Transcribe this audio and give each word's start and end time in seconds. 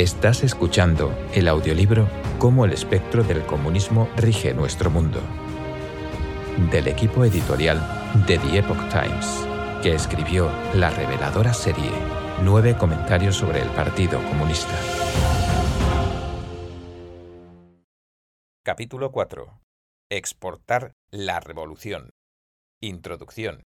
Estás 0.00 0.42
escuchando 0.44 1.12
el 1.34 1.46
audiolibro 1.46 2.08
Cómo 2.38 2.64
el 2.64 2.72
espectro 2.72 3.22
del 3.22 3.44
comunismo 3.44 4.08
rige 4.16 4.54
nuestro 4.54 4.88
mundo, 4.88 5.20
del 6.70 6.88
equipo 6.88 7.22
editorial 7.22 7.78
de 8.26 8.38
The 8.38 8.60
Epoch 8.60 8.78
Times, 8.88 9.26
que 9.82 9.92
escribió 9.92 10.50
la 10.72 10.88
reveladora 10.88 11.52
serie 11.52 11.90
Nueve 12.42 12.78
comentarios 12.78 13.36
sobre 13.36 13.60
el 13.60 13.68
Partido 13.72 14.24
Comunista. 14.24 14.74
Capítulo 18.64 19.12
4. 19.12 19.60
Exportar 20.08 20.94
la 21.10 21.40
revolución. 21.40 22.08
Introducción. 22.80 23.64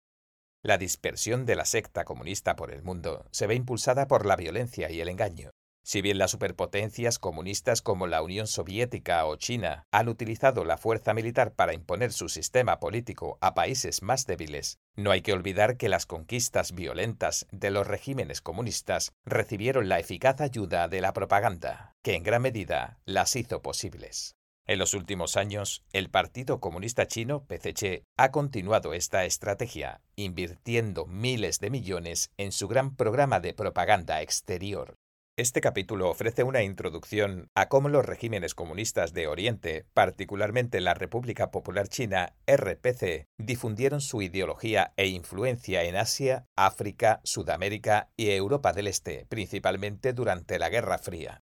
La 0.62 0.78
dispersión 0.78 1.44
de 1.44 1.56
la 1.56 1.64
secta 1.64 2.04
comunista 2.04 2.54
por 2.54 2.72
el 2.72 2.84
mundo 2.84 3.26
se 3.32 3.48
ve 3.48 3.56
impulsada 3.56 4.06
por 4.06 4.26
la 4.26 4.36
violencia 4.36 4.92
y 4.92 5.00
el 5.00 5.08
engaño. 5.08 5.50
Si 5.90 6.02
bien 6.02 6.18
las 6.18 6.30
superpotencias 6.30 7.18
comunistas 7.18 7.82
como 7.82 8.06
la 8.06 8.22
Unión 8.22 8.46
Soviética 8.46 9.26
o 9.26 9.34
China 9.34 9.88
han 9.90 10.08
utilizado 10.08 10.64
la 10.64 10.78
fuerza 10.78 11.14
militar 11.14 11.52
para 11.54 11.74
imponer 11.74 12.12
su 12.12 12.28
sistema 12.28 12.78
político 12.78 13.38
a 13.40 13.54
países 13.54 14.00
más 14.00 14.24
débiles, 14.24 14.78
no 14.94 15.10
hay 15.10 15.22
que 15.22 15.32
olvidar 15.32 15.76
que 15.76 15.88
las 15.88 16.06
conquistas 16.06 16.76
violentas 16.76 17.48
de 17.50 17.72
los 17.72 17.88
regímenes 17.88 18.40
comunistas 18.40 19.14
recibieron 19.24 19.88
la 19.88 19.98
eficaz 19.98 20.40
ayuda 20.40 20.86
de 20.86 21.00
la 21.00 21.12
propaganda, 21.12 21.96
que 22.02 22.14
en 22.14 22.22
gran 22.22 22.42
medida 22.42 23.00
las 23.04 23.34
hizo 23.34 23.60
posibles. 23.60 24.36
En 24.66 24.78
los 24.78 24.94
últimos 24.94 25.36
años, 25.36 25.82
el 25.92 26.08
Partido 26.08 26.60
Comunista 26.60 27.08
Chino, 27.08 27.42
PCC, 27.46 28.04
ha 28.16 28.30
continuado 28.30 28.94
esta 28.94 29.24
estrategia, 29.24 30.02
invirtiendo 30.14 31.06
miles 31.06 31.58
de 31.58 31.70
millones 31.70 32.30
en 32.36 32.52
su 32.52 32.68
gran 32.68 32.94
programa 32.94 33.40
de 33.40 33.54
propaganda 33.54 34.22
exterior. 34.22 34.99
Este 35.40 35.62
capítulo 35.62 36.10
ofrece 36.10 36.42
una 36.42 36.62
introducción 36.62 37.48
a 37.54 37.70
cómo 37.70 37.88
los 37.88 38.04
regímenes 38.04 38.54
comunistas 38.54 39.14
de 39.14 39.26
Oriente, 39.26 39.86
particularmente 39.94 40.82
la 40.82 40.92
República 40.92 41.50
Popular 41.50 41.88
China, 41.88 42.34
RPC, 42.46 43.24
difundieron 43.38 44.02
su 44.02 44.20
ideología 44.20 44.92
e 44.98 45.06
influencia 45.06 45.84
en 45.84 45.96
Asia, 45.96 46.44
África, 46.56 47.22
Sudamérica 47.24 48.10
y 48.18 48.28
Europa 48.32 48.74
del 48.74 48.86
Este, 48.86 49.24
principalmente 49.30 50.12
durante 50.12 50.58
la 50.58 50.68
Guerra 50.68 50.98
Fría. 50.98 51.40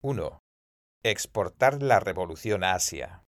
1. 0.00 0.38
Exportar 1.02 1.82
la 1.82 1.98
revolución 1.98 2.62
a 2.62 2.74
Asia. 2.74 3.24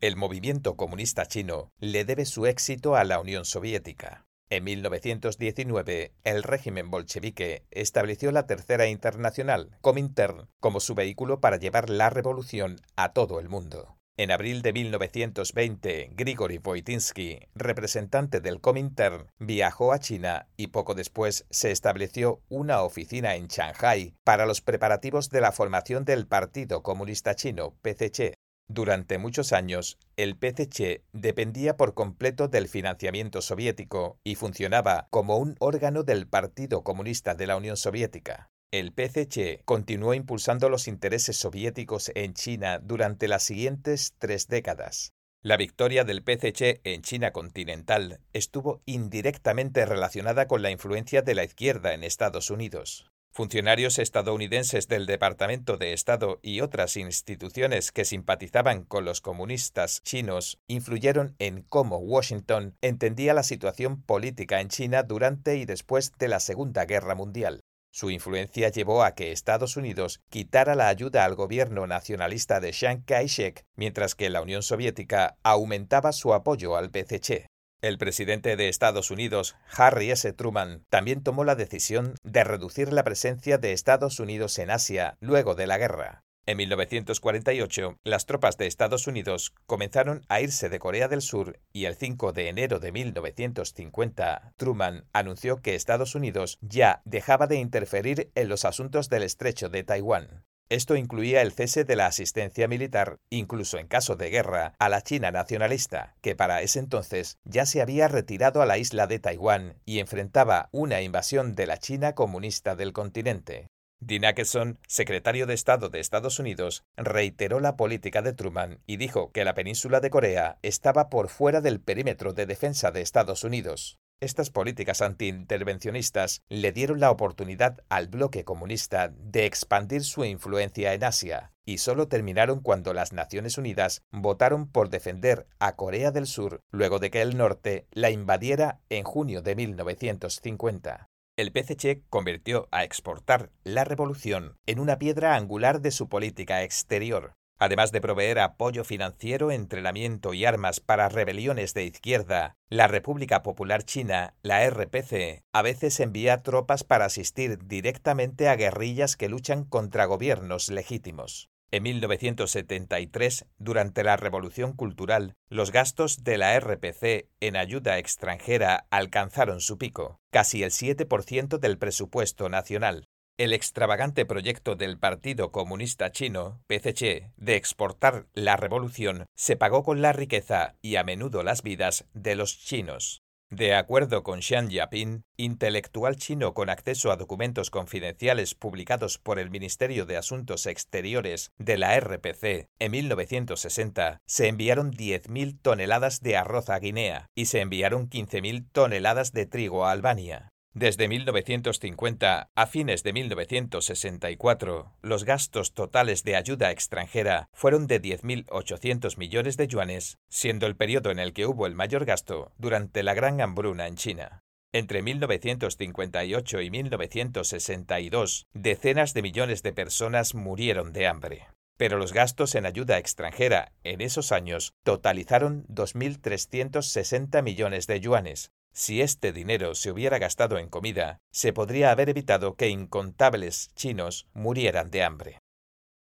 El 0.00 0.16
movimiento 0.16 0.76
comunista 0.76 1.26
chino 1.26 1.68
le 1.78 2.06
debe 2.06 2.24
su 2.24 2.46
éxito 2.46 2.96
a 2.96 3.04
la 3.04 3.20
Unión 3.20 3.44
Soviética. 3.44 4.25
En 4.48 4.62
1919, 4.62 6.12
el 6.22 6.42
régimen 6.44 6.88
bolchevique 6.88 7.64
estableció 7.72 8.30
la 8.30 8.46
Tercera 8.46 8.86
Internacional, 8.86 9.76
Comintern, 9.80 10.48
como 10.60 10.78
su 10.78 10.94
vehículo 10.94 11.40
para 11.40 11.56
llevar 11.56 11.90
la 11.90 12.10
revolución 12.10 12.76
a 12.94 13.12
todo 13.12 13.40
el 13.40 13.48
mundo. 13.48 13.96
En 14.18 14.30
abril 14.30 14.62
de 14.62 14.72
1920, 14.72 16.10
Grigory 16.14 16.58
Voitinsky, 16.58 17.40
representante 17.54 18.40
del 18.40 18.60
Comintern, 18.60 19.26
viajó 19.38 19.92
a 19.92 19.98
China 19.98 20.46
y 20.56 20.68
poco 20.68 20.94
después 20.94 21.44
se 21.50 21.72
estableció 21.72 22.40
una 22.48 22.82
oficina 22.82 23.34
en 23.34 23.48
Shanghai 23.48 24.14
para 24.24 24.46
los 24.46 24.62
preparativos 24.62 25.28
de 25.28 25.40
la 25.40 25.52
formación 25.52 26.04
del 26.04 26.26
Partido 26.26 26.82
Comunista 26.82 27.34
Chino, 27.34 27.74
PCC, 27.82 28.34
durante 28.68 29.18
muchos 29.18 29.52
años, 29.52 29.96
el 30.16 30.36
PCC 30.36 31.04
dependía 31.12 31.76
por 31.76 31.94
completo 31.94 32.48
del 32.48 32.68
financiamiento 32.68 33.40
soviético 33.40 34.18
y 34.24 34.34
funcionaba 34.34 35.06
como 35.10 35.38
un 35.38 35.54
órgano 35.60 36.02
del 36.02 36.26
Partido 36.26 36.82
Comunista 36.82 37.34
de 37.34 37.46
la 37.46 37.56
Unión 37.56 37.76
Soviética. 37.76 38.50
El 38.72 38.92
PCC 38.92 39.62
continuó 39.64 40.14
impulsando 40.14 40.68
los 40.68 40.88
intereses 40.88 41.36
soviéticos 41.36 42.10
en 42.16 42.34
China 42.34 42.80
durante 42.80 43.28
las 43.28 43.44
siguientes 43.44 44.14
tres 44.18 44.48
décadas. 44.48 45.12
La 45.42 45.56
victoria 45.56 46.02
del 46.02 46.24
PCC 46.24 46.80
en 46.82 47.02
China 47.02 47.30
continental 47.30 48.20
estuvo 48.32 48.82
indirectamente 48.84 49.86
relacionada 49.86 50.48
con 50.48 50.62
la 50.62 50.72
influencia 50.72 51.22
de 51.22 51.36
la 51.36 51.44
izquierda 51.44 51.94
en 51.94 52.02
Estados 52.02 52.50
Unidos. 52.50 53.06
Funcionarios 53.36 53.98
estadounidenses 53.98 54.88
del 54.88 55.04
Departamento 55.04 55.76
de 55.76 55.92
Estado 55.92 56.38
y 56.40 56.62
otras 56.62 56.96
instituciones 56.96 57.92
que 57.92 58.06
simpatizaban 58.06 58.82
con 58.82 59.04
los 59.04 59.20
comunistas 59.20 60.00
chinos 60.04 60.58
influyeron 60.68 61.36
en 61.38 61.60
cómo 61.60 61.98
Washington 61.98 62.78
entendía 62.80 63.34
la 63.34 63.42
situación 63.42 64.00
política 64.00 64.62
en 64.62 64.70
China 64.70 65.02
durante 65.02 65.58
y 65.58 65.66
después 65.66 66.12
de 66.18 66.28
la 66.28 66.40
Segunda 66.40 66.86
Guerra 66.86 67.14
Mundial. 67.14 67.60
Su 67.92 68.10
influencia 68.10 68.70
llevó 68.70 69.04
a 69.04 69.14
que 69.14 69.32
Estados 69.32 69.76
Unidos 69.76 70.22
quitara 70.30 70.74
la 70.74 70.88
ayuda 70.88 71.26
al 71.26 71.34
gobierno 71.34 71.86
nacionalista 71.86 72.58
de 72.58 72.70
Chiang 72.70 73.04
Kai-shek, 73.04 73.66
mientras 73.74 74.14
que 74.14 74.30
la 74.30 74.40
Unión 74.40 74.62
Soviética 74.62 75.36
aumentaba 75.42 76.12
su 76.12 76.32
apoyo 76.32 76.74
al 76.74 76.90
PCC. 76.90 77.48
El 77.86 77.98
presidente 77.98 78.56
de 78.56 78.68
Estados 78.68 79.12
Unidos, 79.12 79.54
Harry 79.76 80.10
S. 80.10 80.32
Truman, 80.32 80.84
también 80.90 81.22
tomó 81.22 81.44
la 81.44 81.54
decisión 81.54 82.16
de 82.24 82.42
reducir 82.42 82.92
la 82.92 83.04
presencia 83.04 83.58
de 83.58 83.72
Estados 83.72 84.18
Unidos 84.18 84.58
en 84.58 84.72
Asia 84.72 85.16
luego 85.20 85.54
de 85.54 85.68
la 85.68 85.78
guerra. 85.78 86.24
En 86.46 86.56
1948, 86.56 88.00
las 88.02 88.26
tropas 88.26 88.58
de 88.58 88.66
Estados 88.66 89.06
Unidos 89.06 89.54
comenzaron 89.66 90.22
a 90.28 90.40
irse 90.40 90.68
de 90.68 90.80
Corea 90.80 91.06
del 91.06 91.22
Sur 91.22 91.60
y 91.72 91.84
el 91.84 91.94
5 91.94 92.32
de 92.32 92.48
enero 92.48 92.80
de 92.80 92.90
1950, 92.90 94.52
Truman 94.56 95.04
anunció 95.12 95.62
que 95.62 95.76
Estados 95.76 96.16
Unidos 96.16 96.58
ya 96.62 97.02
dejaba 97.04 97.46
de 97.46 97.56
interferir 97.56 98.32
en 98.34 98.48
los 98.48 98.64
asuntos 98.64 99.08
del 99.08 99.22
estrecho 99.22 99.68
de 99.68 99.84
Taiwán. 99.84 100.44
Esto 100.68 100.96
incluía 100.96 101.42
el 101.42 101.52
cese 101.52 101.84
de 101.84 101.94
la 101.94 102.06
asistencia 102.06 102.66
militar, 102.66 103.18
incluso 103.30 103.78
en 103.78 103.86
caso 103.86 104.16
de 104.16 104.30
guerra, 104.30 104.74
a 104.80 104.88
la 104.88 105.00
China 105.00 105.30
nacionalista, 105.30 106.16
que 106.22 106.34
para 106.34 106.60
ese 106.62 106.80
entonces 106.80 107.38
ya 107.44 107.66
se 107.66 107.80
había 107.80 108.08
retirado 108.08 108.60
a 108.62 108.66
la 108.66 108.76
isla 108.76 109.06
de 109.06 109.20
Taiwán 109.20 109.76
y 109.84 110.00
enfrentaba 110.00 110.68
una 110.72 111.02
invasión 111.02 111.54
de 111.54 111.66
la 111.66 111.78
China 111.78 112.16
comunista 112.16 112.74
del 112.74 112.92
continente. 112.92 113.68
Dean 114.00 114.24
Acheson, 114.24 114.78
secretario 114.88 115.46
de 115.46 115.54
Estado 115.54 115.88
de 115.88 116.00
Estados 116.00 116.40
Unidos, 116.40 116.84
reiteró 116.96 117.60
la 117.60 117.76
política 117.76 118.20
de 118.20 118.32
Truman 118.32 118.80
y 118.86 118.96
dijo 118.96 119.30
que 119.32 119.44
la 119.44 119.54
península 119.54 120.00
de 120.00 120.10
Corea 120.10 120.58
estaba 120.62 121.08
por 121.08 121.28
fuera 121.28 121.60
del 121.60 121.80
perímetro 121.80 122.32
de 122.32 122.44
defensa 122.44 122.90
de 122.90 123.02
Estados 123.02 123.44
Unidos. 123.44 123.98
Estas 124.18 124.48
políticas 124.48 125.02
antiintervencionistas 125.02 126.42
le 126.48 126.72
dieron 126.72 127.00
la 127.00 127.10
oportunidad 127.10 127.82
al 127.90 128.08
bloque 128.08 128.44
comunista 128.44 129.08
de 129.08 129.44
expandir 129.44 130.04
su 130.04 130.24
influencia 130.24 130.94
en 130.94 131.04
Asia, 131.04 131.52
y 131.66 131.78
solo 131.78 132.08
terminaron 132.08 132.60
cuando 132.60 132.94
las 132.94 133.12
Naciones 133.12 133.58
Unidas 133.58 134.00
votaron 134.10 134.68
por 134.68 134.88
defender 134.88 135.46
a 135.58 135.76
Corea 135.76 136.12
del 136.12 136.26
Sur 136.26 136.62
luego 136.70 136.98
de 136.98 137.10
que 137.10 137.20
el 137.20 137.36
norte 137.36 137.86
la 137.90 138.10
invadiera 138.10 138.80
en 138.88 139.04
junio 139.04 139.42
de 139.42 139.54
1950. 139.54 141.10
El 141.36 141.52
PCC 141.52 142.02
convirtió 142.08 142.68
a 142.70 142.84
exportar 142.84 143.50
la 143.64 143.84
revolución 143.84 144.56
en 144.64 144.78
una 144.78 144.98
piedra 144.98 145.36
angular 145.36 145.82
de 145.82 145.90
su 145.90 146.08
política 146.08 146.62
exterior, 146.62 147.34
Además 147.58 147.90
de 147.90 148.02
proveer 148.02 148.38
apoyo 148.38 148.84
financiero, 148.84 149.50
entrenamiento 149.50 150.34
y 150.34 150.44
armas 150.44 150.80
para 150.80 151.08
rebeliones 151.08 151.72
de 151.72 151.84
izquierda, 151.84 152.56
la 152.68 152.86
República 152.86 153.42
Popular 153.42 153.82
China, 153.82 154.34
la 154.42 154.68
RPC, 154.68 155.42
a 155.52 155.62
veces 155.62 155.98
envía 156.00 156.42
tropas 156.42 156.84
para 156.84 157.06
asistir 157.06 157.58
directamente 157.64 158.48
a 158.48 158.56
guerrillas 158.56 159.16
que 159.16 159.28
luchan 159.28 159.64
contra 159.64 160.04
gobiernos 160.04 160.68
legítimos. 160.68 161.48
En 161.72 161.82
1973, 161.82 163.46
durante 163.58 164.04
la 164.04 164.16
Revolución 164.16 164.72
Cultural, 164.74 165.34
los 165.48 165.72
gastos 165.72 166.22
de 166.22 166.38
la 166.38 166.58
RPC 166.60 167.28
en 167.40 167.56
ayuda 167.56 167.98
extranjera 167.98 168.86
alcanzaron 168.90 169.60
su 169.60 169.76
pico, 169.76 170.20
casi 170.30 170.62
el 170.62 170.70
7% 170.70 171.58
del 171.58 171.78
presupuesto 171.78 172.48
nacional. 172.48 173.08
El 173.38 173.52
extravagante 173.52 174.24
proyecto 174.24 174.76
del 174.76 174.98
Partido 174.98 175.52
Comunista 175.52 176.10
Chino, 176.10 176.62
PCC, 176.68 177.32
de 177.36 177.56
exportar 177.56 178.24
la 178.32 178.56
revolución 178.56 179.26
se 179.34 179.56
pagó 179.56 179.84
con 179.84 180.00
la 180.00 180.14
riqueza 180.14 180.74
y 180.80 180.96
a 180.96 181.04
menudo 181.04 181.42
las 181.42 181.62
vidas 181.62 182.06
de 182.14 182.34
los 182.34 182.58
chinos. 182.58 183.20
De 183.50 183.74
acuerdo 183.74 184.22
con 184.22 184.40
Xian 184.40 184.70
Yaping, 184.70 185.22
intelectual 185.36 186.16
chino 186.16 186.54
con 186.54 186.70
acceso 186.70 187.12
a 187.12 187.16
documentos 187.16 187.68
confidenciales 187.68 188.54
publicados 188.54 189.18
por 189.18 189.38
el 189.38 189.50
Ministerio 189.50 190.06
de 190.06 190.16
Asuntos 190.16 190.64
Exteriores 190.64 191.52
de 191.58 191.76
la 191.76 192.00
RPC, 192.00 192.68
en 192.78 192.90
1960 192.90 194.18
se 194.26 194.48
enviaron 194.48 194.92
10.000 194.92 195.60
toneladas 195.60 196.22
de 196.22 196.38
arroz 196.38 196.70
a 196.70 196.78
Guinea 196.78 197.26
y 197.34 197.46
se 197.46 197.60
enviaron 197.60 198.08
15.000 198.08 198.66
toneladas 198.72 199.32
de 199.32 199.44
trigo 199.44 199.84
a 199.84 199.92
Albania. 199.92 200.54
Desde 200.76 201.08
1950 201.08 202.50
a 202.54 202.66
fines 202.66 203.02
de 203.02 203.14
1964, 203.14 204.92
los 205.00 205.24
gastos 205.24 205.72
totales 205.72 206.22
de 206.22 206.36
ayuda 206.36 206.70
extranjera 206.70 207.48
fueron 207.54 207.86
de 207.86 208.02
10.800 208.02 209.16
millones 209.16 209.56
de 209.56 209.68
yuanes, 209.68 210.18
siendo 210.28 210.66
el 210.66 210.76
periodo 210.76 211.10
en 211.10 211.18
el 211.18 211.32
que 211.32 211.46
hubo 211.46 211.66
el 211.66 211.74
mayor 211.74 212.04
gasto 212.04 212.52
durante 212.58 213.02
la 213.02 213.14
gran 213.14 213.40
hambruna 213.40 213.86
en 213.86 213.96
China. 213.96 214.42
Entre 214.70 215.00
1958 215.00 216.60
y 216.60 216.70
1962, 216.70 218.46
decenas 218.52 219.14
de 219.14 219.22
millones 219.22 219.62
de 219.62 219.72
personas 219.72 220.34
murieron 220.34 220.92
de 220.92 221.06
hambre. 221.06 221.46
Pero 221.76 221.98
los 221.98 222.12
gastos 222.12 222.54
en 222.54 222.64
ayuda 222.66 222.98
extranjera 222.98 223.72
en 223.84 224.00
esos 224.00 224.32
años 224.32 224.72
totalizaron 224.82 225.66
2.360 225.68 227.42
millones 227.42 227.86
de 227.86 228.00
yuanes. 228.00 228.50
Si 228.72 229.00
este 229.00 229.32
dinero 229.32 229.74
se 229.74 229.90
hubiera 229.90 230.18
gastado 230.18 230.58
en 230.58 230.68
comida, 230.68 231.18
se 231.32 231.52
podría 231.52 231.90
haber 231.90 232.08
evitado 232.08 232.56
que 232.56 232.68
incontables 232.68 233.70
chinos 233.74 234.26
murieran 234.32 234.90
de 234.90 235.02
hambre. 235.02 235.40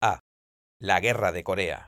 A. 0.02 0.20
La 0.80 1.00
Guerra 1.00 1.32
de 1.32 1.44
Corea. 1.44 1.88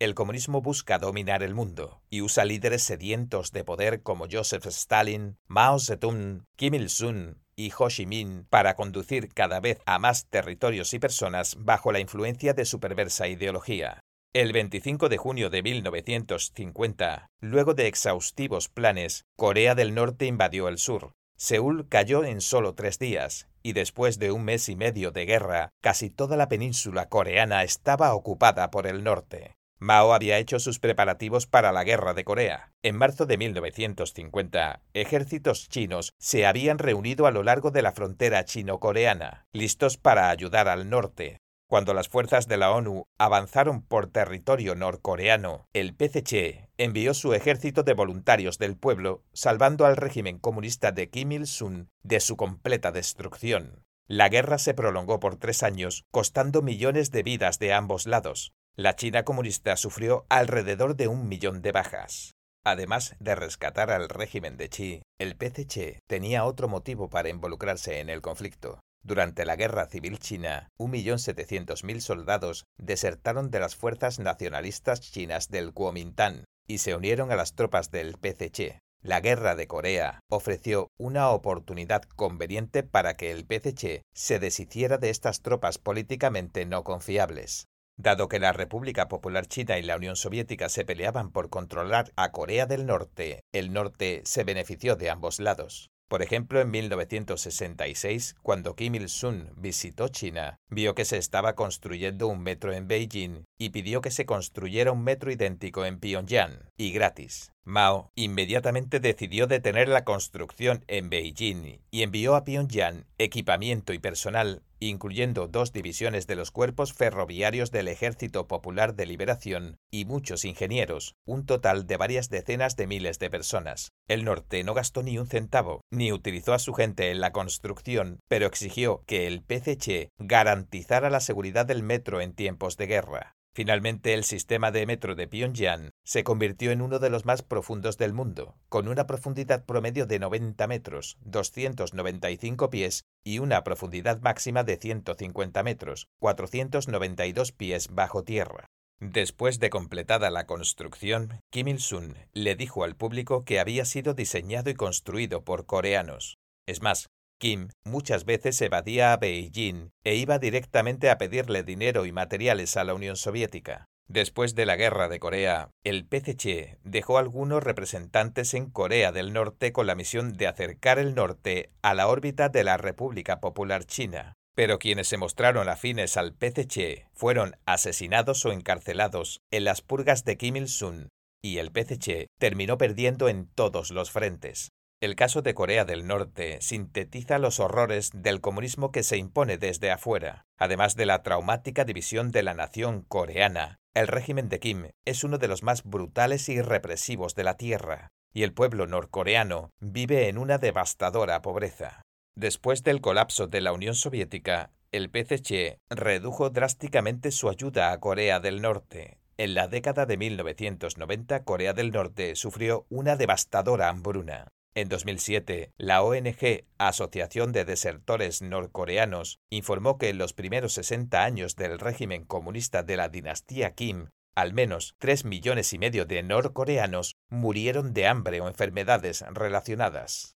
El 0.00 0.14
comunismo 0.14 0.62
busca 0.62 0.98
dominar 0.98 1.44
el 1.44 1.54
mundo 1.54 2.02
y 2.10 2.22
usa 2.22 2.44
líderes 2.44 2.82
sedientos 2.82 3.52
de 3.52 3.62
poder 3.62 4.02
como 4.02 4.26
Joseph 4.30 4.66
Stalin, 4.66 5.38
Mao 5.46 5.78
Zedong, 5.78 6.44
Kim 6.56 6.74
Il-sung 6.74 7.41
y 7.56 7.72
Ho 7.78 7.88
Chi 7.88 8.06
Minh 8.06 8.44
para 8.50 8.74
conducir 8.74 9.28
cada 9.32 9.60
vez 9.60 9.80
a 9.86 9.98
más 9.98 10.26
territorios 10.26 10.94
y 10.94 10.98
personas 10.98 11.56
bajo 11.58 11.92
la 11.92 12.00
influencia 12.00 12.54
de 12.54 12.64
su 12.64 12.80
perversa 12.80 13.28
ideología. 13.28 14.00
El 14.34 14.52
25 14.52 15.08
de 15.08 15.18
junio 15.18 15.50
de 15.50 15.62
1950, 15.62 17.26
luego 17.40 17.74
de 17.74 17.86
exhaustivos 17.86 18.68
planes, 18.68 19.24
Corea 19.36 19.74
del 19.74 19.94
Norte 19.94 20.24
invadió 20.26 20.68
el 20.68 20.78
sur. 20.78 21.12
Seúl 21.36 21.88
cayó 21.88 22.24
en 22.24 22.40
solo 22.40 22.74
tres 22.74 22.98
días, 22.98 23.48
y 23.62 23.72
después 23.72 24.18
de 24.18 24.32
un 24.32 24.44
mes 24.44 24.68
y 24.68 24.76
medio 24.76 25.10
de 25.10 25.26
guerra, 25.26 25.70
casi 25.82 26.08
toda 26.08 26.36
la 26.36 26.48
península 26.48 27.08
coreana 27.08 27.62
estaba 27.62 28.14
ocupada 28.14 28.70
por 28.70 28.86
el 28.86 29.04
norte. 29.04 29.54
Mao 29.82 30.14
había 30.14 30.38
hecho 30.38 30.60
sus 30.60 30.78
preparativos 30.78 31.48
para 31.48 31.72
la 31.72 31.82
guerra 31.82 32.14
de 32.14 32.22
Corea. 32.22 32.72
En 32.84 32.96
marzo 32.96 33.26
de 33.26 33.36
1950, 33.36 34.80
ejércitos 34.94 35.68
chinos 35.68 36.12
se 36.18 36.46
habían 36.46 36.78
reunido 36.78 37.26
a 37.26 37.32
lo 37.32 37.42
largo 37.42 37.72
de 37.72 37.82
la 37.82 37.90
frontera 37.90 38.44
chino-coreana, 38.44 39.44
listos 39.52 39.96
para 39.96 40.30
ayudar 40.30 40.68
al 40.68 40.88
norte. 40.88 41.38
Cuando 41.68 41.94
las 41.94 42.08
fuerzas 42.08 42.46
de 42.46 42.58
la 42.58 42.70
ONU 42.70 43.06
avanzaron 43.18 43.82
por 43.82 44.06
territorio 44.06 44.76
norcoreano, 44.76 45.66
el 45.72 45.96
PCC 45.96 46.68
envió 46.78 47.12
su 47.12 47.34
ejército 47.34 47.82
de 47.82 47.94
voluntarios 47.94 48.58
del 48.58 48.76
pueblo, 48.76 49.24
salvando 49.32 49.84
al 49.84 49.96
régimen 49.96 50.38
comunista 50.38 50.92
de 50.92 51.10
Kim 51.10 51.32
Il-sung 51.32 51.86
de 52.04 52.20
su 52.20 52.36
completa 52.36 52.92
destrucción. 52.92 53.82
La 54.06 54.28
guerra 54.28 54.58
se 54.58 54.74
prolongó 54.74 55.18
por 55.18 55.36
tres 55.36 55.64
años, 55.64 56.04
costando 56.12 56.62
millones 56.62 57.10
de 57.10 57.24
vidas 57.24 57.58
de 57.58 57.72
ambos 57.72 58.06
lados. 58.06 58.52
La 58.74 58.96
China 58.96 59.22
comunista 59.22 59.76
sufrió 59.76 60.24
alrededor 60.30 60.96
de 60.96 61.06
un 61.06 61.28
millón 61.28 61.60
de 61.60 61.72
bajas. 61.72 62.32
Además 62.64 63.14
de 63.20 63.34
rescatar 63.34 63.90
al 63.90 64.08
régimen 64.08 64.56
de 64.56 64.70
Xi, 64.70 65.02
el 65.18 65.36
PCC 65.36 65.98
tenía 66.08 66.46
otro 66.46 66.68
motivo 66.68 67.10
para 67.10 67.28
involucrarse 67.28 68.00
en 68.00 68.08
el 68.08 68.22
conflicto. 68.22 68.80
Durante 69.04 69.44
la 69.44 69.56
Guerra 69.56 69.88
Civil 69.88 70.18
China, 70.18 70.68
1.700.000 70.78 72.00
soldados 72.00 72.64
desertaron 72.78 73.50
de 73.50 73.60
las 73.60 73.76
fuerzas 73.76 74.18
nacionalistas 74.18 75.02
chinas 75.02 75.50
del 75.50 75.74
Kuomintang 75.74 76.44
y 76.66 76.78
se 76.78 76.94
unieron 76.94 77.30
a 77.30 77.36
las 77.36 77.54
tropas 77.54 77.90
del 77.90 78.16
PCC. 78.16 78.78
La 79.02 79.20
Guerra 79.20 79.54
de 79.54 79.66
Corea 79.66 80.20
ofreció 80.30 80.88
una 80.98 81.28
oportunidad 81.28 82.04
conveniente 82.04 82.84
para 82.84 83.18
que 83.18 83.32
el 83.32 83.44
PCC 83.44 84.00
se 84.14 84.38
deshiciera 84.38 84.96
de 84.96 85.10
estas 85.10 85.42
tropas 85.42 85.76
políticamente 85.76 86.64
no 86.64 86.84
confiables. 86.84 87.66
Dado 88.02 88.26
que 88.28 88.40
la 88.40 88.52
República 88.52 89.06
Popular 89.06 89.46
China 89.46 89.78
y 89.78 89.82
la 89.82 89.94
Unión 89.94 90.16
Soviética 90.16 90.68
se 90.68 90.84
peleaban 90.84 91.30
por 91.30 91.50
controlar 91.50 92.10
a 92.16 92.32
Corea 92.32 92.66
del 92.66 92.84
Norte, 92.84 93.44
el 93.52 93.72
norte 93.72 94.22
se 94.24 94.42
benefició 94.42 94.96
de 94.96 95.08
ambos 95.08 95.38
lados. 95.38 95.88
Por 96.08 96.20
ejemplo, 96.20 96.60
en 96.60 96.68
1966, 96.72 98.34
cuando 98.42 98.74
Kim 98.74 98.96
Il-sung 98.96 99.50
visitó 99.56 100.08
China, 100.08 100.58
vio 100.68 100.96
que 100.96 101.04
se 101.04 101.16
estaba 101.16 101.54
construyendo 101.54 102.26
un 102.26 102.42
metro 102.42 102.72
en 102.72 102.88
Beijing 102.88 103.44
y 103.56 103.70
pidió 103.70 104.00
que 104.00 104.10
se 104.10 104.26
construyera 104.26 104.90
un 104.90 105.04
metro 105.04 105.30
idéntico 105.30 105.84
en 105.84 106.00
Pyongyang, 106.00 106.58
y 106.76 106.90
gratis. 106.90 107.52
Mao 107.62 108.10
inmediatamente 108.16 108.98
decidió 108.98 109.46
detener 109.46 109.88
la 109.88 110.02
construcción 110.02 110.84
en 110.88 111.08
Beijing 111.08 111.78
y 111.92 112.02
envió 112.02 112.34
a 112.34 112.42
Pyongyang 112.42 113.06
equipamiento 113.18 113.92
y 113.92 114.00
personal 114.00 114.64
incluyendo 114.88 115.48
dos 115.48 115.72
divisiones 115.72 116.26
de 116.26 116.36
los 116.36 116.50
cuerpos 116.50 116.92
ferroviarios 116.92 117.70
del 117.70 117.88
Ejército 117.88 118.46
Popular 118.46 118.94
de 118.94 119.06
Liberación 119.06 119.76
y 119.90 120.04
muchos 120.04 120.44
ingenieros, 120.44 121.14
un 121.26 121.46
total 121.46 121.86
de 121.86 121.96
varias 121.96 122.28
decenas 122.28 122.76
de 122.76 122.86
miles 122.86 123.18
de 123.18 123.30
personas. 123.30 123.92
El 124.08 124.24
norte 124.24 124.64
no 124.64 124.74
gastó 124.74 125.02
ni 125.02 125.18
un 125.18 125.26
centavo, 125.26 125.82
ni 125.90 126.12
utilizó 126.12 126.54
a 126.54 126.58
su 126.58 126.74
gente 126.74 127.10
en 127.10 127.20
la 127.20 127.32
construcción, 127.32 128.20
pero 128.28 128.46
exigió 128.46 129.02
que 129.06 129.26
el 129.26 129.42
PCC 129.42 130.08
garantizara 130.18 131.10
la 131.10 131.20
seguridad 131.20 131.66
del 131.66 131.82
metro 131.82 132.20
en 132.20 132.34
tiempos 132.34 132.76
de 132.76 132.86
guerra. 132.86 133.34
Finalmente, 133.54 134.14
el 134.14 134.24
sistema 134.24 134.70
de 134.70 134.86
metro 134.86 135.14
de 135.14 135.28
Pyongyang 135.28 135.90
se 136.04 136.24
convirtió 136.24 136.70
en 136.70 136.80
uno 136.80 136.98
de 136.98 137.10
los 137.10 137.26
más 137.26 137.42
profundos 137.42 137.98
del 137.98 138.14
mundo, 138.14 138.56
con 138.70 138.88
una 138.88 139.06
profundidad 139.06 139.66
promedio 139.66 140.06
de 140.06 140.18
90 140.18 140.66
metros, 140.66 141.18
295 141.24 142.70
pies 142.70 143.04
y 143.22 143.40
una 143.40 143.62
profundidad 143.62 144.22
máxima 144.22 144.64
de 144.64 144.78
150 144.78 145.62
metros, 145.62 146.08
492 146.18 147.52
pies 147.52 147.88
bajo 147.92 148.24
tierra. 148.24 148.66
Después 149.00 149.58
de 149.58 149.68
completada 149.68 150.30
la 150.30 150.46
construcción, 150.46 151.40
Kim 151.50 151.68
Il-sung 151.68 152.14
le 152.32 152.54
dijo 152.54 152.84
al 152.84 152.96
público 152.96 153.44
que 153.44 153.60
había 153.60 153.84
sido 153.84 154.14
diseñado 154.14 154.70
y 154.70 154.74
construido 154.74 155.44
por 155.44 155.66
coreanos. 155.66 156.38
Es 156.66 156.80
más, 156.80 157.10
Kim 157.42 157.70
muchas 157.84 158.24
veces 158.24 158.62
evadía 158.62 159.12
a 159.12 159.16
Beijing 159.16 159.90
e 160.04 160.14
iba 160.14 160.38
directamente 160.38 161.10
a 161.10 161.18
pedirle 161.18 161.64
dinero 161.64 162.06
y 162.06 162.12
materiales 162.12 162.76
a 162.76 162.84
la 162.84 162.94
Unión 162.94 163.16
Soviética. 163.16 163.86
Después 164.06 164.54
de 164.54 164.64
la 164.64 164.76
guerra 164.76 165.08
de 165.08 165.18
Corea, 165.18 165.70
el 165.82 166.06
PCC 166.06 166.78
dejó 166.84 167.18
algunos 167.18 167.60
representantes 167.60 168.54
en 168.54 168.70
Corea 168.70 169.10
del 169.10 169.32
Norte 169.32 169.72
con 169.72 169.88
la 169.88 169.96
misión 169.96 170.36
de 170.36 170.46
acercar 170.46 171.00
el 171.00 171.16
norte 171.16 171.72
a 171.82 171.94
la 171.94 172.06
órbita 172.06 172.48
de 172.48 172.62
la 172.62 172.76
República 172.76 173.40
Popular 173.40 173.86
China. 173.86 174.34
Pero 174.54 174.78
quienes 174.78 175.08
se 175.08 175.16
mostraron 175.16 175.68
afines 175.68 176.16
al 176.16 176.34
PCC 176.34 177.08
fueron 177.12 177.56
asesinados 177.66 178.46
o 178.46 178.52
encarcelados 178.52 179.40
en 179.50 179.64
las 179.64 179.82
purgas 179.82 180.24
de 180.24 180.36
Kim 180.36 180.54
Il-sung, 180.54 181.08
y 181.42 181.58
el 181.58 181.72
PCC 181.72 182.28
terminó 182.38 182.78
perdiendo 182.78 183.28
en 183.28 183.48
todos 183.48 183.90
los 183.90 184.12
frentes. 184.12 184.70
El 185.02 185.16
caso 185.16 185.42
de 185.42 185.52
Corea 185.52 185.84
del 185.84 186.06
Norte 186.06 186.58
sintetiza 186.60 187.40
los 187.40 187.58
horrores 187.58 188.12
del 188.14 188.40
comunismo 188.40 188.92
que 188.92 189.02
se 189.02 189.16
impone 189.16 189.58
desde 189.58 189.90
afuera. 189.90 190.46
Además 190.56 190.94
de 190.94 191.06
la 191.06 191.24
traumática 191.24 191.84
división 191.84 192.30
de 192.30 192.44
la 192.44 192.54
nación 192.54 193.02
coreana, 193.08 193.80
el 193.94 194.06
régimen 194.06 194.48
de 194.48 194.60
Kim 194.60 194.90
es 195.04 195.24
uno 195.24 195.38
de 195.38 195.48
los 195.48 195.64
más 195.64 195.82
brutales 195.82 196.48
y 196.48 196.62
represivos 196.62 197.34
de 197.34 197.42
la 197.42 197.56
Tierra, 197.56 198.12
y 198.32 198.44
el 198.44 198.52
pueblo 198.52 198.86
norcoreano 198.86 199.70
vive 199.80 200.28
en 200.28 200.38
una 200.38 200.58
devastadora 200.58 201.42
pobreza. 201.42 202.02
Después 202.36 202.84
del 202.84 203.00
colapso 203.00 203.48
de 203.48 203.60
la 203.60 203.72
Unión 203.72 203.96
Soviética, 203.96 204.70
el 204.92 205.10
PCC 205.10 205.78
redujo 205.90 206.48
drásticamente 206.50 207.32
su 207.32 207.48
ayuda 207.48 207.90
a 207.90 207.98
Corea 207.98 208.38
del 208.38 208.62
Norte. 208.62 209.18
En 209.36 209.54
la 209.54 209.66
década 209.66 210.06
de 210.06 210.16
1990, 210.16 211.42
Corea 211.42 211.72
del 211.72 211.90
Norte 211.90 212.36
sufrió 212.36 212.86
una 212.88 213.16
devastadora 213.16 213.88
hambruna. 213.88 214.46
En 214.74 214.88
2007, 214.88 215.70
la 215.76 216.02
ONG 216.02 216.64
Asociación 216.78 217.52
de 217.52 217.66
Desertores 217.66 218.40
Norcoreanos 218.40 219.38
informó 219.50 219.98
que 219.98 220.08
en 220.08 220.16
los 220.16 220.32
primeros 220.32 220.72
60 220.72 221.22
años 221.22 221.56
del 221.56 221.78
régimen 221.78 222.24
comunista 222.24 222.82
de 222.82 222.96
la 222.96 223.10
dinastía 223.10 223.74
Kim, 223.74 224.08
al 224.34 224.54
menos 224.54 224.94
3 224.98 225.26
millones 225.26 225.74
y 225.74 225.78
medio 225.78 226.06
de 226.06 226.22
norcoreanos 226.22 227.16
murieron 227.28 227.92
de 227.92 228.06
hambre 228.06 228.40
o 228.40 228.48
enfermedades 228.48 229.22
relacionadas. 229.32 230.36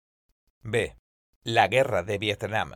B. 0.61 0.95
La 1.43 1.67
Guerra 1.67 2.01
de 2.01 2.17
Vietnam. 2.17 2.73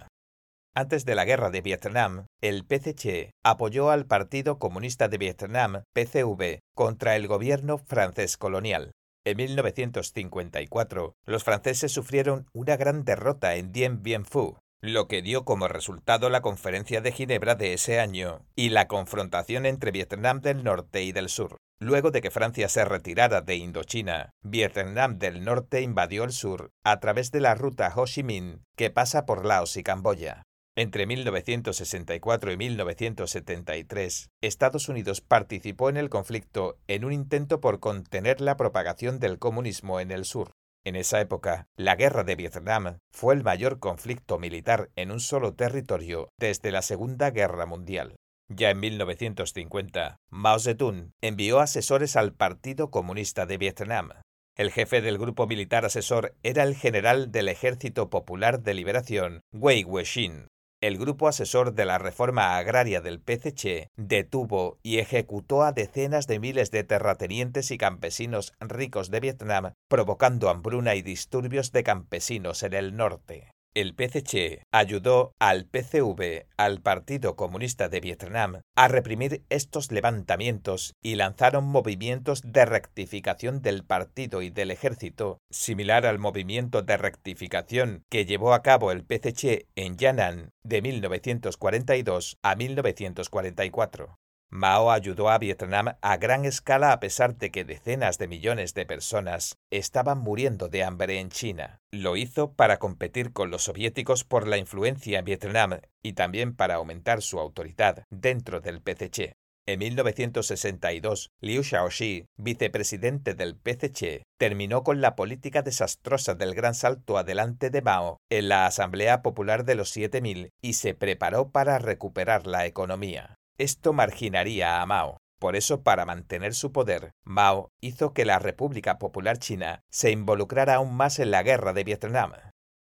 Antes 0.76 1.06
de 1.06 1.16
la 1.16 1.26
Guerra 1.26 1.50
de 1.50 1.62
Vietnam, 1.62 2.28
el 2.40 2.68
PCC 2.68 3.32
apoyó 3.44 3.90
al 3.90 4.06
Partido 4.06 4.60
Comunista 4.60 5.08
de 5.08 5.18
Vietnam, 5.18 5.82
PCV, 5.96 6.60
contra 6.76 7.16
el 7.16 7.28
gobierno 7.28 7.80
francés 7.80 8.38
colonial. 8.38 8.92
En 9.27 9.36
1954, 9.36 11.17
los 11.25 11.43
franceses 11.43 11.91
sufrieron 11.91 12.48
una 12.53 12.77
gran 12.77 13.03
derrota 13.03 13.55
en 13.55 13.74
Dien 13.74 14.01
Bien 14.01 14.24
Phu, 14.24 14.57
lo 14.79 15.10
que 15.10 15.22
dio 15.22 15.43
como 15.43 15.67
resultado 15.67 16.29
la 16.29 16.39
Conferencia 16.39 17.01
de 17.01 17.12
Ginebra 17.12 17.55
de 17.55 17.74
ese 17.74 18.00
año 18.00 18.46
y 18.55 18.69
la 18.69 18.88
confrontación 18.88 19.65
entre 19.65 19.91
Vietnam 19.91 20.39
del 20.39 20.63
Norte 20.63 21.03
y 21.03 21.12
del 21.12 21.27
Sur. 21.27 21.57
Luego 21.77 22.12
de 22.12 22.22
que 22.22 22.31
Francia 22.31 22.69
se 22.69 22.86
retirara 22.86 23.41
de 23.41 23.57
Indochina, 23.57 24.29
Vietnam 24.43 25.19
del 25.19 25.43
Norte 25.43 25.81
invadió 25.81 26.24
el 26.24 26.31
sur 26.31 26.72
a 26.86 27.01
través 27.01 27.29
de 27.31 27.41
la 27.41 27.53
ruta 27.53 27.91
Ho 27.93 28.05
Chi 28.05 28.24
Minh 28.24 28.63
que 28.77 28.91
pasa 28.91 29.25
por 29.25 29.46
Laos 29.46 29.75
y 29.75 29.84
Camboya. 29.84 30.47
Entre 30.79 31.07
1964 31.07 32.51
y 32.51 32.57
1973, 32.57 34.29
Estados 34.41 34.89
Unidos 34.89 35.22
participó 35.22 35.89
en 35.89 35.98
el 35.98 36.12
conflicto 36.12 36.77
en 36.88 37.03
un 37.03 37.13
intento 37.13 37.60
por 37.60 37.79
contener 37.79 38.41
la 38.41 38.57
propagación 38.57 39.19
del 39.19 39.39
comunismo 39.39 40.00
en 40.00 40.12
el 40.12 40.24
sur. 40.24 40.51
En 40.86 40.96
esa 40.96 41.19
época, 41.19 41.65
la 41.77 41.96
guerra 41.96 42.24
de 42.24 42.36
Vietnam 42.36 43.00
fue 43.12 43.34
el 43.34 43.43
mayor 43.43 43.79
conflicto 43.79 44.38
militar 44.38 44.91
en 44.96 45.10
un 45.10 45.19
solo 45.19 45.55
territorio 45.55 46.29
desde 46.38 46.72
la 46.72 46.84
Segunda 46.84 47.31
Guerra 47.31 47.65
Mundial. 47.65 48.15
Ya 48.48 48.69
en 48.69 48.79
1950, 48.79 50.17
Mao 50.29 50.60
Zedong 50.60 51.10
envió 51.22 51.60
asesores 51.60 52.15
al 52.15 52.36
Partido 52.36 52.91
Comunista 52.91 53.48
de 53.48 53.57
Vietnam. 53.57 54.12
El 54.55 54.72
jefe 54.72 55.01
del 55.01 55.17
grupo 55.17 55.48
militar 55.48 55.86
asesor 55.86 56.36
era 56.43 56.62
el 56.62 56.75
general 56.75 57.31
del 57.31 57.48
Ejército 57.48 58.12
Popular 58.12 58.62
de 58.62 58.75
Liberación, 58.75 59.41
Wei 59.51 59.84
Wuxian, 59.84 60.47
el 60.81 60.98
grupo 60.98 61.27
asesor 61.27 61.74
de 61.74 61.86
la 61.86 61.98
reforma 61.98 62.57
agraria 62.57 63.01
del 63.01 63.19
PCC 63.19 63.89
detuvo 63.96 64.77
y 64.84 65.00
ejecutó 65.00 65.63
a 65.63 65.72
decenas 65.72 66.27
de 66.27 66.39
miles 66.39 66.69
de 66.72 66.84
terratenientes 66.84 67.72
y 67.72 67.77
campesinos 67.77 68.53
ricos 68.60 69.10
de 69.10 69.19
Vietnam, 69.19 69.74
provocando 69.89 70.50
hambruna 70.50 70.96
y 70.96 71.01
disturbios 71.01 71.72
de 71.72 71.84
campesinos 71.84 72.62
en 72.63 72.74
el 72.74 72.96
norte 72.96 73.51
el 73.77 73.93
PCC 73.93 74.63
ayudó 74.72 75.36
al 75.38 75.67
PCV, 75.67 76.48
al 76.57 76.81
Partido 76.81 77.36
Comunista 77.36 77.89
de 77.89 78.00
Vietnam, 78.00 78.62
a 78.75 78.88
reprimir 78.88 79.43
estos 79.50 79.91
levantamientos 79.91 80.96
y 81.00 81.13
lanzaron 81.13 81.65
movimientos 81.65 82.41
de 82.43 82.65
rectificación 82.65 83.62
del 83.62 83.84
partido 83.84 84.41
y 84.41 84.50
del 84.50 84.72
ejército, 84.72 85.38
similar 85.51 86.07
al 86.07 86.17
movimiento 86.17 86.81
de 86.81 86.98
rectificación 86.98 88.03
que 88.10 88.25
llevó 88.25 88.55
a 88.55 88.63
cabo 88.63 88.91
el 88.91 89.03
PCC 89.03 89.67
en 89.75 89.96
Yan'an 89.96 90.50
de 90.63 90.81
1942 90.81 92.39
a 92.41 92.55
1944. 92.55 94.17
Mao 94.50 94.92
ayudó 94.92 95.30
a 95.30 95.39
Vietnam 95.39 95.98
a 96.01 96.18
gran 96.18 96.46
escala 96.46 96.94
a 96.94 97.00
pesar 97.01 97.36
de 97.38 97.51
que 97.51 97.66
decenas 97.66 98.18
de 98.18 98.30
millones 98.30 98.74
de 98.74 98.86
personas 98.86 99.58
estaban 99.72 100.20
muriendo 100.20 100.70
de 100.70 100.86
hambre 100.86 101.20
en 101.20 101.30
China. 101.30 101.82
Lo 101.92 102.16
hizo 102.16 102.54
para 102.54 102.80
competir 102.80 103.34
con 103.34 103.51
los 103.51 103.63
soviéticos 103.63 104.24
por 104.24 104.48
la 104.48 104.58
influencia 104.58 105.20
en 105.20 105.25
Vietnam 105.25 105.80
y 106.01 106.13
también 106.13 106.56
para 106.56 106.75
aumentar 106.75 107.22
su 107.22 107.39
autoridad 107.39 108.06
dentro 108.10 108.62
del 108.62 108.82
PCC. 108.82 109.34
En 109.66 109.80
1962, 109.80 111.30
Liu 111.42 111.62
Shaoxi, 111.62 112.25
vicepresidente 112.38 113.34
del 113.34 113.58
PCC, 113.58 114.24
terminó 114.39 114.84
con 114.84 115.01
la 115.01 115.18
política 115.18 115.62
desastrosa 115.62 116.36
del 116.36 116.56
gran 116.56 116.74
salto 116.74 117.18
adelante 117.18 117.70
de 117.70 117.82
Mao 117.82 118.16
en 118.30 118.48
la 118.48 118.66
Asamblea 118.66 119.22
Popular 119.22 119.66
de 119.66 119.75
los 119.75 119.89
7000 119.89 120.51
y 120.62 120.74
se 120.74 120.94
preparó 120.94 121.51
para 121.51 121.80
recuperar 121.80 122.48
la 122.48 122.66
economía. 122.66 123.36
Esto 123.58 123.92
marginaría 123.92 124.82
a 124.82 124.86
Mao. 124.86 125.18
Por 125.40 125.56
eso, 125.56 125.82
para 125.82 126.06
mantener 126.06 126.54
su 126.54 126.72
poder, 126.72 127.12
Mao 127.24 127.70
hizo 127.82 128.14
que 128.14 128.24
la 128.24 128.38
República 128.38 129.00
Popular 129.00 129.40
China 129.40 129.82
se 129.90 130.12
involucrara 130.12 130.76
aún 130.76 130.96
más 130.96 131.18
en 131.18 131.32
la 131.32 131.42
guerra 131.42 131.74
de 131.74 131.84
Vietnam. 131.84 132.34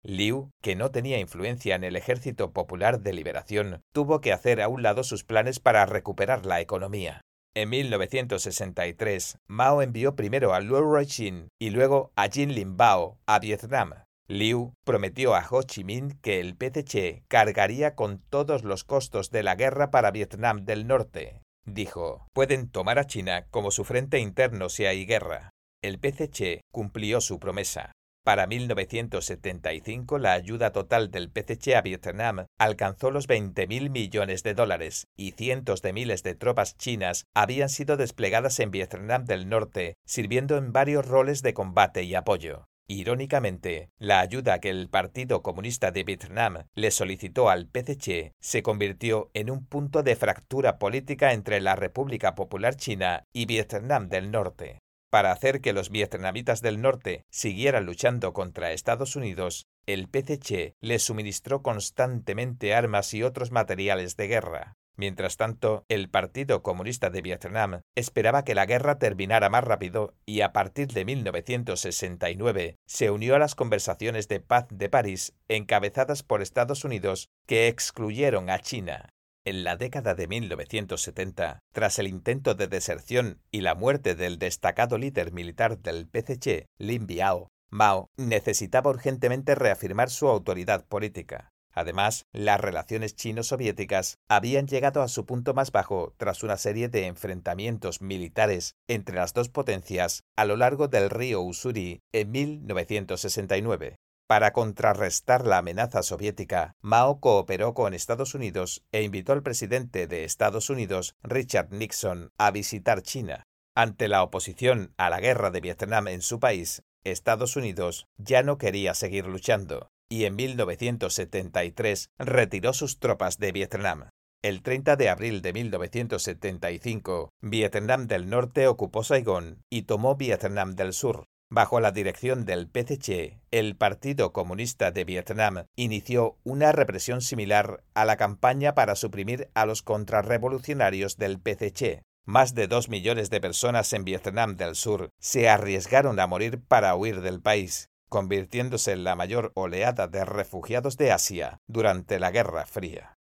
Liu, 0.03 0.51
que 0.61 0.75
no 0.75 0.91
tenía 0.91 1.19
influencia 1.19 1.75
en 1.75 1.83
el 1.83 1.95
Ejército 1.95 2.53
Popular 2.53 2.99
de 2.99 3.13
Liberación, 3.13 3.81
tuvo 3.91 4.21
que 4.21 4.31
hacer 4.31 4.61
a 4.61 4.67
un 4.67 4.83
lado 4.83 5.03
sus 5.03 5.23
planes 5.23 5.59
para 5.59 5.85
recuperar 5.87 6.45
la 6.45 6.61
economía. 6.61 7.21
En 7.55 7.69
1963, 7.69 9.39
Mao 9.47 9.81
envió 9.81 10.15
primero 10.15 10.53
a 10.53 10.59
Luo 10.59 10.81
Roixin 10.81 11.49
y 11.59 11.71
luego 11.71 12.11
a 12.15 12.29
Jin 12.29 12.53
Linbao 12.53 13.17
a 13.25 13.39
Vietnam, 13.39 13.93
Liu 14.29 14.73
prometió 14.83 15.35
a 15.35 15.47
Ho 15.49 15.63
Chi 15.63 15.85
Minh 15.85 16.19
que 16.21 16.41
el 16.41 16.57
PCC 16.57 17.23
cargaría 17.29 17.95
con 17.95 18.19
todos 18.19 18.65
los 18.65 18.83
costos 18.83 19.31
de 19.31 19.41
la 19.41 19.55
guerra 19.55 19.89
para 19.89 20.11
Vietnam 20.11 20.65
del 20.65 20.85
Norte. 20.85 21.41
Dijo, 21.65 22.27
pueden 22.33 22.69
tomar 22.69 22.99
a 22.99 23.07
China 23.07 23.45
como 23.51 23.71
su 23.71 23.85
frente 23.85 24.19
interno 24.19 24.67
si 24.67 24.85
hay 24.85 25.05
guerra. 25.05 25.51
El 25.81 25.99
PCC 25.99 26.59
cumplió 26.73 27.21
su 27.21 27.39
promesa. 27.39 27.93
Para 28.25 28.47
1975 28.47 30.17
la 30.17 30.33
ayuda 30.33 30.73
total 30.73 31.09
del 31.09 31.29
PCC 31.31 31.75
a 31.75 31.81
Vietnam 31.81 32.47
alcanzó 32.59 33.11
los 33.11 33.29
20.000 33.29 33.89
millones 33.89 34.43
de 34.43 34.53
dólares 34.53 35.05
y 35.15 35.31
cientos 35.31 35.81
de 35.81 35.93
miles 35.93 36.23
de 36.23 36.35
tropas 36.35 36.75
chinas 36.75 37.23
habían 37.33 37.69
sido 37.69 37.95
desplegadas 37.95 38.59
en 38.59 38.71
Vietnam 38.71 39.23
del 39.23 39.47
Norte, 39.47 39.93
sirviendo 40.05 40.57
en 40.57 40.73
varios 40.73 41.07
roles 41.07 41.41
de 41.41 41.53
combate 41.53 42.03
y 42.03 42.15
apoyo. 42.15 42.65
Irónicamente, 42.89 43.89
la 43.97 44.21
ayuda 44.21 44.59
que 44.59 44.69
el 44.69 44.87
Partido 44.89 45.41
Comunista 45.43 45.91
de 45.91 46.05
Vietnam 46.05 46.67
le 46.73 46.91
solicitó 46.91 47.49
al 47.49 47.67
PCC 47.67 48.31
se 48.39 48.63
convirtió 48.63 49.29
en 49.33 49.51
un 49.51 49.65
punto 49.65 50.03
de 50.03 50.15
fractura 50.15 50.79
política 50.79 51.33
entre 51.33 51.59
la 51.59 51.75
República 51.75 52.33
Popular 52.33 52.77
China 52.77 53.25
y 53.33 53.45
Vietnam 53.45 54.07
del 54.07 54.31
Norte. 54.31 54.79
Para 55.09 55.31
hacer 55.31 55.59
que 55.59 55.73
los 55.73 55.89
vietnamitas 55.89 56.61
del 56.61 56.81
norte 56.81 57.25
siguieran 57.29 57.85
luchando 57.85 58.33
contra 58.33 58.71
Estados 58.71 59.15
Unidos, 59.15 59.67
el 59.85 60.07
PCC 60.07 60.75
les 60.79 61.03
suministró 61.03 61.61
constantemente 61.61 62.73
armas 62.73 63.13
y 63.13 63.23
otros 63.23 63.51
materiales 63.51 64.15
de 64.15 64.27
guerra. 64.27 64.76
Mientras 64.97 65.37
tanto, 65.37 65.85
el 65.89 66.09
Partido 66.09 66.63
Comunista 66.63 67.11
de 67.11 67.21
Vietnam 67.21 67.81
esperaba 67.95 68.43
que 68.43 68.55
la 68.55 68.65
guerra 68.65 68.97
terminara 68.97 69.47
más 69.49 69.63
rápido 69.63 70.15
y 70.25 70.41
a 70.41 70.53
partir 70.53 70.87
de 70.87 71.05
1969 71.05 72.77
se 72.87 73.11
unió 73.11 73.35
a 73.35 73.39
las 73.39 73.53
conversaciones 73.53 74.27
de 74.27 74.39
paz 74.39 74.65
de 74.71 74.89
París 74.89 75.35
encabezadas 75.47 76.23
por 76.23 76.41
Estados 76.41 76.83
Unidos 76.83 77.29
que 77.45 77.67
excluyeron 77.67 78.49
a 78.49 78.57
China. 78.59 79.09
En 79.45 79.63
la 79.63 79.77
década 79.77 80.15
de 80.15 80.27
1970, 80.27 81.59
tras 81.71 81.99
el 81.99 82.07
intento 82.07 82.55
de 82.55 82.67
deserción 82.67 83.39
y 83.51 83.61
la 83.61 83.75
muerte 83.75 84.15
del 84.15 84.39
destacado 84.39 84.97
líder 84.97 85.31
militar 85.31 85.77
del 85.77 86.07
PCC, 86.07 86.65
Lin 86.79 87.05
Biao, 87.05 87.47
Mao 87.69 88.09
necesitaba 88.17 88.89
urgentemente 88.89 89.53
reafirmar 89.53 90.09
su 90.09 90.27
autoridad 90.27 90.85
política. 90.85 91.51
Además, 91.77 92.25
las 92.33 92.59
relaciones 92.59 93.15
chino-soviéticas 93.15 94.17
habían 94.27 94.65
llegado 94.65 95.03
a 95.03 95.07
su 95.07 95.27
punto 95.27 95.53
más 95.53 95.71
bajo 95.71 96.15
tras 96.17 96.41
una 96.41 96.57
serie 96.57 96.89
de 96.89 97.05
enfrentamientos 97.05 98.01
militares 98.01 98.73
entre 98.87 99.17
las 99.17 99.35
dos 99.35 99.49
potencias 99.49 100.23
a 100.35 100.45
lo 100.45 100.55
largo 100.55 100.87
del 100.87 101.11
río 101.11 101.39
Usuri 101.39 102.01
en 102.11 102.31
1969. 102.31 103.97
Para 104.25 104.53
contrarrestar 104.53 105.45
la 105.45 105.59
amenaza 105.59 106.01
soviética, 106.01 106.73
Mao 106.81 107.19
cooperó 107.19 107.75
con 107.75 107.93
Estados 107.93 108.33
Unidos 108.33 108.83
e 108.91 109.03
invitó 109.03 109.33
al 109.33 109.43
presidente 109.43 110.07
de 110.07 110.23
Estados 110.23 110.71
Unidos, 110.71 111.13
Richard 111.21 111.71
Nixon, 111.71 112.31
a 112.39 112.49
visitar 112.49 113.03
China. 113.03 113.43
Ante 113.75 114.07
la 114.07 114.23
oposición 114.23 114.95
a 114.97 115.11
la 115.11 115.19
guerra 115.19 115.51
de 115.51 115.61
Vietnam 115.61 116.07
en 116.07 116.23
su 116.23 116.39
país, 116.39 116.81
Estados 117.03 117.55
Unidos 117.55 118.07
ya 118.17 118.41
no 118.41 118.57
quería 118.57 118.95
seguir 118.95 119.27
luchando 119.27 119.91
y 120.09 120.25
en 120.25 120.35
1973 120.35 122.09
retiró 122.17 122.73
sus 122.73 122.99
tropas 122.99 123.37
de 123.37 123.51
Vietnam. 123.51 124.09
El 124.43 124.61
30 124.61 124.95
de 124.95 125.09
abril 125.09 125.41
de 125.41 125.51
1975, 125.51 127.31
Vietnam 127.41 128.07
del 128.07 128.29
Norte 128.29 128.67
ocupó 128.67 129.03
Saigón 129.03 129.63
y 129.69 129.83
tomó 129.83 130.15
Vietnam 130.15 130.75
del 130.75 130.93
Sur. 130.93 131.25
Bajo 131.49 131.79
la 131.79 131.91
dirección 131.91 132.45
del 132.45 132.67
PCC, 132.67 133.39
el 133.51 133.75
Partido 133.77 134.33
Comunista 134.33 134.91
de 134.91 135.05
Vietnam 135.05 135.65
inició 135.75 136.37
una 136.43 136.71
represión 136.71 137.21
similar 137.21 137.83
a 137.93 138.05
la 138.05 138.17
campaña 138.17 138.75
para 138.75 138.95
suprimir 138.95 139.49
a 139.53 139.65
los 139.65 139.81
contrarrevolucionarios 139.81 141.17
del 141.17 141.39
PCC. 141.39 142.03
Más 142.25 142.53
de 142.53 142.67
dos 142.67 142.89
millones 142.89 143.29
de 143.29 143.39
personas 143.39 143.93
en 143.93 144.03
Vietnam 144.03 144.57
del 144.57 144.75
Sur 144.75 145.09
se 145.19 145.47
arriesgaron 145.47 146.19
a 146.19 146.27
morir 146.27 146.61
para 146.61 146.93
huir 146.95 147.21
del 147.21 147.41
país 147.41 147.89
convirtiéndose 148.09 148.91
en 148.91 149.03
la 149.03 149.15
mayor 149.15 149.51
oleada 149.55 150.07
de 150.07 150.25
refugiados 150.25 150.97
de 150.97 151.11
Asia 151.11 151.59
durante 151.67 152.19
la 152.19 152.31
Guerra 152.31 152.65
Fría. 152.65 153.17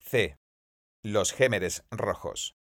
C. 0.00 0.36
Los 1.02 1.32
Gémeres 1.32 1.84
Rojos. 1.90 2.54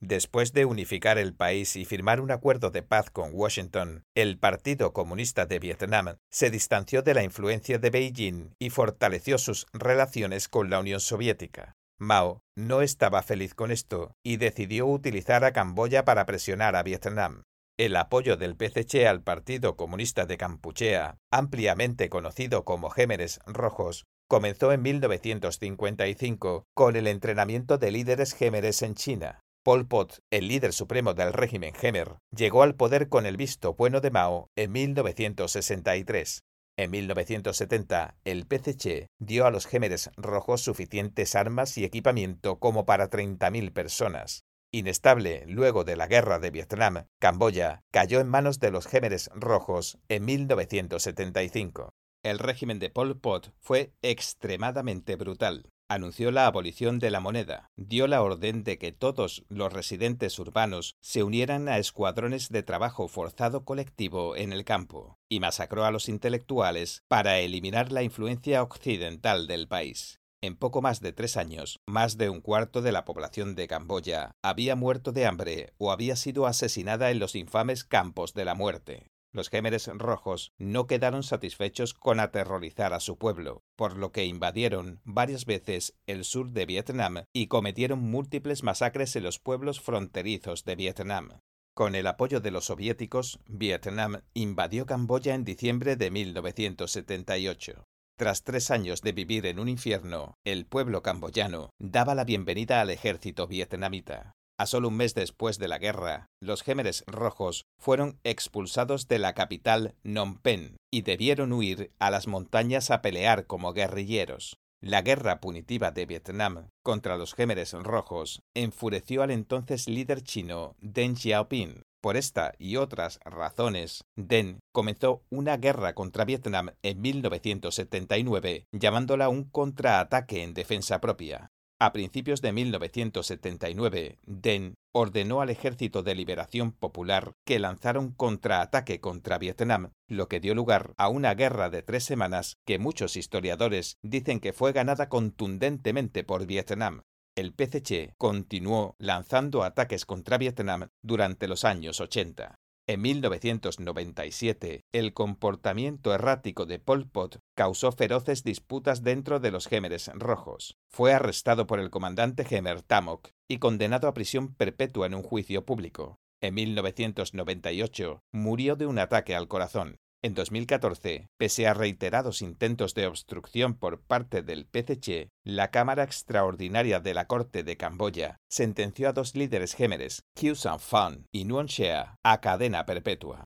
Después 0.00 0.52
de 0.52 0.66
unificar 0.66 1.16
el 1.16 1.34
país 1.34 1.74
y 1.76 1.86
firmar 1.86 2.20
un 2.20 2.30
acuerdo 2.30 2.70
de 2.70 2.82
paz 2.82 3.10
con 3.10 3.30
Washington, 3.32 4.04
el 4.14 4.38
Partido 4.38 4.92
Comunista 4.92 5.46
de 5.46 5.58
Vietnam 5.58 6.16
se 6.30 6.50
distanció 6.50 7.02
de 7.02 7.14
la 7.14 7.22
influencia 7.22 7.78
de 7.78 7.88
Beijing 7.88 8.54
y 8.58 8.68
fortaleció 8.68 9.38
sus 9.38 9.66
relaciones 9.72 10.48
con 10.48 10.68
la 10.68 10.80
Unión 10.80 11.00
Soviética. 11.00 11.76
Mao 11.98 12.42
no 12.54 12.82
estaba 12.82 13.22
feliz 13.22 13.54
con 13.54 13.70
esto 13.70 14.12
y 14.22 14.36
decidió 14.36 14.86
utilizar 14.86 15.44
a 15.44 15.52
Camboya 15.52 16.04
para 16.04 16.26
presionar 16.26 16.76
a 16.76 16.82
Vietnam. 16.82 17.44
El 17.78 17.94
apoyo 17.96 18.38
del 18.38 18.56
PCC 18.56 19.06
al 19.06 19.22
Partido 19.22 19.76
Comunista 19.76 20.24
de 20.24 20.38
Campuchea, 20.38 21.18
ampliamente 21.30 22.08
conocido 22.08 22.64
como 22.64 22.88
Gémeres 22.88 23.38
Rojos, 23.44 24.06
comenzó 24.28 24.72
en 24.72 24.80
1955 24.80 26.64
con 26.74 26.96
el 26.96 27.06
entrenamiento 27.06 27.76
de 27.76 27.90
líderes 27.90 28.32
gémeres 28.32 28.80
en 28.80 28.94
China. 28.94 29.42
Pol 29.62 29.86
Pot, 29.86 30.20
el 30.30 30.48
líder 30.48 30.72
supremo 30.72 31.12
del 31.12 31.34
régimen 31.34 31.74
Gemer, 31.74 32.16
llegó 32.34 32.62
al 32.62 32.76
poder 32.76 33.10
con 33.10 33.26
el 33.26 33.36
visto 33.36 33.74
bueno 33.74 34.00
de 34.00 34.10
Mao 34.10 34.48
en 34.56 34.72
1963. 34.72 36.44
En 36.78 36.90
1970, 36.90 38.16
el 38.24 38.46
PCC 38.46 39.08
dio 39.20 39.44
a 39.44 39.50
los 39.50 39.66
Gémeres 39.66 40.10
Rojos 40.16 40.62
suficientes 40.62 41.34
armas 41.34 41.76
y 41.76 41.84
equipamiento 41.84 42.58
como 42.58 42.86
para 42.86 43.10
30.000 43.10 43.70
personas. 43.74 44.46
Inestable 44.76 45.44
luego 45.46 45.84
de 45.84 45.96
la 45.96 46.06
guerra 46.06 46.38
de 46.38 46.50
Vietnam, 46.50 47.06
Camboya 47.18 47.82
cayó 47.90 48.20
en 48.20 48.28
manos 48.28 48.60
de 48.60 48.70
los 48.70 48.86
Gémeres 48.86 49.30
Rojos 49.34 49.96
en 50.10 50.26
1975. 50.26 51.94
El 52.22 52.38
régimen 52.38 52.78
de 52.78 52.90
Pol 52.90 53.18
Pot 53.18 53.54
fue 53.58 53.94
extremadamente 54.02 55.16
brutal. 55.16 55.70
Anunció 55.88 56.30
la 56.30 56.44
abolición 56.44 56.98
de 56.98 57.10
la 57.10 57.20
moneda, 57.20 57.70
dio 57.76 58.06
la 58.06 58.20
orden 58.20 58.64
de 58.64 58.76
que 58.76 58.92
todos 58.92 59.46
los 59.48 59.72
residentes 59.72 60.38
urbanos 60.38 60.96
se 61.00 61.22
unieran 61.22 61.70
a 61.70 61.78
escuadrones 61.78 62.50
de 62.50 62.62
trabajo 62.62 63.08
forzado 63.08 63.64
colectivo 63.64 64.36
en 64.36 64.52
el 64.52 64.66
campo, 64.66 65.16
y 65.30 65.40
masacró 65.40 65.86
a 65.86 65.90
los 65.90 66.10
intelectuales 66.10 67.02
para 67.08 67.38
eliminar 67.38 67.92
la 67.92 68.02
influencia 68.02 68.62
occidental 68.62 69.46
del 69.46 69.68
país. 69.68 70.20
En 70.46 70.54
poco 70.54 70.80
más 70.80 71.00
de 71.00 71.12
tres 71.12 71.36
años, 71.36 71.80
más 71.88 72.18
de 72.18 72.30
un 72.30 72.40
cuarto 72.40 72.80
de 72.80 72.92
la 72.92 73.04
población 73.04 73.56
de 73.56 73.66
Camboya 73.66 74.30
había 74.44 74.76
muerto 74.76 75.10
de 75.10 75.26
hambre 75.26 75.72
o 75.76 75.90
había 75.90 76.14
sido 76.14 76.46
asesinada 76.46 77.10
en 77.10 77.18
los 77.18 77.34
infames 77.34 77.82
campos 77.82 78.32
de 78.32 78.44
la 78.44 78.54
muerte. 78.54 79.08
Los 79.32 79.48
Gémeres 79.50 79.88
Rojos 79.88 80.52
no 80.56 80.86
quedaron 80.86 81.24
satisfechos 81.24 81.94
con 81.94 82.20
aterrorizar 82.20 82.94
a 82.94 83.00
su 83.00 83.18
pueblo, 83.18 83.64
por 83.74 83.96
lo 83.96 84.12
que 84.12 84.24
invadieron 84.24 85.00
varias 85.02 85.46
veces 85.46 85.96
el 86.06 86.22
sur 86.22 86.50
de 86.50 86.64
Vietnam 86.64 87.24
y 87.32 87.48
cometieron 87.48 87.98
múltiples 87.98 88.62
masacres 88.62 89.16
en 89.16 89.24
los 89.24 89.40
pueblos 89.40 89.80
fronterizos 89.80 90.64
de 90.64 90.76
Vietnam. 90.76 91.40
Con 91.74 91.96
el 91.96 92.06
apoyo 92.06 92.40
de 92.40 92.52
los 92.52 92.66
soviéticos, 92.66 93.40
Vietnam 93.48 94.20
invadió 94.32 94.86
Camboya 94.86 95.34
en 95.34 95.42
diciembre 95.42 95.96
de 95.96 96.12
1978. 96.12 97.84
Tras 98.18 98.44
tres 98.44 98.70
años 98.70 99.02
de 99.02 99.12
vivir 99.12 99.44
en 99.44 99.58
un 99.58 99.68
infierno, 99.68 100.38
el 100.42 100.64
pueblo 100.64 101.02
camboyano 101.02 101.68
daba 101.78 102.14
la 102.14 102.24
bienvenida 102.24 102.80
al 102.80 102.88
ejército 102.88 103.46
vietnamita. 103.46 104.32
A 104.58 104.64
solo 104.64 104.88
un 104.88 104.96
mes 104.96 105.14
después 105.14 105.58
de 105.58 105.68
la 105.68 105.76
guerra, 105.76 106.30
los 106.40 106.62
Gémeres 106.62 107.04
Rojos 107.06 107.66
fueron 107.78 108.18
expulsados 108.24 109.06
de 109.06 109.18
la 109.18 109.34
capital 109.34 109.96
Phnom 110.02 110.38
Penh 110.38 110.76
y 110.90 111.02
debieron 111.02 111.52
huir 111.52 111.92
a 111.98 112.10
las 112.10 112.26
montañas 112.26 112.90
a 112.90 113.02
pelear 113.02 113.46
como 113.46 113.74
guerrilleros. 113.74 114.56
La 114.82 115.02
guerra 115.02 115.40
punitiva 115.40 115.90
de 115.90 116.06
Vietnam 116.06 116.70
contra 116.82 117.18
los 117.18 117.34
Gémeres 117.34 117.74
Rojos 117.74 118.40
enfureció 118.54 119.24
al 119.24 119.30
entonces 119.30 119.88
líder 119.88 120.22
chino 120.22 120.74
Deng 120.80 121.16
Xiaoping. 121.16 121.82
Por 122.06 122.16
esta 122.16 122.54
y 122.60 122.76
otras 122.76 123.18
razones, 123.24 124.04
Deng 124.14 124.60
comenzó 124.72 125.24
una 125.28 125.56
guerra 125.56 125.92
contra 125.96 126.24
Vietnam 126.24 126.70
en 126.84 127.00
1979, 127.00 128.66
llamándola 128.70 129.28
un 129.28 129.50
contraataque 129.50 130.44
en 130.44 130.54
defensa 130.54 131.00
propia. 131.00 131.50
A 131.80 131.92
principios 131.92 132.42
de 132.42 132.52
1979, 132.52 134.20
Deng 134.22 134.74
ordenó 134.94 135.40
al 135.40 135.50
Ejército 135.50 136.04
de 136.04 136.14
Liberación 136.14 136.70
Popular 136.70 137.32
que 137.44 137.58
lanzara 137.58 137.98
un 137.98 138.12
contraataque 138.12 139.00
contra 139.00 139.38
Vietnam, 139.38 139.90
lo 140.06 140.28
que 140.28 140.38
dio 140.38 140.54
lugar 140.54 140.94
a 140.98 141.08
una 141.08 141.34
guerra 141.34 141.70
de 141.70 141.82
tres 141.82 142.04
semanas 142.04 142.54
que 142.64 142.78
muchos 142.78 143.16
historiadores 143.16 143.96
dicen 144.04 144.38
que 144.38 144.52
fue 144.52 144.70
ganada 144.70 145.08
contundentemente 145.08 146.22
por 146.22 146.46
Vietnam. 146.46 147.02
El 147.36 147.52
PCC 147.52 148.14
continuó 148.16 148.96
lanzando 148.98 149.62
ataques 149.62 150.06
contra 150.06 150.38
Vietnam 150.38 150.88
durante 151.02 151.48
los 151.48 151.66
años 151.66 152.00
80. 152.00 152.58
En 152.88 153.02
1997, 153.02 154.86
el 154.90 155.12
comportamiento 155.12 156.14
errático 156.14 156.64
de 156.64 156.78
Pol 156.78 157.06
Pot 157.06 157.40
causó 157.54 157.92
feroces 157.92 158.42
disputas 158.42 159.02
dentro 159.02 159.38
de 159.38 159.50
los 159.50 159.66
Gémeres 159.66 160.10
Rojos. 160.14 160.78
Fue 160.88 161.12
arrestado 161.12 161.66
por 161.66 161.78
el 161.78 161.90
comandante 161.90 162.42
Gemer 162.42 162.80
Tamok 162.80 163.28
y 163.48 163.58
condenado 163.58 164.08
a 164.08 164.14
prisión 164.14 164.54
perpetua 164.54 165.06
en 165.06 165.14
un 165.14 165.22
juicio 165.22 165.66
público. 165.66 166.18
En 166.40 166.54
1998 166.54 168.22
murió 168.32 168.76
de 168.76 168.86
un 168.86 168.98
ataque 168.98 169.34
al 169.34 169.46
corazón. 169.46 169.98
En 170.26 170.34
2014, 170.34 171.28
pese 171.38 171.68
a 171.68 171.72
reiterados 171.72 172.42
intentos 172.42 172.94
de 172.94 173.06
obstrucción 173.06 173.78
por 173.78 174.02
parte 174.02 174.42
del 174.42 174.66
PCC, 174.66 175.28
la 175.44 175.70
Cámara 175.70 176.02
Extraordinaria 176.02 176.98
de 176.98 177.14
la 177.14 177.28
Corte 177.28 177.62
de 177.62 177.76
Camboya 177.76 178.36
sentenció 178.50 179.08
a 179.08 179.12
dos 179.12 179.36
líderes 179.36 179.74
gémeres, 179.74 180.24
Khieu 180.34 180.56
Fan 180.56 181.26
y 181.32 181.44
Nguyen 181.44 181.66
Shea, 181.66 182.16
a 182.24 182.40
cadena 182.40 182.84
perpetua. 182.86 183.44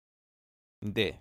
D. 0.81 1.21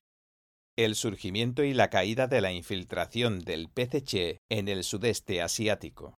El 0.78 0.96
surgimiento 0.96 1.62
y 1.66 1.74
la 1.74 1.90
caída 1.90 2.28
de 2.28 2.40
la 2.40 2.54
infiltración 2.54 3.40
del 3.42 3.68
PCC 3.68 4.38
en 4.50 4.70
el 4.70 4.86
sudeste 4.86 5.42
asiático. 5.42 6.16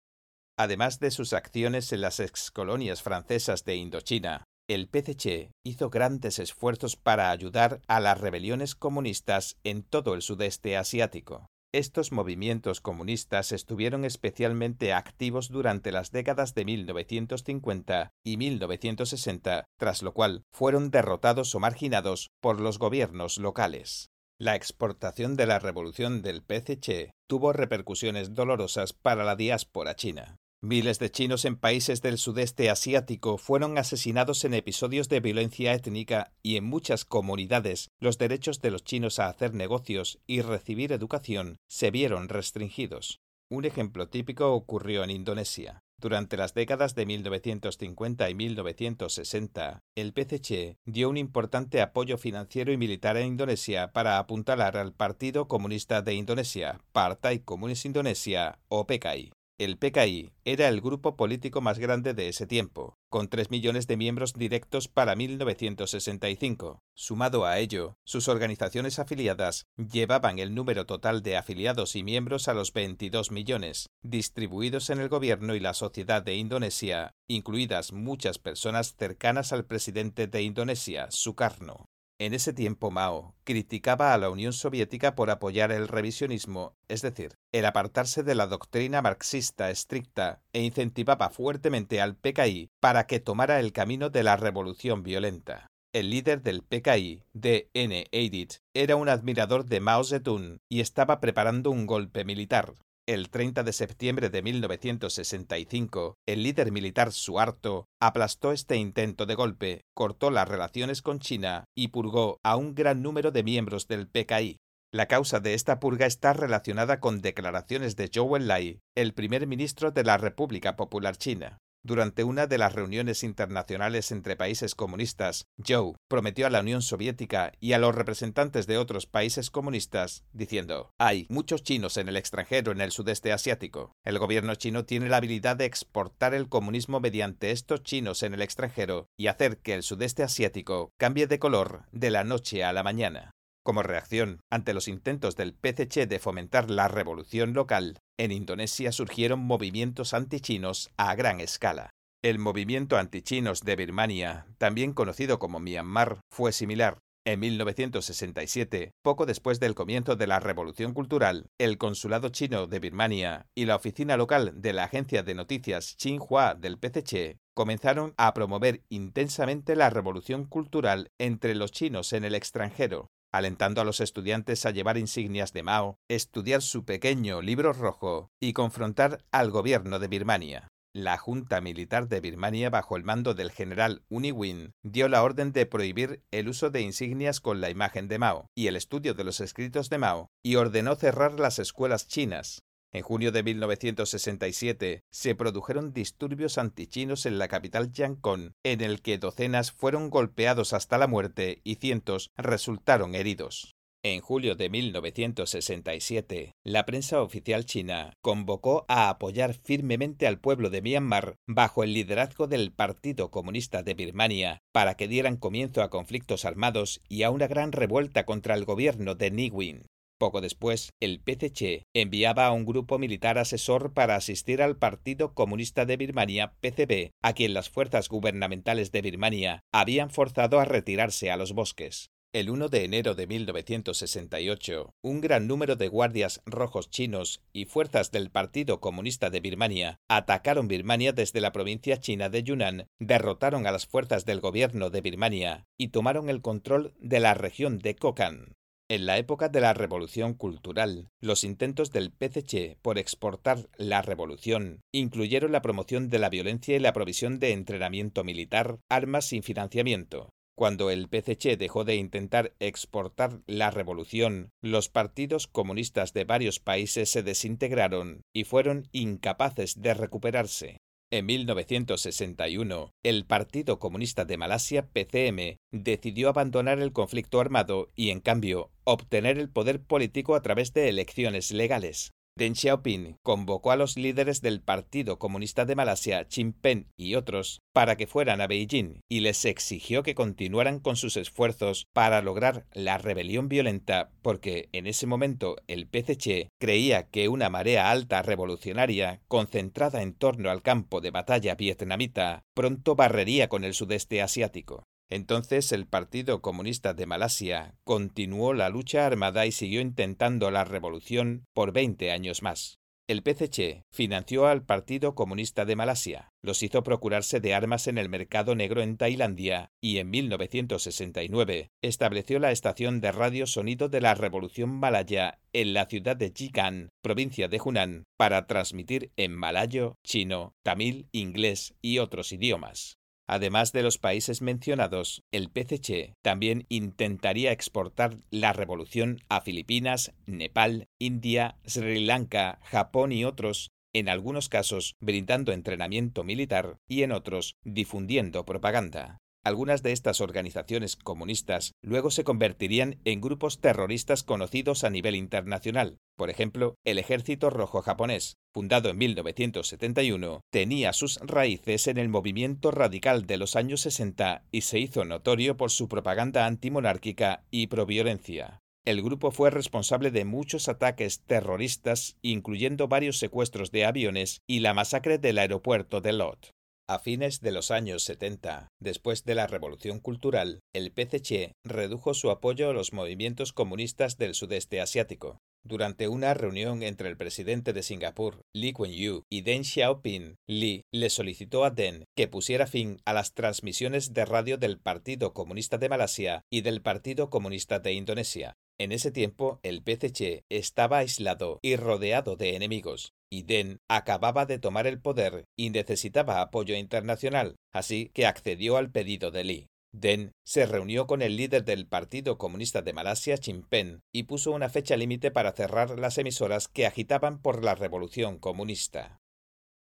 Además 0.58 1.00
de 1.00 1.12
sus 1.12 1.32
acciones 1.32 1.94
en 1.94 2.02
las 2.02 2.20
excolonias 2.20 3.02
francesas 3.02 3.64
de 3.64 3.78
Indochina, 3.78 4.44
el 4.70 4.88
PCC 4.88 5.50
hizo 5.66 5.90
grandes 5.90 6.38
esfuerzos 6.38 6.96
para 6.96 7.32
ayudar 7.32 7.82
a 7.88 8.00
las 8.00 8.22
rebeliones 8.22 8.76
comunistas 8.76 9.58
en 9.64 9.82
todo 9.82 10.14
el 10.14 10.22
sudeste 10.22 10.78
asiático. 10.78 11.48
Estos 11.74 12.12
movimientos 12.12 12.80
comunistas 12.80 13.52
estuvieron 13.52 14.06
especialmente 14.06 14.94
activos 14.94 15.50
durante 15.50 15.92
las 15.92 16.12
décadas 16.12 16.54
de 16.54 16.66
1950 16.66 18.12
y 18.24 18.38
1960, 18.38 19.66
tras 19.78 20.04
lo 20.04 20.14
cual 20.14 20.44
fueron 20.54 20.92
derrotados 20.92 21.54
o 21.56 21.60
marginados 21.60 22.30
por 22.40 22.62
los 22.62 22.78
gobiernos 22.78 23.40
locales. 23.40 24.10
La 24.40 24.56
exportación 24.56 25.36
de 25.36 25.48
la 25.48 25.58
revolución 25.58 26.22
del 26.22 26.44
PCC 26.44 27.10
tuvo 27.28 27.54
repercusiones 27.54 28.36
dolorosas 28.36 28.94
para 28.94 29.24
la 29.24 29.36
diáspora 29.36 29.96
china. 29.96 30.38
Miles 30.62 31.00
de 31.00 31.10
chinos 31.10 31.46
en 31.46 31.56
países 31.56 32.02
del 32.02 32.18
sudeste 32.18 32.70
asiático 32.70 33.38
fueron 33.38 33.78
asesinados 33.78 34.44
en 34.44 34.54
episodios 34.54 35.08
de 35.08 35.22
violencia 35.22 35.74
étnica 35.74 36.34
y 36.44 36.58
en 36.58 36.66
muchas 36.66 37.06
comunidades 37.06 37.88
los 38.02 38.18
derechos 38.18 38.60
de 38.60 38.72
los 38.72 38.84
chinos 38.84 39.20
a 39.20 39.30
hacer 39.30 39.54
negocios 39.54 40.20
y 40.28 40.42
recibir 40.42 40.92
educación 40.92 41.56
se 41.70 41.92
vieron 41.92 42.28
restringidos. 42.28 43.22
Un 43.50 43.64
ejemplo 43.64 44.10
típico 44.10 44.54
ocurrió 44.54 45.06
en 45.06 45.12
Indonesia. 45.12 45.80
Durante 45.98 46.36
las 46.36 46.54
décadas 46.54 46.94
de 46.94 47.06
1950 47.06 48.30
y 48.30 48.36
1960, 48.36 49.80
el 49.96 50.12
PCC 50.12 50.76
dio 50.86 51.10
un 51.10 51.16
importante 51.16 51.82
apoyo 51.82 52.18
financiero 52.18 52.74
y 52.74 52.78
militar 52.78 53.16
a 53.16 53.22
Indonesia 53.22 53.94
para 53.94 54.18
apuntalar 54.18 54.76
al 54.76 54.92
Partido 54.94 55.48
Comunista 55.48 56.02
de 56.02 56.16
Indonesia, 56.16 56.82
Partai 56.92 57.40
Komunis 57.40 57.86
Indonesia 57.86 58.60
o 58.68 58.86
PKI. 58.86 59.32
El 59.60 59.78
PKI 59.78 60.32
era 60.46 60.70
el 60.70 60.80
grupo 60.80 61.18
político 61.18 61.60
más 61.60 61.80
grande 61.80 62.14
de 62.14 62.30
ese 62.30 62.48
tiempo, 62.48 62.98
con 63.10 63.28
3 63.28 63.52
millones 63.52 63.88
de 63.88 63.98
miembros 63.98 64.32
directos 64.32 64.88
para 64.88 65.18
1965. 65.18 66.82
Sumado 66.96 67.46
a 67.46 67.60
ello, 67.60 67.98
sus 68.06 68.30
organizaciones 68.30 69.00
afiliadas 69.00 69.66
llevaban 69.76 70.40
el 70.40 70.56
número 70.56 70.86
total 70.86 71.22
de 71.24 71.36
afiliados 71.36 71.98
y 71.98 72.04
miembros 72.04 72.48
a 72.48 72.54
los 72.54 72.72
22 72.72 73.32
millones, 73.32 73.90
distribuidos 74.02 74.90
en 74.92 75.02
el 75.02 75.10
gobierno 75.10 75.54
y 75.56 75.60
la 75.60 75.74
sociedad 75.74 76.24
de 76.24 76.36
Indonesia, 76.36 77.12
incluidas 77.28 77.92
muchas 77.92 78.40
personas 78.40 78.96
cercanas 78.98 79.52
al 79.52 79.66
presidente 79.66 80.28
de 80.28 80.42
Indonesia, 80.42 81.08
Sukarno. 81.10 81.90
En 82.22 82.34
ese 82.34 82.52
tiempo 82.52 82.92
Mao 82.92 83.34
criticaba 83.46 84.14
a 84.14 84.18
la 84.18 84.30
Unión 84.30 84.52
Soviética 84.52 85.16
por 85.16 85.30
apoyar 85.30 85.72
el 85.72 85.88
revisionismo, 85.88 86.76
es 86.90 87.02
decir, 87.02 87.36
el 87.54 87.66
apartarse 87.66 88.24
de 88.24 88.36
la 88.36 88.46
doctrina 88.46 89.02
marxista 89.02 89.72
estricta, 89.72 90.42
e 90.52 90.62
incentivaba 90.64 91.30
fuertemente 91.30 92.02
al 92.02 92.18
PKI 92.18 92.72
para 92.82 93.08
que 93.08 93.22
tomara 93.22 93.62
el 93.62 93.72
camino 93.72 94.10
de 94.10 94.24
la 94.24 94.36
revolución 94.36 95.02
violenta. 95.02 95.68
El 95.94 96.10
líder 96.10 96.42
del 96.42 96.62
PKI, 96.62 97.24
D.N. 97.32 98.06
Edith, 98.12 98.56
era 98.74 98.98
un 98.98 99.08
admirador 99.08 99.64
de 99.64 99.80
Mao 99.80 100.04
Zedong 100.04 100.60
y 100.68 100.82
estaba 100.82 101.22
preparando 101.22 101.72
un 101.72 101.88
golpe 101.88 102.26
militar. 102.26 102.74
El 103.10 103.32
30 103.32 103.64
de 103.64 103.74
septiembre 103.74 104.30
de 104.30 104.44
1965, 104.44 106.14
el 106.28 106.44
líder 106.44 106.72
militar 106.72 107.12
Suharto 107.12 107.88
aplastó 108.00 108.52
este 108.52 108.76
intento 108.76 109.26
de 109.26 109.34
golpe, 109.34 109.82
cortó 109.96 110.30
las 110.30 110.48
relaciones 110.48 111.02
con 111.02 111.18
China 111.18 111.66
y 111.76 111.88
purgó 111.88 112.38
a 112.44 112.56
un 112.56 112.76
gran 112.76 113.02
número 113.02 113.32
de 113.32 113.42
miembros 113.42 113.88
del 113.88 114.08
PKI. 114.08 114.58
La 114.94 115.08
causa 115.08 115.40
de 115.40 115.56
esta 115.56 115.80
purga 115.80 116.06
está 116.06 116.34
relacionada 116.34 117.00
con 117.00 117.22
declaraciones 117.22 117.96
de 117.96 118.10
Zhou 118.14 118.36
Enlai, 118.36 118.78
el 118.96 119.16
primer 119.16 119.48
ministro 119.48 119.90
de 119.90 120.04
la 120.04 120.20
República 120.20 120.76
Popular 120.76 121.18
China. 121.18 121.58
Durante 121.82 122.26
una 122.26 122.46
de 122.46 122.58
las 122.58 122.74
reuniones 122.74 123.24
internacionales 123.24 124.12
entre 124.12 124.36
países 124.36 124.76
comunistas, 124.76 125.46
Zhou 125.64 125.96
prometió 126.10 126.46
a 126.46 126.50
la 126.50 126.60
Unión 126.60 126.82
Soviética 126.82 127.54
y 127.62 127.72
a 127.72 127.78
los 127.78 127.96
representantes 127.96 128.68
de 128.68 128.78
otros 128.78 129.06
países 129.06 129.50
comunistas, 129.50 130.26
diciendo, 130.34 130.92
hay 130.98 131.26
muchos 131.30 131.64
chinos 131.64 131.96
en 131.96 132.10
el 132.10 132.18
extranjero 132.18 132.74
en 132.74 132.82
el 132.82 132.92
sudeste 132.92 133.32
asiático. 133.32 133.94
El 134.04 134.20
gobierno 134.20 134.56
chino 134.56 134.84
tiene 134.84 135.08
la 135.08 135.18
habilidad 135.18 135.56
de 135.56 135.66
exportar 135.66 136.34
el 136.34 136.50
comunismo 136.50 137.00
mediante 137.00 137.52
estos 137.52 137.84
chinos 137.84 138.24
en 138.24 138.34
el 138.34 138.42
extranjero 138.42 139.08
y 139.18 139.28
hacer 139.28 139.60
que 139.60 139.74
el 139.74 139.84
sudeste 139.84 140.24
asiático 140.24 140.92
cambie 140.98 141.28
de 141.28 141.40
color 141.40 141.86
de 141.94 142.12
la 142.12 142.26
noche 142.26 142.64
a 142.66 142.74
la 142.74 142.84
mañana. 142.84 143.32
Como 143.70 143.84
reacción 143.84 144.42
ante 144.50 144.74
los 144.74 144.88
intentos 144.88 145.36
del 145.36 145.54
PCC 145.54 146.08
de 146.08 146.18
fomentar 146.18 146.72
la 146.72 146.88
revolución 146.88 147.54
local, 147.54 148.00
en 148.18 148.32
Indonesia 148.32 148.92
surgieron 148.92 149.42
movimientos 149.42 150.16
antichinos 150.16 150.90
a 150.98 151.14
gran 151.14 151.40
escala. 151.40 151.92
El 152.24 152.40
movimiento 152.40 152.98
antichinos 152.98 153.62
de 153.62 153.76
Birmania, 153.76 154.48
también 154.58 154.94
conocido 154.94 155.38
como 155.38 155.60
Myanmar, 155.60 156.20
fue 156.32 156.52
similar. 156.52 156.98
En 157.28 157.42
1967, 157.42 158.90
poco 159.04 159.28
después 159.28 159.60
del 159.60 159.76
comienzo 159.76 160.16
de 160.16 160.26
la 160.26 160.40
Revolución 160.40 160.96
Cultural, 160.96 161.46
el 161.60 161.78
Consulado 161.78 162.30
chino 162.30 162.66
de 162.66 162.80
Birmania 162.80 163.46
y 163.54 163.66
la 163.66 163.76
oficina 163.76 164.18
local 164.18 164.52
de 164.56 164.74
la 164.74 164.86
agencia 164.86 165.22
de 165.22 165.36
noticias 165.36 165.96
Xinhua 166.00 166.56
del 166.56 166.80
PCC 166.80 167.38
comenzaron 167.54 168.16
a 168.18 168.34
promover 168.34 168.82
intensamente 168.90 169.76
la 169.76 169.92
revolución 169.92 170.46
cultural 170.46 171.12
entre 171.20 171.54
los 171.54 171.72
chinos 171.72 172.14
en 172.14 172.24
el 172.24 172.34
extranjero, 172.34 173.12
alentando 173.32 173.82
a 173.82 173.86
los 173.86 174.00
estudiantes 174.00 174.66
a 174.66 174.72
llevar 174.72 174.98
insignias 174.98 175.54
de 175.54 175.64
Mao, 175.64 175.98
estudiar 176.08 176.62
su 176.62 176.86
pequeño 176.86 177.42
libro 177.42 177.74
rojo 177.74 178.32
y 178.40 178.54
confrontar 178.54 179.24
al 179.32 179.52
gobierno 179.52 180.00
de 180.00 180.08
Birmania. 180.08 180.68
La 180.92 181.18
Junta 181.18 181.62
Militar 181.62 182.08
de 182.08 182.20
Birmania, 182.20 182.72
bajo 182.72 182.98
el 182.98 183.04
mando 183.04 183.36
del 183.36 183.52
general 183.52 184.02
Uniwin, 184.10 184.74
dio 184.84 185.08
la 185.08 185.22
orden 185.22 185.52
de 185.52 185.68
prohibir 185.68 186.24
el 186.32 186.50
uso 186.50 186.72
de 186.72 186.82
insignias 186.82 187.40
con 187.42 187.62
la 187.62 187.70
imagen 187.70 188.08
de 188.08 188.18
Mao 188.18 188.48
y 188.56 188.68
el 188.68 188.76
estudio 188.76 189.14
de 189.14 189.24
los 189.24 189.40
escritos 189.40 189.90
de 189.90 190.00
Mao, 190.00 190.30
y 190.44 190.56
ordenó 190.56 190.96
cerrar 190.96 191.40
las 191.40 191.60
escuelas 191.60 192.08
chinas. 192.08 192.64
En 192.92 193.04
junio 193.04 193.32
de 193.32 193.44
1967 193.44 195.04
se 195.12 195.36
produjeron 195.36 195.94
disturbios 195.94 196.58
antichinos 196.58 197.28
en 197.28 197.38
la 197.38 197.48
capital 197.48 197.92
Yangon, 197.92 198.54
en 198.64 198.82
el 198.82 199.02
que 199.02 199.20
docenas 199.20 199.72
fueron 199.72 200.10
golpeados 200.10 200.74
hasta 200.74 200.98
la 200.98 201.06
muerte 201.06 201.62
y 201.64 201.76
cientos 201.76 202.32
resultaron 202.36 203.14
heridos. 203.14 203.76
En 204.02 204.22
julio 204.22 204.56
de 204.56 204.70
1967, 204.70 206.54
la 206.64 206.86
prensa 206.86 207.22
oficial 207.22 207.66
china 207.66 208.14
convocó 208.22 208.86
a 208.88 209.10
apoyar 209.10 209.54
firmemente 209.54 210.26
al 210.26 210.40
pueblo 210.40 210.70
de 210.70 210.82
Myanmar 210.82 211.36
bajo 211.46 211.84
el 211.84 211.94
liderazgo 211.94 212.48
del 212.48 212.72
Partido 212.72 213.30
Comunista 213.30 213.84
de 213.84 213.96
Birmania 213.96 214.62
para 214.72 214.96
que 214.96 215.10
dieran 215.10 215.36
comienzo 215.36 215.84
a 215.84 215.90
conflictos 215.90 216.46
armados 216.46 217.02
y 217.10 217.24
a 217.24 217.30
una 217.30 217.48
gran 217.48 217.74
revuelta 217.74 218.26
contra 218.26 218.56
el 218.56 218.64
gobierno 218.64 219.16
de 219.16 219.50
Win. 219.52 219.86
Poco 220.20 220.42
después, 220.42 220.92
el 221.00 221.22
PCC 221.22 221.86
enviaba 221.96 222.46
a 222.46 222.52
un 222.52 222.66
grupo 222.66 223.00
militar 223.00 223.38
asesor 223.38 223.94
para 223.94 224.18
asistir 224.18 224.62
al 224.62 224.76
Partido 224.76 225.34
Comunista 225.34 225.86
de 225.86 225.96
Birmania, 225.96 226.56
PCB, 226.60 227.12
a 227.22 227.32
quien 227.32 227.54
las 227.54 227.70
fuerzas 227.70 228.10
gubernamentales 228.10 228.92
de 228.92 229.02
Birmania 229.02 229.62
habían 229.72 230.10
forzado 230.10 230.60
a 230.60 230.66
retirarse 230.66 231.32
a 231.32 231.38
los 231.38 231.54
bosques. 231.54 232.12
El 232.34 232.50
1 232.50 232.68
de 232.68 232.84
enero 232.84 233.16
de 233.16 233.28
1968, 233.28 234.94
un 235.02 235.22
gran 235.22 235.48
número 235.48 235.78
de 235.78 235.88
guardias 235.88 236.42
rojos 236.46 236.90
chinos 236.90 237.42
y 237.54 237.64
fuerzas 237.64 238.12
del 238.12 238.30
Partido 238.30 238.82
Comunista 238.82 239.30
de 239.30 239.40
Birmania 239.40 240.00
atacaron 240.10 240.68
Birmania 240.68 241.14
desde 241.14 241.40
la 241.40 241.54
provincia 241.54 241.98
china 241.98 242.30
de 242.30 242.44
Yunnan, 242.44 242.88
derrotaron 243.00 243.66
a 243.66 243.72
las 243.72 243.88
fuerzas 243.88 244.26
del 244.26 244.42
gobierno 244.42 244.90
de 244.90 245.00
Birmania 245.02 245.66
y 245.78 245.88
tomaron 245.88 246.30
el 246.30 246.42
control 246.42 246.94
de 247.00 247.22
la 247.22 247.34
región 247.34 247.80
de 247.80 247.96
Kokand. 247.96 248.59
En 248.92 249.06
la 249.06 249.20
época 249.20 249.50
de 249.50 249.62
la 249.62 249.76
Revolución 249.76 250.34
Cultural, 250.34 251.10
los 251.22 251.44
intentos 251.44 251.92
del 251.92 252.12
PCC 252.12 252.76
por 252.82 252.98
exportar 252.98 253.70
la 253.78 254.02
revolución 254.02 254.82
incluyeron 254.92 255.52
la 255.52 255.62
promoción 255.62 256.10
de 256.10 256.18
la 256.18 256.30
violencia 256.30 256.76
y 256.76 256.80
la 256.80 256.92
provisión 256.92 257.38
de 257.38 257.52
entrenamiento 257.52 258.24
militar, 258.24 258.80
armas 258.90 259.28
sin 259.28 259.44
financiamiento, 259.44 260.32
cuando 260.56 260.90
el 260.90 261.08
PCC 261.08 261.56
dejó 261.56 261.84
de 261.84 261.98
intentar 261.98 262.56
exportar 262.60 263.42
la 263.46 263.70
revolución, 263.70 264.50
los 264.60 264.90
partidos 264.90 265.46
comunistas 265.46 266.12
de 266.14 266.24
varios 266.24 266.60
países 266.60 267.12
se 267.12 267.22
desintegraron 267.22 268.24
y 268.34 268.44
fueron 268.46 268.88
incapaces 268.92 269.80
de 269.80 269.94
recuperarse. 269.94 270.78
En 271.12 271.26
1961, 271.26 272.92
el 273.02 273.26
Partido 273.26 273.80
Comunista 273.80 274.26
de 274.26 274.38
Malasia, 274.38 274.88
PCM, 274.88 275.58
decidió 275.72 276.30
abandonar 276.30 276.80
el 276.80 276.94
conflicto 276.94 277.40
armado 277.40 277.90
y, 277.96 278.12
en 278.12 278.20
cambio, 278.20 278.70
obtener 278.84 279.40
el 279.40 279.50
poder 279.50 279.82
político 279.82 280.36
a 280.36 280.44
través 280.44 280.72
de 280.74 280.88
elecciones 280.88 281.52
legales. 281.52 282.12
Deng 282.40 282.56
Xiaoping 282.56 283.18
convocó 283.22 283.72
a 283.72 283.76
los 283.76 283.98
líderes 283.98 284.42
del 284.42 284.62
Partido 284.62 285.20
Comunista 285.20 285.66
de 285.66 285.76
Malasia, 285.76 286.26
Pen 286.62 286.88
y 286.96 287.16
otros 287.16 287.60
para 287.74 287.98
que 287.98 288.08
fueran 288.08 288.40
a 288.40 288.48
Beijing 288.48 289.02
y 289.10 289.20
les 289.20 289.44
exigió 289.44 290.04
que 290.04 290.16
continuaran 290.16 290.80
con 290.80 290.96
sus 290.96 291.18
esfuerzos 291.18 291.86
para 291.92 292.22
lograr 292.22 292.66
la 292.72 292.98
rebelión 292.98 293.50
violenta 293.50 294.12
porque 294.22 294.70
en 294.72 294.88
ese 294.88 295.06
momento 295.06 295.58
el 295.68 295.86
PCC 295.86 296.48
creía 296.62 297.10
que 297.10 297.28
una 297.28 297.50
marea 297.50 297.92
alta 297.92 298.22
revolucionaria 298.22 299.20
concentrada 299.28 300.02
en 300.02 300.14
torno 300.14 300.50
al 300.50 300.62
campo 300.62 301.02
de 301.02 301.12
batalla 301.12 301.56
vietnamita 301.56 302.44
pronto 302.54 302.96
barrería 302.96 303.50
con 303.50 303.66
el 303.66 303.74
sudeste 303.74 304.22
asiático. 304.22 304.86
Entonces 305.10 305.72
el 305.72 305.88
Partido 305.88 306.42
Comunista 306.42 306.94
de 306.94 307.06
Malasia 307.06 307.76
continuó 307.84 308.54
la 308.54 308.70
lucha 308.70 309.06
armada 309.06 309.46
y 309.46 309.52
siguió 309.52 309.82
intentando 309.82 310.52
la 310.52 310.66
revolución 310.66 311.46
por 311.54 311.72
20 311.74 312.12
años 312.12 312.44
más. 312.44 312.80
El 313.10 313.24
PCC 313.24 313.86
financió 313.90 314.46
al 314.46 314.64
Partido 314.64 315.16
Comunista 315.16 315.66
de 315.66 315.76
Malasia, 315.76 316.32
los 316.44 316.62
hizo 316.62 316.84
procurarse 316.84 317.40
de 317.40 317.56
armas 317.56 317.88
en 317.88 317.98
el 317.98 318.08
mercado 318.08 318.54
negro 318.54 318.84
en 318.84 318.98
Tailandia 318.98 319.72
y 319.82 319.98
en 319.98 320.12
1969 320.12 321.72
estableció 321.82 322.38
la 322.38 322.52
estación 322.52 323.02
de 323.02 323.12
radio 323.12 323.48
sonido 323.48 323.90
de 323.90 324.02
la 324.02 324.14
Revolución 324.14 324.70
Malaya 324.70 325.40
en 325.54 325.74
la 325.74 325.88
ciudad 325.88 326.18
de 326.18 326.32
Jikan, 326.36 326.90
provincia 327.02 327.48
de 327.48 327.60
Hunan, 327.60 328.04
para 328.16 328.46
transmitir 328.46 329.12
en 329.18 329.36
malayo, 329.36 329.96
chino, 330.06 330.54
tamil, 330.62 331.08
inglés 331.12 331.74
y 331.82 331.98
otros 331.98 332.32
idiomas. 332.32 332.99
Además 333.32 333.74
de 333.74 333.84
los 333.84 334.00
países 334.00 334.42
mencionados, 334.42 335.22
el 335.32 335.52
PCC 335.52 336.16
también 336.24 336.66
intentaría 336.68 337.52
exportar 337.52 338.18
la 338.32 338.54
revolución 338.54 339.20
a 339.30 339.42
Filipinas, 339.42 340.14
Nepal, 340.26 340.88
India, 340.98 341.56
Sri 341.64 342.04
Lanka, 342.04 342.58
Japón 342.64 343.12
y 343.12 343.26
otros, 343.26 343.70
en 343.94 344.10
algunos 344.10 344.50
casos 344.50 344.96
brindando 345.00 345.52
entrenamiento 345.52 346.24
militar 346.24 346.78
y 346.88 347.04
en 347.04 347.12
otros 347.12 347.54
difundiendo 347.64 348.46
propaganda. 348.46 349.20
Algunas 349.44 349.84
de 349.84 349.94
estas 349.94 350.20
organizaciones 350.20 350.98
comunistas 350.98 351.72
luego 351.82 352.12
se 352.12 352.26
convertirían 352.26 353.00
en 353.06 353.22
grupos 353.22 353.62
terroristas 353.62 354.24
conocidos 354.24 354.84
a 354.84 354.90
nivel 354.90 355.16
internacional. 355.16 355.98
Por 356.18 356.30
ejemplo, 356.30 356.76
el 356.84 357.00
Ejército 357.00 357.50
Rojo 357.50 357.82
japonés, 357.82 358.36
fundado 358.54 358.90
en 358.90 358.98
1971, 358.98 360.42
tenía 360.52 360.92
sus 360.92 361.18
raíces 361.22 361.88
en 361.88 361.98
el 361.98 362.10
movimiento 362.10 362.72
radical 362.72 363.26
de 363.26 363.38
los 363.38 363.56
años 363.56 363.82
60 363.82 364.44
y 364.52 364.62
se 364.62 364.80
hizo 364.80 365.06
notorio 365.06 365.56
por 365.56 365.72
su 365.72 365.88
propaganda 365.88 366.46
antimonárquica 366.46 367.46
y 367.50 367.68
proviolencia. 367.68 368.60
El 368.86 369.02
grupo 369.02 369.32
fue 369.32 369.52
responsable 369.52 370.12
de 370.12 370.26
muchos 370.26 370.68
ataques 370.68 371.22
terroristas, 371.26 372.18
incluyendo 372.22 372.88
varios 372.88 373.20
secuestros 373.20 373.72
de 373.72 373.86
aviones 373.86 374.42
y 374.48 374.60
la 374.60 374.74
masacre 374.74 375.18
del 375.18 375.38
aeropuerto 375.38 376.02
de 376.02 376.14
Lot. 376.14 376.59
A 376.90 376.98
fines 376.98 377.40
de 377.42 377.52
los 377.52 377.70
años 377.70 378.02
70, 378.02 378.70
después 378.80 379.24
de 379.24 379.36
la 379.36 379.46
Revolución 379.46 380.00
Cultural, 380.00 380.62
el 380.74 380.92
PCC 380.92 381.52
redujo 381.64 382.16
su 382.16 382.32
apoyo 382.32 382.68
a 382.68 382.74
los 382.74 382.94
movimientos 382.94 383.54
comunistas 383.54 384.18
del 384.18 384.34
sudeste 384.34 384.82
asiático. 384.82 385.38
Durante 385.64 386.08
una 386.08 386.34
reunión 386.34 386.82
entre 386.82 387.08
el 387.08 387.16
presidente 387.16 387.74
de 387.74 387.84
Singapur, 387.84 388.42
Lee 388.56 388.74
Kuan 388.74 388.90
Yew, 388.90 389.22
y 389.30 389.42
Deng 389.42 389.66
Xiaoping, 389.66 390.38
Lee 390.48 390.82
le 390.92 391.12
solicitó 391.12 391.64
a 391.64 391.70
Deng 391.70 392.06
que 392.18 392.28
pusiera 392.28 392.66
fin 392.66 392.98
a 393.06 393.14
las 393.14 393.36
transmisiones 393.36 394.16
de 394.16 394.26
radio 394.26 394.58
del 394.58 394.80
Partido 394.80 395.32
Comunista 395.36 395.78
de 395.78 395.90
Malasia 395.90 396.42
y 396.52 396.62
del 396.62 396.82
Partido 396.82 397.30
Comunista 397.30 397.78
de 397.78 397.94
Indonesia. 397.94 398.56
En 398.80 398.94
ese 398.94 399.12
tiempo, 399.12 399.60
el 399.62 399.84
PCC 399.84 400.46
estaba 400.50 401.00
aislado 401.00 401.60
y 401.62 401.76
rodeado 401.76 402.38
de 402.38 402.56
enemigos, 402.56 403.12
y 403.30 403.44
Deng 403.44 403.80
acababa 403.90 404.46
de 404.46 404.58
tomar 404.58 404.88
el 404.88 405.02
poder 405.02 405.44
y 405.58 405.70
necesitaba 405.70 406.40
apoyo 406.40 406.76
internacional, 406.76 407.58
así 407.74 408.10
que 408.14 408.26
accedió 408.26 408.78
al 408.78 408.90
pedido 408.90 409.32
de 409.32 409.44
Lee. 409.44 409.68
Deng 409.92 410.32
se 410.46 410.66
reunió 410.66 411.08
con 411.08 411.22
el 411.22 411.36
líder 411.36 411.66
del 411.66 411.88
Partido 411.88 412.38
Comunista 412.38 412.82
de 412.82 412.94
Malasia, 412.94 413.38
Pen, 413.70 414.00
y 414.14 414.24
puso 414.24 414.52
una 414.52 414.70
fecha 414.70 414.96
límite 414.96 415.30
para 415.30 415.52
cerrar 415.52 416.00
las 416.00 416.18
emisoras 416.18 416.70
que 416.70 416.86
agitaban 416.86 417.42
por 417.42 417.66
la 417.66 417.76
revolución 417.76 418.40
comunista. 418.40 419.18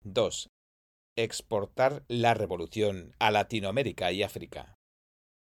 2. 0.05 0.49
Exportar 1.17 2.05
la 2.07 2.35
revolución 2.35 3.15
a 3.19 3.33
Latinoamérica 3.33 4.13
y 4.13 4.23
África. 4.23 4.76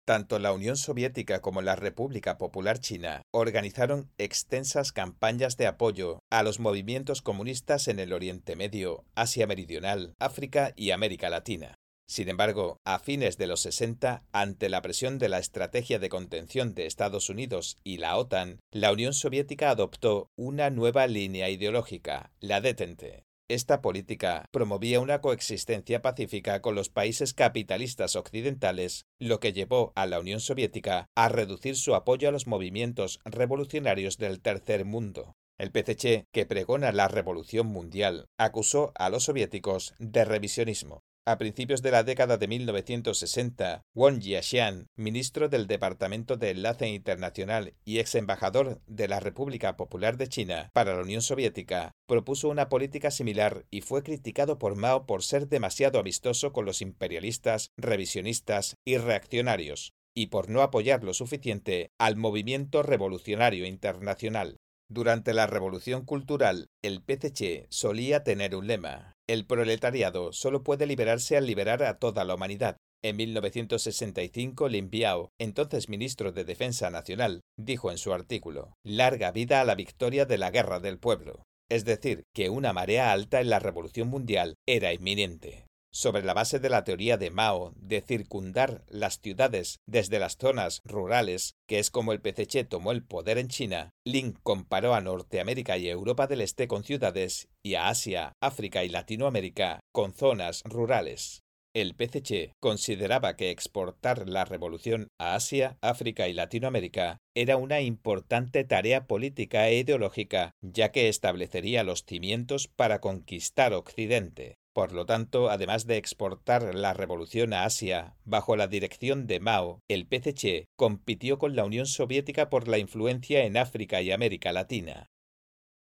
Tanto 0.05 0.39
la 0.39 0.51
Unión 0.51 0.77
Soviética 0.77 1.41
como 1.41 1.61
la 1.61 1.75
República 1.75 2.37
Popular 2.37 2.79
China 2.79 3.21
organizaron 3.31 4.09
extensas 4.17 4.91
campañas 4.91 5.57
de 5.57 5.67
apoyo 5.67 6.19
a 6.31 6.41
los 6.41 6.59
movimientos 6.59 7.21
comunistas 7.21 7.87
en 7.87 7.99
el 7.99 8.11
Oriente 8.11 8.55
Medio, 8.55 9.05
Asia 9.15 9.45
Meridional, 9.45 10.15
África 10.19 10.73
y 10.75 10.91
América 10.91 11.29
Latina. 11.29 11.75
Sin 12.11 12.27
embargo, 12.27 12.75
a 12.83 12.99
fines 12.99 13.37
de 13.37 13.47
los 13.47 13.61
60, 13.61 14.25
ante 14.33 14.67
la 14.67 14.81
presión 14.81 15.17
de 15.17 15.29
la 15.29 15.39
estrategia 15.39 15.97
de 15.97 16.09
contención 16.09 16.73
de 16.73 16.85
Estados 16.85 17.29
Unidos 17.29 17.77
y 17.85 17.99
la 17.99 18.17
OTAN, 18.17 18.59
la 18.71 18.91
Unión 18.91 19.13
Soviética 19.13 19.69
adoptó 19.69 20.27
una 20.35 20.71
nueva 20.71 21.07
línea 21.07 21.49
ideológica, 21.49 22.33
la 22.41 22.59
detente. 22.59 23.23
Esta 23.53 23.81
política 23.81 24.45
promovía 24.51 24.99
una 24.99 25.21
coexistencia 25.21 26.01
pacífica 26.01 26.61
con 26.61 26.75
los 26.75 26.89
países 26.89 27.33
capitalistas 27.33 28.15
occidentales, 28.15 29.05
lo 29.19 29.39
que 29.39 29.53
llevó 29.53 29.91
a 29.95 30.05
la 30.05 30.19
Unión 30.19 30.39
Soviética 30.39 31.07
a 31.15 31.29
reducir 31.29 31.75
su 31.75 31.95
apoyo 31.95 32.29
a 32.29 32.31
los 32.31 32.47
movimientos 32.47 33.19
revolucionarios 33.25 34.17
del 34.17 34.41
tercer 34.41 34.85
mundo. 34.85 35.35
El 35.57 35.71
PCC, 35.71 36.25
que 36.31 36.45
pregona 36.45 36.91
la 36.91 37.07
revolución 37.07 37.67
mundial, 37.67 38.25
acusó 38.37 38.91
a 38.95 39.09
los 39.09 39.25
soviéticos 39.25 39.93
de 39.99 40.25
revisionismo. 40.25 41.03
A 41.23 41.37
principios 41.37 41.83
de 41.83 41.91
la 41.91 42.03
década 42.03 42.37
de 42.37 42.47
1960, 42.47 43.83
Wang 43.93 44.19
Jiaxian, 44.19 44.87
ministro 44.95 45.49
del 45.49 45.67
Departamento 45.67 46.35
de 46.35 46.49
Enlace 46.49 46.87
Internacional 46.87 47.75
y 47.85 47.99
ex 47.99 48.15
embajador 48.15 48.81
de 48.87 49.07
la 49.07 49.19
República 49.19 49.77
Popular 49.77 50.17
de 50.17 50.27
China 50.27 50.71
para 50.73 50.95
la 50.95 51.03
Unión 51.03 51.21
Soviética, 51.21 51.91
propuso 52.07 52.49
una 52.49 52.69
política 52.69 53.11
similar 53.11 53.67
y 53.69 53.81
fue 53.81 54.01
criticado 54.01 54.57
por 54.57 54.75
Mao 54.75 55.05
por 55.05 55.21
ser 55.21 55.47
demasiado 55.47 55.99
amistoso 55.99 56.53
con 56.53 56.65
los 56.65 56.81
imperialistas, 56.81 57.69
revisionistas 57.77 58.77
y 58.83 58.97
reaccionarios, 58.97 59.93
y 60.15 60.27
por 60.27 60.49
no 60.49 60.63
apoyar 60.63 61.03
lo 61.03 61.13
suficiente 61.13 61.91
al 61.99 62.15
movimiento 62.15 62.81
revolucionario 62.81 63.67
internacional. 63.67 64.57
Durante 64.89 65.33
la 65.33 65.47
Revolución 65.47 66.03
Cultural, 66.03 66.67
el 66.81 67.01
PCC 67.01 67.67
solía 67.69 68.23
tener 68.23 68.55
un 68.55 68.67
lema. 68.67 69.13
El 69.31 69.45
proletariado 69.45 70.33
solo 70.33 70.61
puede 70.61 70.85
liberarse 70.85 71.37
al 71.37 71.45
liberar 71.45 71.83
a 71.83 71.99
toda 71.99 72.25
la 72.25 72.35
humanidad. 72.35 72.75
En 73.01 73.15
1965, 73.15 74.67
Lin 74.67 74.89
Biao, 74.89 75.29
entonces 75.39 75.87
ministro 75.87 76.33
de 76.33 76.43
Defensa 76.43 76.89
Nacional, 76.89 77.39
dijo 77.57 77.91
en 77.91 77.97
su 77.97 78.11
artículo, 78.11 78.73
Larga 78.83 79.31
vida 79.31 79.61
a 79.61 79.63
la 79.63 79.75
victoria 79.75 80.25
de 80.25 80.37
la 80.37 80.51
guerra 80.51 80.81
del 80.81 80.99
pueblo. 80.99 81.43
Es 81.69 81.85
decir, 81.85 82.23
que 82.35 82.49
una 82.49 82.73
marea 82.73 83.13
alta 83.13 83.39
en 83.39 83.49
la 83.49 83.59
Revolución 83.59 84.09
Mundial 84.09 84.55
era 84.67 84.91
inminente 84.91 85.65
sobre 85.91 86.23
la 86.23 86.33
base 86.33 86.59
de 86.59 86.69
la 86.69 86.83
teoría 86.83 87.17
de 87.17 87.29
Mao 87.29 87.73
de 87.75 88.01
circundar 88.01 88.83
las 88.87 89.19
ciudades 89.19 89.79
desde 89.85 90.19
las 90.19 90.37
zonas 90.37 90.81
rurales, 90.85 91.55
que 91.67 91.79
es 91.79 91.91
como 91.91 92.13
el 92.13 92.21
PCC 92.21 92.67
tomó 92.67 92.91
el 92.91 93.03
poder 93.03 93.37
en 93.37 93.49
China, 93.49 93.91
Lin 94.05 94.33
comparó 94.43 94.95
a 94.95 95.01
Norteamérica 95.01 95.77
y 95.77 95.89
Europa 95.89 96.27
del 96.27 96.41
Este 96.41 96.67
con 96.67 96.83
ciudades 96.83 97.49
y 97.63 97.75
a 97.75 97.89
Asia, 97.89 98.33
África 98.41 98.83
y 98.83 98.89
Latinoamérica 98.89 99.79
con 99.91 100.13
zonas 100.13 100.61
rurales. 100.65 101.41
El 101.73 101.95
PCC 101.95 102.51
consideraba 102.59 103.37
que 103.37 103.49
exportar 103.49 104.27
la 104.27 104.43
revolución 104.43 105.07
a 105.17 105.35
Asia, 105.35 105.77
África 105.81 106.27
y 106.27 106.33
Latinoamérica 106.33 107.19
era 107.33 107.55
una 107.55 107.79
importante 107.79 108.65
tarea 108.65 109.07
política 109.07 109.69
e 109.69 109.79
ideológica, 109.79 110.51
ya 110.59 110.91
que 110.91 111.07
establecería 111.07 111.85
los 111.85 112.03
cimientos 112.03 112.67
para 112.67 112.99
conquistar 112.99 113.71
Occidente. 113.71 114.57
Por 114.73 114.93
lo 114.93 115.05
tanto, 115.05 115.49
además 115.49 115.85
de 115.85 115.97
exportar 115.97 116.73
la 116.73 116.93
revolución 116.93 117.53
a 117.53 117.65
Asia 117.65 118.15
bajo 118.23 118.55
la 118.55 118.67
dirección 118.67 119.27
de 119.27 119.41
Mao, 119.41 119.81
el 119.89 120.07
PCC 120.07 120.65
compitió 120.77 121.39
con 121.39 121.55
la 121.55 121.65
Unión 121.65 121.85
Soviética 121.85 122.49
por 122.49 122.69
la 122.69 122.77
influencia 122.77 123.43
en 123.43 123.57
África 123.57 124.01
y 124.01 124.11
América 124.11 124.53
Latina. 124.53 125.07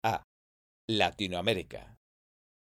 A. 0.03 0.24
Latinoamérica. 0.88 1.98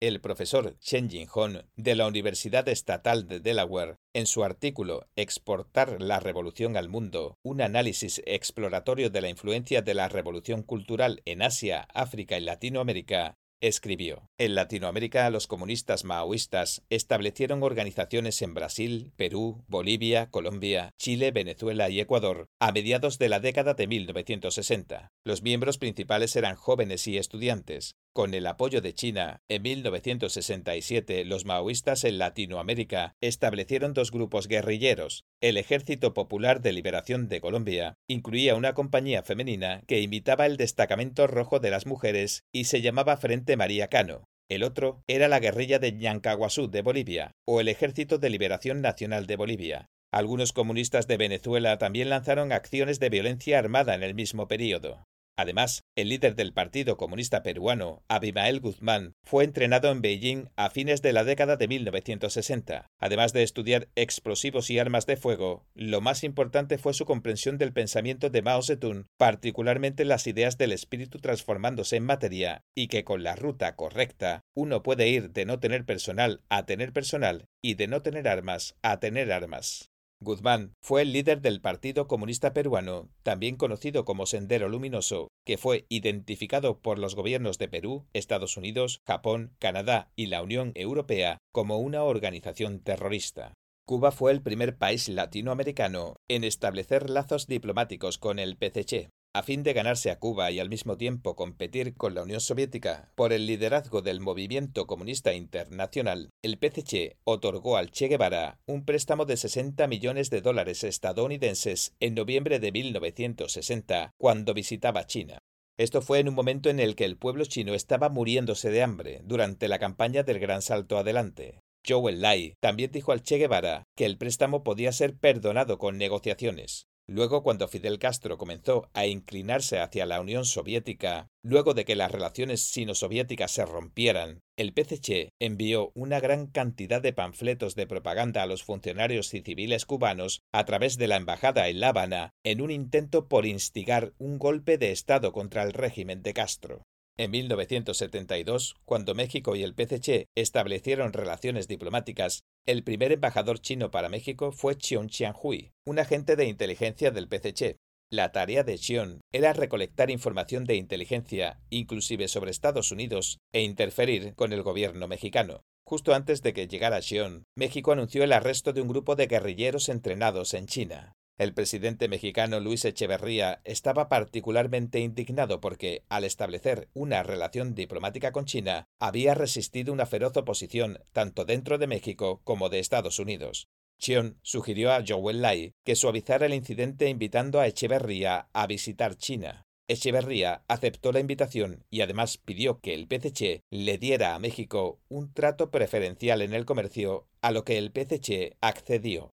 El 0.00 0.20
profesor 0.20 0.78
Chen 0.78 1.10
Jinhong 1.10 1.64
de 1.76 1.94
la 1.94 2.06
Universidad 2.06 2.68
Estatal 2.68 3.26
de 3.26 3.40
Delaware, 3.40 3.96
en 4.14 4.26
su 4.26 4.44
artículo 4.44 5.08
Exportar 5.16 6.00
la 6.00 6.20
revolución 6.20 6.76
al 6.76 6.88
mundo, 6.88 7.34
un 7.42 7.60
análisis 7.60 8.22
exploratorio 8.24 9.10
de 9.10 9.20
la 9.20 9.28
influencia 9.28 9.82
de 9.82 9.94
la 9.94 10.08
revolución 10.08 10.62
cultural 10.62 11.20
en 11.26 11.42
Asia, 11.42 11.86
África 11.92 12.38
y 12.38 12.40
Latinoamérica, 12.40 13.36
Escribió, 13.62 14.30
en 14.38 14.54
Latinoamérica 14.54 15.28
los 15.28 15.46
comunistas 15.46 16.04
maoístas 16.04 16.82
establecieron 16.88 17.62
organizaciones 17.62 18.40
en 18.40 18.54
Brasil, 18.54 19.12
Perú, 19.16 19.64
Bolivia, 19.68 20.30
Colombia, 20.30 20.92
Chile, 20.98 21.30
Venezuela 21.30 21.90
y 21.90 22.00
Ecuador 22.00 22.46
a 22.58 22.72
mediados 22.72 23.18
de 23.18 23.28
la 23.28 23.38
década 23.38 23.74
de 23.74 23.86
1960. 23.86 25.10
Los 25.26 25.42
miembros 25.42 25.76
principales 25.76 26.36
eran 26.36 26.56
jóvenes 26.56 27.06
y 27.06 27.18
estudiantes, 27.18 27.96
con 28.12 28.34
el 28.34 28.46
apoyo 28.46 28.80
de 28.80 28.92
China, 28.92 29.40
en 29.48 29.62
1967 29.62 31.24
los 31.24 31.44
maoístas 31.44 32.04
en 32.04 32.18
Latinoamérica 32.18 33.14
establecieron 33.20 33.94
dos 33.94 34.10
grupos 34.10 34.48
guerrilleros. 34.48 35.24
El 35.40 35.56
Ejército 35.56 36.12
Popular 36.12 36.60
de 36.60 36.72
Liberación 36.72 37.28
de 37.28 37.40
Colombia 37.40 37.94
incluía 38.08 38.56
una 38.56 38.74
compañía 38.74 39.22
femenina 39.22 39.82
que 39.86 40.00
imitaba 40.00 40.46
el 40.46 40.56
destacamento 40.56 41.26
rojo 41.26 41.60
de 41.60 41.70
las 41.70 41.86
mujeres 41.86 42.42
y 42.52 42.64
se 42.64 42.80
llamaba 42.80 43.16
Frente 43.16 43.56
María 43.56 43.88
Cano. 43.88 44.24
El 44.48 44.64
otro 44.64 45.02
era 45.06 45.28
la 45.28 45.38
guerrilla 45.38 45.78
de 45.78 45.92
Ñancahuazú 45.92 46.68
de 46.68 46.82
Bolivia 46.82 47.32
o 47.46 47.60
el 47.60 47.68
Ejército 47.68 48.18
de 48.18 48.30
Liberación 48.30 48.80
Nacional 48.80 49.26
de 49.26 49.36
Bolivia. 49.36 49.86
Algunos 50.12 50.52
comunistas 50.52 51.06
de 51.06 51.16
Venezuela 51.16 51.78
también 51.78 52.10
lanzaron 52.10 52.50
acciones 52.50 52.98
de 52.98 53.10
violencia 53.10 53.60
armada 53.60 53.94
en 53.94 54.02
el 54.02 54.14
mismo 54.14 54.48
período. 54.48 55.04
Además, 55.40 55.84
el 55.96 56.10
líder 56.10 56.34
del 56.34 56.52
Partido 56.52 56.98
Comunista 56.98 57.42
Peruano, 57.42 58.02
Abimael 58.08 58.60
Guzmán, 58.60 59.14
fue 59.24 59.42
entrenado 59.42 59.90
en 59.90 60.02
Beijing 60.02 60.50
a 60.54 60.68
fines 60.68 61.00
de 61.00 61.14
la 61.14 61.24
década 61.24 61.56
de 61.56 61.66
1960. 61.66 62.86
Además 62.98 63.32
de 63.32 63.42
estudiar 63.42 63.88
explosivos 63.94 64.68
y 64.68 64.78
armas 64.78 65.06
de 65.06 65.16
fuego, 65.16 65.64
lo 65.72 66.02
más 66.02 66.24
importante 66.24 66.76
fue 66.76 66.92
su 66.92 67.06
comprensión 67.06 67.56
del 67.56 67.72
pensamiento 67.72 68.28
de 68.28 68.42
Mao 68.42 68.62
Zedong, 68.62 69.06
particularmente 69.16 70.04
las 70.04 70.26
ideas 70.26 70.58
del 70.58 70.72
espíritu 70.72 71.20
transformándose 71.20 71.96
en 71.96 72.04
materia, 72.04 72.60
y 72.76 72.88
que 72.88 73.04
con 73.04 73.22
la 73.22 73.34
ruta 73.34 73.76
correcta 73.76 74.42
uno 74.54 74.82
puede 74.82 75.08
ir 75.08 75.30
de 75.30 75.46
no 75.46 75.58
tener 75.58 75.86
personal 75.86 76.42
a 76.50 76.66
tener 76.66 76.92
personal 76.92 77.46
y 77.62 77.76
de 77.76 77.88
no 77.88 78.02
tener 78.02 78.28
armas 78.28 78.74
a 78.82 79.00
tener 79.00 79.32
armas. 79.32 79.90
Guzmán 80.22 80.74
fue 80.82 81.00
el 81.00 81.14
líder 81.14 81.40
del 81.40 81.62
Partido 81.62 82.06
Comunista 82.06 82.52
Peruano, 82.52 83.08
también 83.22 83.56
conocido 83.56 84.04
como 84.04 84.26
Sendero 84.26 84.68
Luminoso, 84.68 85.28
que 85.46 85.56
fue 85.56 85.86
identificado 85.88 86.78
por 86.78 86.98
los 86.98 87.14
gobiernos 87.14 87.56
de 87.56 87.68
Perú, 87.68 88.06
Estados 88.12 88.58
Unidos, 88.58 89.00
Japón, 89.06 89.54
Canadá 89.58 90.10
y 90.16 90.26
la 90.26 90.42
Unión 90.42 90.72
Europea 90.74 91.38
como 91.52 91.78
una 91.78 92.02
organización 92.02 92.80
terrorista. 92.80 93.54
Cuba 93.86 94.12
fue 94.12 94.30
el 94.32 94.42
primer 94.42 94.76
país 94.76 95.08
latinoamericano 95.08 96.16
en 96.28 96.44
establecer 96.44 97.08
lazos 97.08 97.46
diplomáticos 97.46 98.18
con 98.18 98.38
el 98.38 98.58
PCC, 98.58 99.08
a 99.32 99.42
fin 99.44 99.62
de 99.62 99.72
ganarse 99.72 100.10
a 100.10 100.18
Cuba 100.18 100.50
y 100.50 100.58
al 100.58 100.68
mismo 100.68 100.96
tiempo 100.96 101.36
competir 101.36 101.94
con 101.94 102.14
la 102.14 102.22
Unión 102.22 102.40
Soviética 102.40 103.12
por 103.14 103.32
el 103.32 103.46
liderazgo 103.46 104.02
del 104.02 104.20
movimiento 104.20 104.86
comunista 104.86 105.34
internacional, 105.34 106.30
el 106.42 106.58
PCC 106.58 107.16
otorgó 107.22 107.76
al 107.76 107.92
Che 107.92 108.08
Guevara 108.08 108.58
un 108.66 108.84
préstamo 108.84 109.26
de 109.26 109.36
60 109.36 109.86
millones 109.86 110.30
de 110.30 110.40
dólares 110.40 110.82
estadounidenses 110.82 111.94
en 112.00 112.14
noviembre 112.14 112.58
de 112.58 112.72
1960, 112.72 114.10
cuando 114.18 114.52
visitaba 114.52 115.06
China. 115.06 115.38
Esto 115.78 116.02
fue 116.02 116.18
en 116.18 116.28
un 116.28 116.34
momento 116.34 116.68
en 116.68 116.80
el 116.80 116.96
que 116.96 117.04
el 117.04 117.16
pueblo 117.16 117.44
chino 117.44 117.74
estaba 117.74 118.08
muriéndose 118.08 118.70
de 118.70 118.82
hambre 118.82 119.20
durante 119.24 119.68
la 119.68 119.78
campaña 119.78 120.24
del 120.24 120.40
Gran 120.40 120.60
Salto 120.60 120.98
Adelante. 120.98 121.60
Zhou 121.86 122.08
Enlai 122.08 122.54
también 122.60 122.90
dijo 122.90 123.12
al 123.12 123.22
Che 123.22 123.38
Guevara 123.38 123.84
que 123.96 124.06
el 124.06 124.18
préstamo 124.18 124.64
podía 124.64 124.92
ser 124.92 125.16
perdonado 125.16 125.78
con 125.78 125.96
negociaciones. 125.96 126.89
Luego, 127.12 127.42
cuando 127.42 127.66
Fidel 127.66 127.98
Castro 127.98 128.38
comenzó 128.38 128.88
a 128.94 129.04
inclinarse 129.04 129.80
hacia 129.80 130.06
la 130.06 130.20
Unión 130.20 130.44
Soviética, 130.44 131.26
luego 131.42 131.74
de 131.74 131.84
que 131.84 131.96
las 131.96 132.12
relaciones 132.12 132.60
sino-soviéticas 132.60 133.50
se 133.50 133.66
rompieran, 133.66 134.42
el 134.56 134.72
PCC 134.72 135.30
envió 135.40 135.90
una 135.96 136.20
gran 136.20 136.46
cantidad 136.46 137.02
de 137.02 137.12
panfletos 137.12 137.74
de 137.74 137.88
propaganda 137.88 138.44
a 138.44 138.46
los 138.46 138.62
funcionarios 138.62 139.34
y 139.34 139.40
civiles 139.40 139.86
cubanos 139.86 140.42
a 140.52 140.64
través 140.66 140.98
de 140.98 141.08
la 141.08 141.16
embajada 141.16 141.68
en 141.68 141.80
La 141.80 141.88
Habana 141.88 142.30
en 142.44 142.60
un 142.60 142.70
intento 142.70 143.26
por 143.26 143.44
instigar 143.44 144.12
un 144.18 144.38
golpe 144.38 144.78
de 144.78 144.92
Estado 144.92 145.32
contra 145.32 145.64
el 145.64 145.72
régimen 145.72 146.22
de 146.22 146.32
Castro. 146.32 146.84
En 147.20 147.32
1972, 147.32 148.76
cuando 148.86 149.14
México 149.14 149.54
y 149.54 149.62
el 149.62 149.74
PCC 149.74 150.28
establecieron 150.34 151.12
relaciones 151.12 151.68
diplomáticas, 151.68 152.44
el 152.64 152.82
primer 152.82 153.12
embajador 153.12 153.58
chino 153.60 153.90
para 153.90 154.08
México 154.08 154.52
fue 154.52 154.78
Chion 154.78 155.08
Qianhui, 155.08 155.70
un 155.84 155.98
agente 155.98 156.34
de 156.34 156.46
inteligencia 156.46 157.10
del 157.10 157.28
PCC. 157.28 157.76
La 158.10 158.32
tarea 158.32 158.64
de 158.64 158.78
Chion 158.78 159.20
era 159.34 159.52
recolectar 159.52 160.10
información 160.10 160.64
de 160.64 160.76
inteligencia, 160.76 161.60
inclusive 161.68 162.26
sobre 162.26 162.52
Estados 162.52 162.90
Unidos, 162.90 163.36
e 163.52 163.60
interferir 163.60 164.34
con 164.34 164.54
el 164.54 164.62
gobierno 164.62 165.06
mexicano. 165.06 165.60
Justo 165.84 166.14
antes 166.14 166.40
de 166.40 166.54
que 166.54 166.68
llegara 166.68 167.02
Xion, 167.02 167.44
México 167.54 167.92
anunció 167.92 168.24
el 168.24 168.32
arresto 168.32 168.72
de 168.72 168.80
un 168.80 168.88
grupo 168.88 169.14
de 169.14 169.26
guerrilleros 169.26 169.90
entrenados 169.90 170.54
en 170.54 170.64
China. 170.64 171.12
El 171.40 171.54
presidente 171.54 172.06
mexicano 172.06 172.60
Luis 172.60 172.84
Echeverría 172.84 173.62
estaba 173.64 174.10
particularmente 174.10 175.00
indignado 175.00 175.58
porque, 175.58 176.04
al 176.10 176.24
establecer 176.24 176.90
una 176.92 177.22
relación 177.22 177.74
diplomática 177.74 178.30
con 178.30 178.44
China, 178.44 178.84
había 179.00 179.32
resistido 179.32 179.94
una 179.94 180.04
feroz 180.04 180.36
oposición 180.36 180.98
tanto 181.14 181.46
dentro 181.46 181.78
de 181.78 181.86
México 181.86 182.42
como 182.44 182.68
de 182.68 182.78
Estados 182.78 183.18
Unidos. 183.18 183.68
Chion 183.98 184.38
sugirió 184.42 184.92
a 184.92 185.02
Zhou 185.02 185.30
Enlai 185.30 185.72
que 185.82 185.96
suavizara 185.96 186.44
el 186.44 186.52
incidente 186.52 187.08
invitando 187.08 187.58
a 187.58 187.66
Echeverría 187.66 188.50
a 188.52 188.66
visitar 188.66 189.16
China. 189.16 189.62
Echeverría 189.88 190.62
aceptó 190.68 191.10
la 191.10 191.20
invitación 191.20 191.86
y 191.88 192.02
además 192.02 192.36
pidió 192.36 192.80
que 192.80 192.92
el 192.92 193.08
PCC 193.08 193.62
le 193.70 193.96
diera 193.96 194.34
a 194.34 194.38
México 194.40 195.00
un 195.08 195.32
trato 195.32 195.70
preferencial 195.70 196.42
en 196.42 196.52
el 196.52 196.66
comercio, 196.66 197.28
a 197.40 197.50
lo 197.50 197.64
que 197.64 197.78
el 197.78 197.92
PCC 197.92 198.58
accedió. 198.60 199.30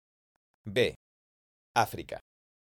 B. 0.65 0.95
África. 1.75 2.21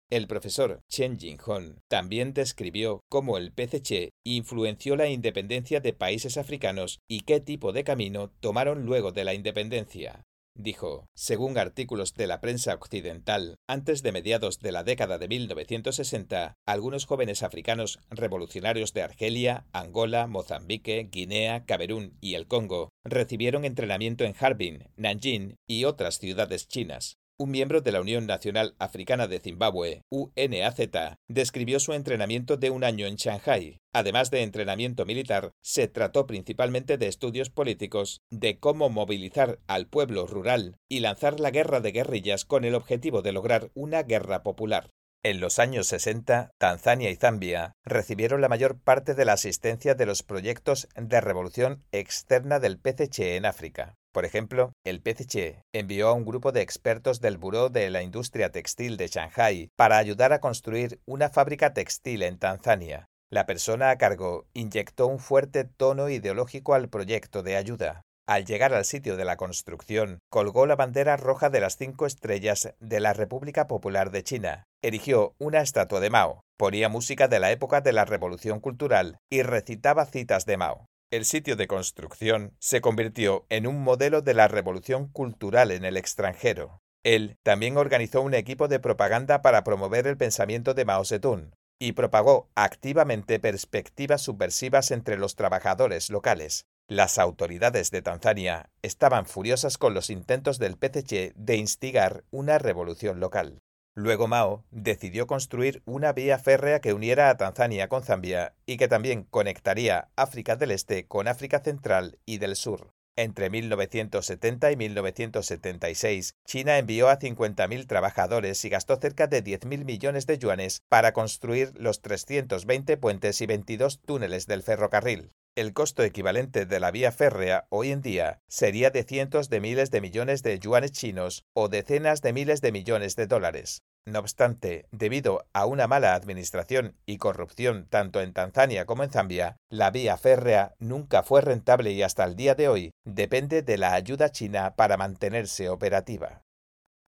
El 0.09 0.27
profesor 0.27 0.81
Chen 0.89 1.17
Jinghong 1.17 1.79
también 1.87 2.33
describió 2.33 2.99
cómo 3.09 3.37
el 3.37 3.53
PCC 3.53 4.09
influenció 4.25 4.97
la 4.97 5.07
independencia 5.07 5.79
de 5.79 5.93
países 5.93 6.37
africanos 6.37 6.99
y 7.07 7.21
qué 7.21 7.39
tipo 7.39 7.71
de 7.71 7.85
camino 7.85 8.29
tomaron 8.41 8.85
luego 8.85 9.13
de 9.13 9.23
la 9.23 9.33
independencia. 9.33 10.25
Dijo, 10.53 11.07
según 11.15 11.57
artículos 11.57 12.13
de 12.13 12.27
la 12.27 12.41
prensa 12.41 12.73
occidental, 12.73 13.55
antes 13.69 14.03
de 14.03 14.11
mediados 14.11 14.59
de 14.59 14.73
la 14.73 14.83
década 14.83 15.17
de 15.17 15.29
1960, 15.29 16.55
algunos 16.65 17.05
jóvenes 17.05 17.41
africanos 17.41 17.99
revolucionarios 18.09 18.91
de 18.91 19.03
Argelia, 19.03 19.65
Angola, 19.71 20.27
Mozambique, 20.27 21.07
Guinea, 21.09 21.63
Camerún 21.65 22.17
y 22.19 22.33
el 22.35 22.47
Congo 22.47 22.89
recibieron 23.05 23.63
entrenamiento 23.63 24.25
en 24.25 24.35
Harbin, 24.37 24.89
Nanjing 24.97 25.55
y 25.67 25.85
otras 25.85 26.19
ciudades 26.19 26.67
chinas. 26.67 27.20
Un 27.41 27.49
miembro 27.49 27.81
de 27.81 27.91
la 27.91 28.01
Unión 28.01 28.27
Nacional 28.27 28.75
Africana 28.77 29.25
de 29.25 29.39
Zimbabue, 29.39 30.03
UNAZ, 30.11 30.79
describió 31.27 31.79
su 31.79 31.93
entrenamiento 31.93 32.55
de 32.55 32.69
un 32.69 32.83
año 32.83 33.07
en 33.07 33.15
Shanghai. 33.15 33.79
Además 33.95 34.29
de 34.29 34.43
entrenamiento 34.43 35.07
militar, 35.07 35.49
se 35.59 35.87
trató 35.87 36.27
principalmente 36.27 36.99
de 36.99 37.07
estudios 37.07 37.49
políticos, 37.49 38.21
de 38.29 38.59
cómo 38.59 38.91
movilizar 38.91 39.57
al 39.65 39.87
pueblo 39.87 40.27
rural 40.27 40.75
y 40.87 40.99
lanzar 40.99 41.39
la 41.39 41.49
guerra 41.49 41.79
de 41.79 41.91
guerrillas 41.91 42.45
con 42.45 42.63
el 42.63 42.75
objetivo 42.75 43.23
de 43.23 43.31
lograr 43.31 43.71
una 43.73 44.03
guerra 44.03 44.43
popular. 44.43 44.91
En 45.23 45.39
los 45.39 45.57
años 45.57 45.87
60, 45.87 46.51
Tanzania 46.59 47.09
y 47.09 47.15
Zambia 47.15 47.73
recibieron 47.83 48.41
la 48.41 48.49
mayor 48.49 48.79
parte 48.79 49.15
de 49.15 49.25
la 49.25 49.33
asistencia 49.33 49.95
de 49.95 50.05
los 50.05 50.21
proyectos 50.21 50.87
de 50.95 51.19
revolución 51.19 51.83
externa 51.91 52.59
del 52.59 52.77
PCC 52.77 53.35
en 53.35 53.47
África. 53.47 53.95
Por 54.11 54.25
ejemplo, 54.25 54.73
el 54.85 55.01
PCC 55.01 55.63
envió 55.73 56.09
a 56.09 56.13
un 56.13 56.25
grupo 56.25 56.51
de 56.51 56.61
expertos 56.61 57.21
del 57.21 57.37
Buró 57.37 57.69
de 57.69 57.89
la 57.89 58.03
Industria 58.03 58.51
Textil 58.51 58.97
de 58.97 59.07
Shanghai 59.07 59.69
para 59.77 59.97
ayudar 59.97 60.33
a 60.33 60.41
construir 60.41 60.99
una 61.05 61.29
fábrica 61.29 61.73
textil 61.73 62.23
en 62.23 62.37
Tanzania. 62.37 63.07
La 63.31 63.45
persona 63.45 63.89
a 63.89 63.97
cargo 63.97 64.47
inyectó 64.53 65.07
un 65.07 65.19
fuerte 65.19 65.63
tono 65.63 66.09
ideológico 66.09 66.73
al 66.73 66.89
proyecto 66.89 67.41
de 67.41 67.55
ayuda. 67.55 68.01
Al 68.27 68.45
llegar 68.45 68.73
al 68.73 68.83
sitio 68.83 69.15
de 69.15 69.25
la 69.25 69.37
construcción, 69.37 70.19
colgó 70.29 70.65
la 70.65 70.75
bandera 70.75 71.15
roja 71.15 71.49
de 71.49 71.61
las 71.61 71.77
cinco 71.77 72.05
estrellas 72.05 72.73
de 72.79 72.99
la 72.99 73.13
República 73.13 73.67
Popular 73.67 74.11
de 74.11 74.23
China, 74.23 74.65
erigió 74.83 75.33
una 75.39 75.61
estatua 75.61 76.01
de 76.01 76.09
Mao, 76.09 76.41
ponía 76.57 76.89
música 76.89 77.27
de 77.27 77.39
la 77.39 77.51
época 77.51 77.81
de 77.81 77.93
la 77.93 78.05
Revolución 78.05 78.59
Cultural 78.59 79.17
y 79.29 79.41
recitaba 79.41 80.05
citas 80.05 80.45
de 80.45 80.57
Mao. 80.57 80.85
El 81.11 81.25
sitio 81.25 81.57
de 81.57 81.67
construcción 81.67 82.55
se 82.59 82.79
convirtió 82.79 83.45
en 83.49 83.67
un 83.67 83.83
modelo 83.83 84.21
de 84.21 84.33
la 84.33 84.47
revolución 84.47 85.09
cultural 85.09 85.71
en 85.71 85.83
el 85.83 85.97
extranjero. 85.97 86.79
Él 87.03 87.35
también 87.43 87.75
organizó 87.75 88.21
un 88.21 88.33
equipo 88.33 88.69
de 88.69 88.79
propaganda 88.79 89.41
para 89.41 89.65
promover 89.65 90.07
el 90.07 90.15
pensamiento 90.15 90.73
de 90.73 90.85
Mao 90.85 91.03
Zedong 91.03 91.51
y 91.81 91.91
propagó 91.91 92.49
activamente 92.55 93.39
perspectivas 93.39 94.21
subversivas 94.21 94.91
entre 94.91 95.17
los 95.17 95.35
trabajadores 95.35 96.09
locales. 96.09 96.63
Las 96.87 97.17
autoridades 97.17 97.91
de 97.91 98.01
Tanzania 98.01 98.69
estaban 98.81 99.25
furiosas 99.25 99.77
con 99.77 99.93
los 99.93 100.09
intentos 100.09 100.59
del 100.59 100.77
PCC 100.77 101.33
de 101.35 101.57
instigar 101.57 102.23
una 102.31 102.57
revolución 102.57 103.19
local. 103.19 103.60
Luego 103.93 104.27
Mao 104.27 104.63
decidió 104.71 105.27
construir 105.27 105.81
una 105.85 106.13
vía 106.13 106.39
férrea 106.39 106.79
que 106.79 106.93
uniera 106.93 107.29
a 107.29 107.35
Tanzania 107.35 107.89
con 107.89 108.03
Zambia 108.03 108.55
y 108.65 108.77
que 108.77 108.87
también 108.87 109.23
conectaría 109.23 110.09
África 110.15 110.55
del 110.55 110.71
Este 110.71 111.07
con 111.07 111.27
África 111.27 111.59
Central 111.59 112.17
y 112.25 112.37
del 112.37 112.55
Sur. 112.55 112.93
Entre 113.17 113.49
1970 113.49 114.71
y 114.71 114.77
1976, 114.77 116.35
China 116.45 116.77
envió 116.77 117.09
a 117.09 117.19
50.000 117.19 117.85
trabajadores 117.85 118.63
y 118.63 118.69
gastó 118.69 118.95
cerca 118.95 119.27
de 119.27 119.43
10.000 119.43 119.83
millones 119.83 120.25
de 120.25 120.37
yuanes 120.37 120.81
para 120.87 121.11
construir 121.11 121.73
los 121.75 122.01
320 122.01 122.95
puentes 122.95 123.41
y 123.41 123.45
22 123.45 123.99
túneles 123.99 124.47
del 124.47 124.63
ferrocarril. 124.63 125.33
El 125.53 125.73
costo 125.73 126.03
equivalente 126.03 126.65
de 126.65 126.79
la 126.79 126.91
vía 126.91 127.11
férrea 127.11 127.65
hoy 127.67 127.91
en 127.91 128.01
día 128.01 128.39
sería 128.47 128.89
de 128.89 129.03
cientos 129.03 129.49
de 129.49 129.59
miles 129.59 129.91
de 129.91 129.99
millones 129.99 130.43
de 130.43 130.57
yuanes 130.59 130.93
chinos 130.93 131.43
o 131.53 131.67
decenas 131.67 132.21
de 132.21 132.31
miles 132.31 132.61
de 132.61 132.71
millones 132.71 133.17
de 133.17 133.27
dólares. 133.27 133.81
No 134.05 134.19
obstante, 134.19 134.85
debido 134.91 135.45
a 135.51 135.65
una 135.65 135.87
mala 135.87 136.15
administración 136.15 136.95
y 137.05 137.17
corrupción 137.17 137.85
tanto 137.89 138.21
en 138.21 138.31
Tanzania 138.31 138.85
como 138.85 139.03
en 139.03 139.11
Zambia, 139.11 139.57
la 139.69 139.91
vía 139.91 140.15
férrea 140.15 140.73
nunca 140.79 141.21
fue 141.21 141.41
rentable 141.41 141.91
y 141.91 142.01
hasta 142.01 142.23
el 142.23 142.37
día 142.37 142.55
de 142.55 142.69
hoy 142.69 142.91
depende 143.05 143.61
de 143.61 143.77
la 143.77 143.93
ayuda 143.93 144.31
china 144.31 144.75
para 144.77 144.95
mantenerse 144.95 145.67
operativa. 145.67 146.43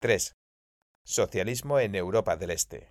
3. 0.03 0.35
Socialismo 1.07 1.81
en 1.81 1.95
Europa 1.95 2.37
del 2.37 2.51
Este. 2.51 2.91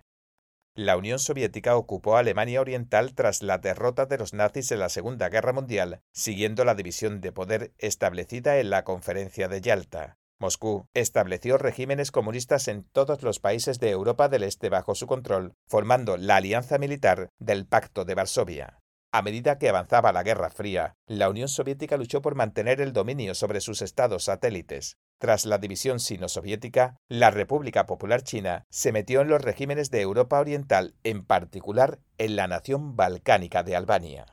La 0.76 0.98
Unión 0.98 1.18
Soviética 1.18 1.74
ocupó 1.74 2.18
Alemania 2.18 2.60
Oriental 2.60 3.14
tras 3.14 3.42
la 3.42 3.56
derrota 3.56 4.04
de 4.04 4.18
los 4.18 4.34
nazis 4.34 4.70
en 4.72 4.80
la 4.80 4.90
Segunda 4.90 5.30
Guerra 5.30 5.54
Mundial, 5.54 6.02
siguiendo 6.12 6.66
la 6.66 6.74
división 6.74 7.22
de 7.22 7.32
poder 7.32 7.72
establecida 7.78 8.58
en 8.58 8.68
la 8.68 8.84
Conferencia 8.84 9.48
de 9.48 9.62
Yalta. 9.62 10.18
Moscú 10.38 10.86
estableció 10.92 11.56
regímenes 11.56 12.10
comunistas 12.10 12.68
en 12.68 12.84
todos 12.84 13.22
los 13.22 13.40
países 13.40 13.80
de 13.80 13.88
Europa 13.88 14.28
del 14.28 14.42
Este 14.42 14.68
bajo 14.68 14.94
su 14.94 15.06
control, 15.06 15.54
formando 15.66 16.18
la 16.18 16.36
alianza 16.36 16.76
militar 16.76 17.30
del 17.38 17.66
Pacto 17.66 18.04
de 18.04 18.14
Varsovia. 18.14 18.82
A 19.16 19.22
medida 19.22 19.56
que 19.56 19.70
avanzaba 19.70 20.12
la 20.12 20.22
Guerra 20.22 20.50
Fría, 20.50 20.94
la 21.06 21.30
Unión 21.30 21.48
Soviética 21.48 21.96
luchó 21.96 22.20
por 22.20 22.34
mantener 22.34 22.82
el 22.82 22.92
dominio 22.92 23.34
sobre 23.34 23.62
sus 23.62 23.80
estados 23.80 24.24
satélites. 24.24 24.98
Tras 25.18 25.46
la 25.46 25.56
división 25.56 26.00
sino-soviética, 26.00 26.98
la 27.08 27.30
República 27.30 27.86
Popular 27.86 28.20
China 28.20 28.66
se 28.68 28.92
metió 28.92 29.22
en 29.22 29.28
los 29.28 29.40
regímenes 29.40 29.90
de 29.90 30.02
Europa 30.02 30.38
Oriental, 30.38 30.96
en 31.02 31.24
particular 31.24 31.98
en 32.18 32.36
la 32.36 32.46
nación 32.46 32.94
balcánica 32.94 33.62
de 33.62 33.74
Albania. 33.74 34.26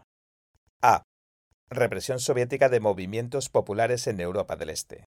A. 0.81 1.03
Represión 1.69 2.19
soviética 2.19 2.67
de 2.67 2.81
movimientos 2.81 3.47
populares 3.47 4.05
en 4.07 4.19
Europa 4.19 4.57
del 4.57 4.69
Este. 4.69 5.05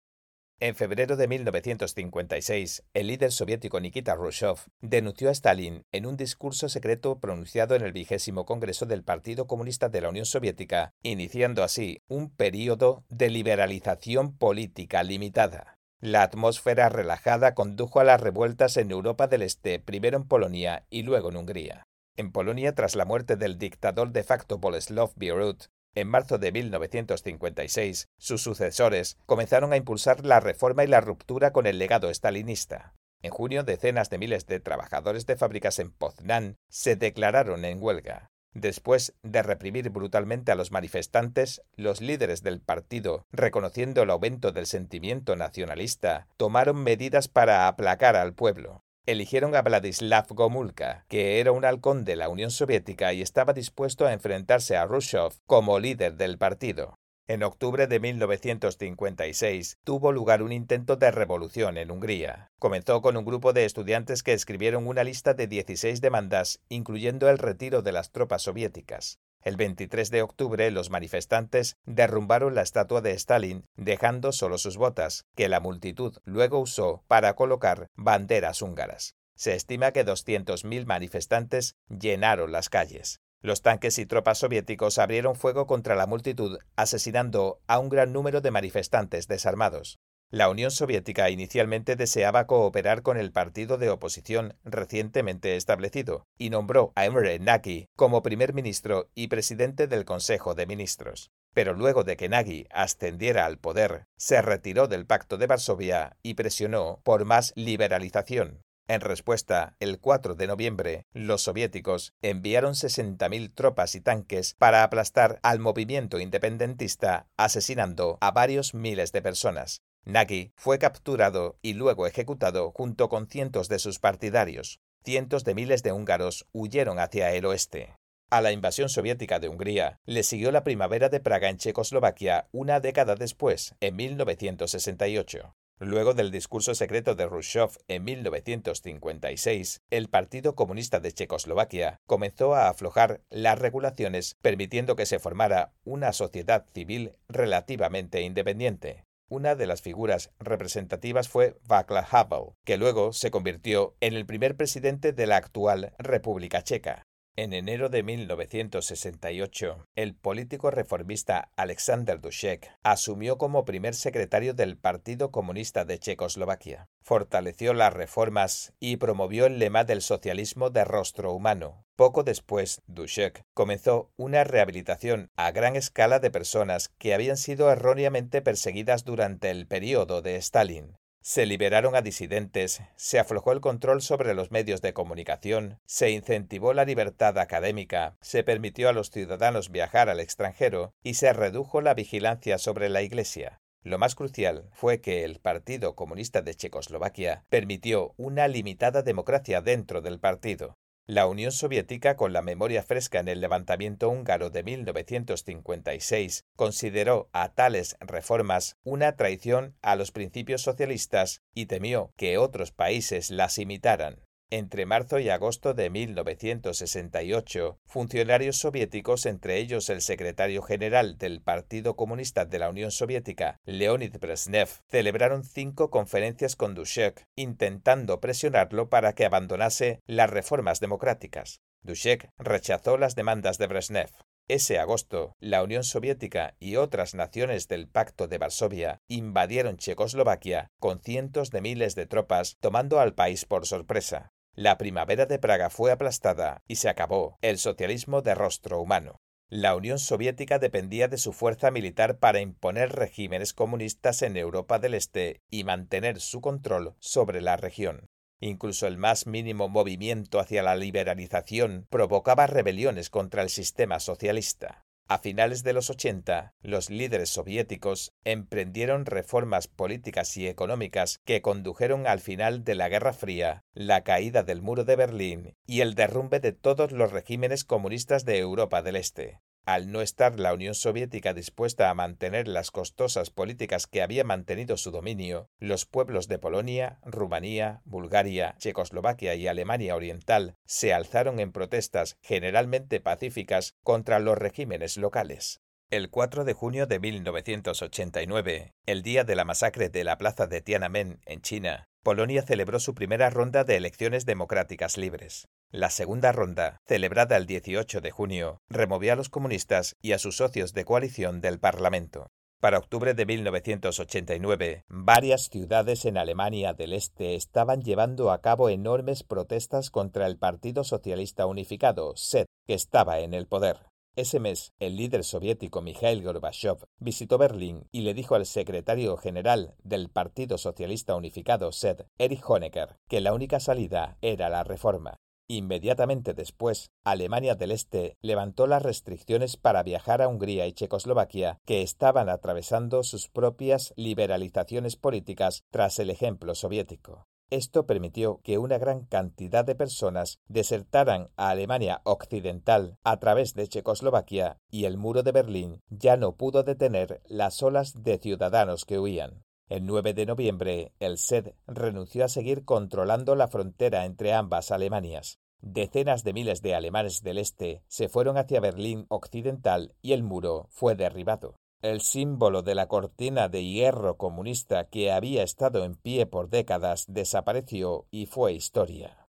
En 0.58 0.74
febrero 0.74 1.16
de 1.16 1.28
1956, 1.28 2.84
el 2.94 3.08
líder 3.08 3.30
soviético 3.30 3.78
Nikita 3.78 4.16
Khrushchev 4.16 4.56
denunció 4.80 5.28
a 5.28 5.32
Stalin 5.32 5.82
en 5.92 6.06
un 6.06 6.16
discurso 6.16 6.70
secreto 6.70 7.18
pronunciado 7.20 7.74
en 7.74 7.82
el 7.82 7.92
vigésimo 7.92 8.46
Congreso 8.46 8.86
del 8.86 9.04
Partido 9.04 9.46
Comunista 9.46 9.90
de 9.90 10.00
la 10.00 10.08
Unión 10.08 10.24
Soviética, 10.24 10.94
iniciando 11.02 11.62
así 11.62 12.00
un 12.08 12.30
período 12.30 13.04
de 13.10 13.28
liberalización 13.28 14.34
política 14.34 15.02
limitada. 15.02 15.76
La 16.00 16.22
atmósfera 16.22 16.88
relajada 16.88 17.54
condujo 17.54 18.00
a 18.00 18.04
las 18.04 18.22
revueltas 18.22 18.78
en 18.78 18.90
Europa 18.90 19.26
del 19.26 19.42
Este, 19.42 19.78
primero 19.78 20.16
en 20.16 20.26
Polonia 20.26 20.86
y 20.88 21.02
luego 21.02 21.28
en 21.28 21.36
Hungría. 21.36 21.82
En 22.16 22.32
Polonia, 22.32 22.74
tras 22.74 22.96
la 22.96 23.04
muerte 23.04 23.36
del 23.36 23.58
dictador 23.58 24.10
de 24.10 24.24
facto 24.24 24.56
Boleslav 24.56 25.12
Bierut, 25.16 25.64
en 25.96 26.08
marzo 26.08 26.38
de 26.38 26.52
1956, 26.52 28.08
sus 28.18 28.42
sucesores 28.42 29.16
comenzaron 29.24 29.72
a 29.72 29.76
impulsar 29.76 30.24
la 30.24 30.40
reforma 30.40 30.84
y 30.84 30.86
la 30.86 31.00
ruptura 31.00 31.52
con 31.52 31.66
el 31.66 31.78
legado 31.78 32.10
estalinista. 32.10 32.94
En 33.22 33.30
junio, 33.30 33.64
decenas 33.64 34.10
de 34.10 34.18
miles 34.18 34.46
de 34.46 34.60
trabajadores 34.60 35.24
de 35.26 35.36
fábricas 35.36 35.78
en 35.78 35.90
Poznan 35.90 36.56
se 36.68 36.96
declararon 36.96 37.64
en 37.64 37.82
huelga. 37.82 38.28
Después 38.52 39.14
de 39.22 39.42
reprimir 39.42 39.90
brutalmente 39.90 40.52
a 40.52 40.54
los 40.54 40.70
manifestantes, 40.70 41.62
los 41.76 42.00
líderes 42.00 42.42
del 42.42 42.60
partido, 42.60 43.24
reconociendo 43.32 44.02
el 44.02 44.10
aumento 44.10 44.52
del 44.52 44.66
sentimiento 44.66 45.34
nacionalista, 45.34 46.28
tomaron 46.36 46.76
medidas 46.76 47.28
para 47.28 47.68
aplacar 47.68 48.16
al 48.16 48.34
pueblo 48.34 48.85
eligieron 49.06 49.54
a 49.54 49.62
Vladislav 49.62 50.26
Gomulka, 50.30 51.04
que 51.08 51.40
era 51.40 51.52
un 51.52 51.64
halcón 51.64 52.04
de 52.04 52.16
la 52.16 52.28
Unión 52.28 52.50
Soviética 52.50 53.12
y 53.12 53.22
estaba 53.22 53.52
dispuesto 53.52 54.04
a 54.04 54.12
enfrentarse 54.12 54.76
a 54.76 54.86
Khrushchev 54.86 55.32
como 55.46 55.78
líder 55.78 56.16
del 56.16 56.38
partido. 56.38 56.96
En 57.28 57.42
octubre 57.42 57.88
de 57.88 57.98
1956 57.98 59.78
tuvo 59.82 60.12
lugar 60.12 60.42
un 60.42 60.52
intento 60.52 60.94
de 60.94 61.10
revolución 61.10 61.76
en 61.76 61.90
Hungría. 61.90 62.52
Comenzó 62.60 63.02
con 63.02 63.16
un 63.16 63.24
grupo 63.24 63.52
de 63.52 63.64
estudiantes 63.64 64.22
que 64.22 64.32
escribieron 64.32 64.86
una 64.86 65.02
lista 65.02 65.34
de 65.34 65.48
16 65.48 66.00
demandas, 66.00 66.60
incluyendo 66.68 67.28
el 67.28 67.38
retiro 67.38 67.82
de 67.82 67.92
las 67.92 68.12
tropas 68.12 68.42
soviéticas. 68.42 69.18
El 69.46 69.54
23 69.54 70.10
de 70.10 70.22
octubre 70.22 70.68
los 70.72 70.90
manifestantes 70.90 71.76
derrumbaron 71.84 72.56
la 72.56 72.62
estatua 72.62 73.00
de 73.00 73.12
Stalin, 73.12 73.64
dejando 73.76 74.32
solo 74.32 74.58
sus 74.58 74.76
botas, 74.76 75.24
que 75.36 75.48
la 75.48 75.60
multitud 75.60 76.18
luego 76.24 76.58
usó 76.58 77.04
para 77.06 77.36
colocar 77.36 77.86
banderas 77.94 78.60
húngaras. 78.60 79.14
Se 79.36 79.54
estima 79.54 79.92
que 79.92 80.04
200.000 80.04 80.86
manifestantes 80.86 81.76
llenaron 81.88 82.50
las 82.50 82.68
calles. 82.68 83.20
Los 83.40 83.62
tanques 83.62 84.00
y 84.00 84.06
tropas 84.06 84.38
soviéticos 84.38 84.98
abrieron 84.98 85.36
fuego 85.36 85.68
contra 85.68 85.94
la 85.94 86.08
multitud, 86.08 86.58
asesinando 86.74 87.60
a 87.68 87.78
un 87.78 87.88
gran 87.88 88.12
número 88.12 88.40
de 88.40 88.50
manifestantes 88.50 89.28
desarmados. 89.28 90.00
La 90.36 90.50
Unión 90.50 90.70
Soviética 90.70 91.30
inicialmente 91.30 91.96
deseaba 91.96 92.46
cooperar 92.46 93.00
con 93.00 93.16
el 93.16 93.32
partido 93.32 93.78
de 93.78 93.88
oposición 93.88 94.54
recientemente 94.64 95.56
establecido 95.56 96.26
y 96.36 96.50
nombró 96.50 96.92
a 96.94 97.06
Emre 97.06 97.38
Nagy 97.38 97.86
como 97.96 98.22
primer 98.22 98.52
ministro 98.52 99.08
y 99.14 99.28
presidente 99.28 99.86
del 99.86 100.04
Consejo 100.04 100.54
de 100.54 100.66
Ministros. 100.66 101.30
Pero 101.54 101.72
luego 101.72 102.04
de 102.04 102.18
que 102.18 102.28
Nagy 102.28 102.66
ascendiera 102.70 103.46
al 103.46 103.56
poder, 103.56 104.04
se 104.18 104.42
retiró 104.42 104.88
del 104.88 105.06
Pacto 105.06 105.38
de 105.38 105.46
Varsovia 105.46 106.18
y 106.22 106.34
presionó 106.34 107.00
por 107.02 107.24
más 107.24 107.54
liberalización. 107.56 108.60
En 108.88 109.00
respuesta, 109.00 109.74
el 109.80 109.98
4 109.98 110.34
de 110.34 110.46
noviembre, 110.46 111.06
los 111.14 111.42
soviéticos 111.42 112.12
enviaron 112.20 112.74
60.000 112.74 113.54
tropas 113.54 113.94
y 113.94 114.02
tanques 114.02 114.54
para 114.58 114.84
aplastar 114.84 115.40
al 115.42 115.60
movimiento 115.60 116.20
independentista, 116.20 117.26
asesinando 117.38 118.18
a 118.20 118.32
varios 118.32 118.74
miles 118.74 119.12
de 119.12 119.22
personas. 119.22 119.80
Nagy 120.06 120.52
fue 120.54 120.78
capturado 120.78 121.58
y 121.62 121.74
luego 121.74 122.06
ejecutado 122.06 122.70
junto 122.70 123.08
con 123.08 123.26
cientos 123.26 123.68
de 123.68 123.80
sus 123.80 123.98
partidarios. 123.98 124.78
Cientos 125.04 125.42
de 125.42 125.56
miles 125.56 125.82
de 125.82 125.90
húngaros 125.90 126.46
huyeron 126.52 127.00
hacia 127.00 127.32
el 127.32 127.44
oeste. 127.44 127.96
A 128.30 128.40
la 128.40 128.52
invasión 128.52 128.88
soviética 128.88 129.40
de 129.40 129.48
Hungría 129.48 129.98
le 130.04 130.22
siguió 130.22 130.52
la 130.52 130.62
primavera 130.62 131.08
de 131.08 131.18
Praga 131.18 131.48
en 131.48 131.56
Checoslovaquia 131.56 132.48
una 132.52 132.78
década 132.78 133.16
después, 133.16 133.74
en 133.80 133.96
1968. 133.96 135.56
Luego 135.80 136.14
del 136.14 136.30
discurso 136.30 136.76
secreto 136.76 137.16
de 137.16 137.26
Khrushchev 137.26 137.70
en 137.88 138.04
1956, 138.04 139.82
el 139.90 140.08
Partido 140.08 140.54
Comunista 140.54 141.00
de 141.00 141.12
Checoslovaquia 141.12 142.00
comenzó 142.06 142.54
a 142.54 142.68
aflojar 142.68 143.22
las 143.28 143.58
regulaciones 143.58 144.36
permitiendo 144.40 144.94
que 144.94 145.04
se 145.04 145.18
formara 145.18 145.72
una 145.84 146.12
sociedad 146.12 146.64
civil 146.72 147.16
relativamente 147.28 148.22
independiente. 148.22 149.05
Una 149.28 149.56
de 149.56 149.66
las 149.66 149.82
figuras 149.82 150.30
representativas 150.38 151.28
fue 151.28 151.58
Václav 151.64 152.06
Havel, 152.12 152.54
que 152.64 152.76
luego 152.76 153.12
se 153.12 153.32
convirtió 153.32 153.96
en 154.00 154.14
el 154.14 154.24
primer 154.24 154.56
presidente 154.56 155.12
de 155.12 155.26
la 155.26 155.36
actual 155.36 155.94
República 155.98 156.62
Checa. 156.62 157.02
En 157.34 157.52
enero 157.52 157.88
de 157.88 158.02
1968, 158.02 159.84
el 159.96 160.14
político 160.14 160.70
reformista 160.70 161.50
Alexander 161.56 162.20
Dushek 162.20 162.72
asumió 162.82 163.36
como 163.36 163.64
primer 163.64 163.94
secretario 163.94 164.54
del 164.54 164.78
Partido 164.78 165.32
Comunista 165.32 165.84
de 165.84 165.98
Checoslovaquia. 165.98 166.86
Fortaleció 167.02 167.74
las 167.74 167.92
reformas 167.92 168.72
y 168.78 168.96
promovió 168.96 169.46
el 169.46 169.58
lema 169.58 169.84
del 169.84 170.02
socialismo 170.02 170.70
de 170.70 170.84
rostro 170.84 171.34
humano. 171.34 171.85
Poco 171.96 172.24
después, 172.24 172.82
Dushek 172.86 173.42
comenzó 173.54 174.12
una 174.16 174.44
rehabilitación 174.44 175.30
a 175.34 175.50
gran 175.50 175.76
escala 175.76 176.18
de 176.18 176.30
personas 176.30 176.90
que 176.98 177.14
habían 177.14 177.38
sido 177.38 177.72
erróneamente 177.72 178.42
perseguidas 178.42 179.04
durante 179.04 179.50
el 179.50 179.66
periodo 179.66 180.20
de 180.20 180.36
Stalin. 180.36 180.98
Se 181.22 181.46
liberaron 181.46 181.96
a 181.96 182.02
disidentes, 182.02 182.82
se 182.96 183.18
aflojó 183.18 183.52
el 183.52 183.62
control 183.62 184.02
sobre 184.02 184.34
los 184.34 184.50
medios 184.50 184.82
de 184.82 184.92
comunicación, 184.92 185.80
se 185.86 186.10
incentivó 186.10 186.74
la 186.74 186.84
libertad 186.84 187.38
académica, 187.38 188.18
se 188.20 188.44
permitió 188.44 188.90
a 188.90 188.92
los 188.92 189.10
ciudadanos 189.10 189.70
viajar 189.70 190.10
al 190.10 190.20
extranjero 190.20 190.92
y 191.02 191.14
se 191.14 191.32
redujo 191.32 191.80
la 191.80 191.94
vigilancia 191.94 192.58
sobre 192.58 192.90
la 192.90 193.00
Iglesia. 193.00 193.62
Lo 193.82 193.98
más 193.98 194.14
crucial 194.14 194.68
fue 194.72 195.00
que 195.00 195.24
el 195.24 195.40
Partido 195.40 195.96
Comunista 195.96 196.42
de 196.42 196.54
Checoslovaquia 196.54 197.44
permitió 197.48 198.12
una 198.18 198.48
limitada 198.48 199.02
democracia 199.02 199.62
dentro 199.62 200.02
del 200.02 200.20
partido. 200.20 200.76
La 201.08 201.28
Unión 201.28 201.52
Soviética, 201.52 202.16
con 202.16 202.32
la 202.32 202.42
memoria 202.42 202.82
fresca 202.82 203.20
en 203.20 203.28
el 203.28 203.40
levantamiento 203.40 204.08
húngaro 204.08 204.50
de 204.50 204.64
1956, 204.64 206.44
consideró 206.56 207.28
a 207.32 207.54
tales 207.54 207.96
reformas 208.00 208.76
una 208.82 209.14
traición 209.14 209.76
a 209.82 209.94
los 209.94 210.10
principios 210.10 210.62
socialistas 210.62 211.42
y 211.54 211.66
temió 211.66 212.10
que 212.16 212.38
otros 212.38 212.72
países 212.72 213.30
las 213.30 213.58
imitaran. 213.58 214.25
Entre 214.50 214.86
marzo 214.86 215.18
y 215.18 215.28
agosto 215.28 215.74
de 215.74 215.90
1968, 215.90 217.80
funcionarios 217.84 218.56
soviéticos, 218.56 219.26
entre 219.26 219.58
ellos 219.58 219.90
el 219.90 220.00
secretario 220.00 220.62
general 220.62 221.18
del 221.18 221.42
Partido 221.42 221.96
Comunista 221.96 222.44
de 222.44 222.60
la 222.60 222.70
Unión 222.70 222.92
Soviética, 222.92 223.58
Leonid 223.64 224.16
Brezhnev, 224.20 224.68
celebraron 224.88 225.42
cinco 225.42 225.90
conferencias 225.90 226.54
con 226.54 226.76
Dushek, 226.76 227.24
intentando 227.34 228.20
presionarlo 228.20 228.88
para 228.88 229.14
que 229.14 229.24
abandonase 229.24 229.98
las 230.06 230.30
reformas 230.30 230.78
democráticas. 230.78 231.60
Dushek 231.82 232.30
rechazó 232.38 232.98
las 232.98 233.16
demandas 233.16 233.58
de 233.58 233.66
Brezhnev. 233.66 234.10
Ese 234.46 234.78
agosto, 234.78 235.34
la 235.40 235.64
Unión 235.64 235.82
Soviética 235.82 236.54
y 236.60 236.76
otras 236.76 237.16
naciones 237.16 237.66
del 237.66 237.88
Pacto 237.88 238.28
de 238.28 238.38
Varsovia 238.38 239.00
invadieron 239.08 239.76
Checoslovaquia 239.76 240.70
con 240.78 241.00
cientos 241.00 241.50
de 241.50 241.62
miles 241.62 241.96
de 241.96 242.06
tropas, 242.06 242.56
tomando 242.60 243.00
al 243.00 243.12
país 243.14 243.44
por 243.44 243.66
sorpresa. 243.66 244.30
La 244.56 244.78
primavera 244.78 245.26
de 245.26 245.38
Praga 245.38 245.68
fue 245.68 245.92
aplastada 245.92 246.62
y 246.66 246.76
se 246.76 246.88
acabó 246.88 247.36
el 247.42 247.58
socialismo 247.58 248.22
de 248.22 248.34
rostro 248.34 248.80
humano. 248.80 249.20
La 249.50 249.76
Unión 249.76 249.98
Soviética 249.98 250.58
dependía 250.58 251.08
de 251.08 251.18
su 251.18 251.34
fuerza 251.34 251.70
militar 251.70 252.18
para 252.18 252.40
imponer 252.40 252.92
regímenes 252.92 253.52
comunistas 253.52 254.22
en 254.22 254.38
Europa 254.38 254.78
del 254.78 254.94
Este 254.94 255.42
y 255.50 255.64
mantener 255.64 256.20
su 256.20 256.40
control 256.40 256.94
sobre 257.00 257.42
la 257.42 257.58
región. 257.58 258.06
Incluso 258.40 258.86
el 258.86 258.96
más 258.96 259.26
mínimo 259.26 259.68
movimiento 259.68 260.40
hacia 260.40 260.62
la 260.62 260.74
liberalización 260.74 261.86
provocaba 261.90 262.46
rebeliones 262.46 263.10
contra 263.10 263.42
el 263.42 263.50
sistema 263.50 264.00
socialista. 264.00 264.85
A 265.08 265.18
finales 265.18 265.62
de 265.62 265.72
los 265.72 265.88
80, 265.88 266.54
los 266.62 266.90
líderes 266.90 267.28
soviéticos 267.30 268.12
emprendieron 268.24 269.06
reformas 269.06 269.68
políticas 269.68 270.36
y 270.36 270.48
económicas 270.48 271.20
que 271.24 271.42
condujeron 271.42 272.08
al 272.08 272.18
final 272.18 272.64
de 272.64 272.74
la 272.74 272.88
Guerra 272.88 273.12
Fría, 273.12 273.62
la 273.72 274.02
caída 274.02 274.42
del 274.42 274.62
muro 274.62 274.84
de 274.84 274.96
Berlín 274.96 275.54
y 275.64 275.82
el 275.82 275.94
derrumbe 275.94 276.40
de 276.40 276.50
todos 276.50 276.90
los 276.90 277.12
regímenes 277.12 277.62
comunistas 277.62 278.24
de 278.24 278.38
Europa 278.38 278.82
del 278.82 278.96
Este. 278.96 279.40
Al 279.66 279.90
no 279.90 280.00
estar 280.00 280.38
la 280.38 280.54
Unión 280.54 280.76
Soviética 280.76 281.34
dispuesta 281.34 281.90
a 281.90 281.94
mantener 281.94 282.46
las 282.46 282.70
costosas 282.70 283.30
políticas 283.30 283.88
que 283.88 284.00
había 284.00 284.22
mantenido 284.22 284.76
su 284.76 284.92
dominio, 284.92 285.50
los 285.58 285.86
pueblos 285.86 286.28
de 286.28 286.38
Polonia, 286.38 287.00
Rumanía, 287.02 287.82
Bulgaria, 287.84 288.54
Checoslovaquia 288.58 289.34
y 289.34 289.48
Alemania 289.48 289.96
Oriental 289.96 290.54
se 290.66 290.94
alzaron 290.94 291.40
en 291.40 291.50
protestas 291.50 292.16
generalmente 292.22 293.00
pacíficas 293.00 293.74
contra 293.82 294.20
los 294.20 294.38
regímenes 294.38 294.98
locales. 294.98 295.60
El 295.90 296.10
4 296.10 296.44
de 296.44 296.52
junio 296.52 296.86
de 296.86 297.00
1989, 297.00 298.72
el 298.86 299.02
día 299.02 299.24
de 299.24 299.34
la 299.34 299.44
masacre 299.44 299.88
de 299.88 300.04
la 300.04 300.16
plaza 300.16 300.46
de 300.46 300.60
Tiananmen 300.60 301.20
en 301.26 301.42
China, 301.42 301.88
Polonia 302.04 302.42
celebró 302.42 302.78
su 302.78 302.94
primera 302.94 303.30
ronda 303.30 303.64
de 303.64 303.74
elecciones 303.74 304.26
democráticas 304.26 304.96
libres. 304.96 305.48
La 305.72 305.90
segunda 305.90 306.30
ronda, 306.30 306.80
celebrada 306.86 307.36
el 307.36 307.46
18 307.46 308.00
de 308.00 308.10
junio, 308.10 308.62
removió 308.68 309.12
a 309.12 309.16
los 309.16 309.28
comunistas 309.28 309.96
y 310.00 310.12
a 310.12 310.18
sus 310.18 310.36
socios 310.36 310.72
de 310.72 310.84
coalición 310.84 311.40
del 311.40 311.58
Parlamento. 311.58 312.28
Para 312.60 312.78
octubre 312.78 313.12
de 313.14 313.26
1989, 313.26 314.84
varias 314.88 315.48
ciudades 315.50 316.04
en 316.04 316.16
Alemania 316.16 316.72
del 316.72 316.92
Este 316.94 317.34
estaban 317.34 317.82
llevando 317.82 318.30
a 318.30 318.40
cabo 318.40 318.70
enormes 318.70 319.24
protestas 319.24 319.90
contra 319.90 320.26
el 320.26 320.38
Partido 320.38 320.82
Socialista 320.82 321.46
Unificado, 321.46 322.16
SED, 322.16 322.46
que 322.66 322.74
estaba 322.74 323.18
en 323.18 323.34
el 323.34 323.46
poder. 323.46 323.76
Ese 324.14 324.40
mes, 324.40 324.72
el 324.78 324.96
líder 324.96 325.24
soviético 325.24 325.82
Mikhail 325.82 326.22
Gorbachev 326.22 326.78
visitó 326.98 327.36
Berlín 327.36 327.86
y 327.92 328.00
le 328.00 328.14
dijo 328.14 328.34
al 328.34 328.46
secretario 328.46 329.18
general 329.18 329.74
del 329.82 330.08
Partido 330.08 330.56
Socialista 330.56 331.14
Unificado, 331.14 331.70
SED, 331.72 332.06
Erich 332.16 332.42
Honecker, 332.46 332.96
que 333.08 333.20
la 333.20 333.34
única 333.34 333.60
salida 333.60 334.16
era 334.22 334.48
la 334.48 334.64
reforma. 334.64 335.18
Inmediatamente 335.48 336.34
después, 336.34 336.90
Alemania 337.04 337.54
del 337.54 337.70
Este 337.70 338.16
levantó 338.20 338.66
las 338.66 338.82
restricciones 338.82 339.56
para 339.56 339.84
viajar 339.84 340.20
a 340.20 340.28
Hungría 340.28 340.66
y 340.66 340.72
Checoslovaquia, 340.72 341.60
que 341.64 341.82
estaban 341.82 342.28
atravesando 342.28 343.04
sus 343.04 343.28
propias 343.28 343.92
liberalizaciones 343.96 344.96
políticas 344.96 345.62
tras 345.70 346.00
el 346.00 346.10
ejemplo 346.10 346.56
soviético. 346.56 347.28
Esto 347.48 347.86
permitió 347.86 348.40
que 348.42 348.58
una 348.58 348.76
gran 348.76 349.04
cantidad 349.04 349.64
de 349.64 349.76
personas 349.76 350.40
desertaran 350.48 351.28
a 351.36 351.50
Alemania 351.50 352.00
Occidental 352.02 352.98
a 353.04 353.20
través 353.20 353.54
de 353.54 353.68
Checoslovaquia 353.68 354.58
y 354.68 354.86
el 354.86 354.98
muro 354.98 355.22
de 355.22 355.30
Berlín 355.30 355.80
ya 355.88 356.16
no 356.16 356.34
pudo 356.34 356.64
detener 356.64 357.22
las 357.26 357.62
olas 357.62 358.02
de 358.02 358.18
ciudadanos 358.18 358.84
que 358.84 358.98
huían. 358.98 359.45
El 359.68 359.84
9 359.84 360.14
de 360.14 360.26
noviembre, 360.26 360.92
el 361.00 361.18
SED 361.18 361.54
renunció 361.66 362.24
a 362.24 362.28
seguir 362.28 362.64
controlando 362.64 363.34
la 363.34 363.48
frontera 363.48 364.04
entre 364.04 364.32
ambas 364.32 364.70
Alemanias. 364.70 365.40
Decenas 365.60 366.22
de 366.22 366.32
miles 366.32 366.62
de 366.62 366.76
alemanes 366.76 367.22
del 367.24 367.38
este 367.38 367.82
se 367.88 368.08
fueron 368.08 368.36
hacia 368.36 368.60
Berlín 368.60 369.06
Occidental 369.08 369.96
y 370.02 370.12
el 370.12 370.22
muro 370.22 370.68
fue 370.70 370.94
derribado. 370.94 371.56
El 371.82 372.00
símbolo 372.00 372.62
de 372.62 372.76
la 372.76 372.86
cortina 372.86 373.48
de 373.48 373.64
hierro 373.64 374.16
comunista 374.16 374.88
que 374.88 375.10
había 375.10 375.42
estado 375.42 375.84
en 375.84 375.96
pie 375.96 376.26
por 376.26 376.48
décadas 376.48 377.06
desapareció 377.08 378.06
y 378.12 378.26
fue 378.26 378.52
historia. 378.52 379.26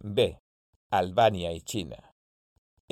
B. 0.00 0.40
Albania 0.90 1.52
y 1.52 1.60
China. 1.60 2.11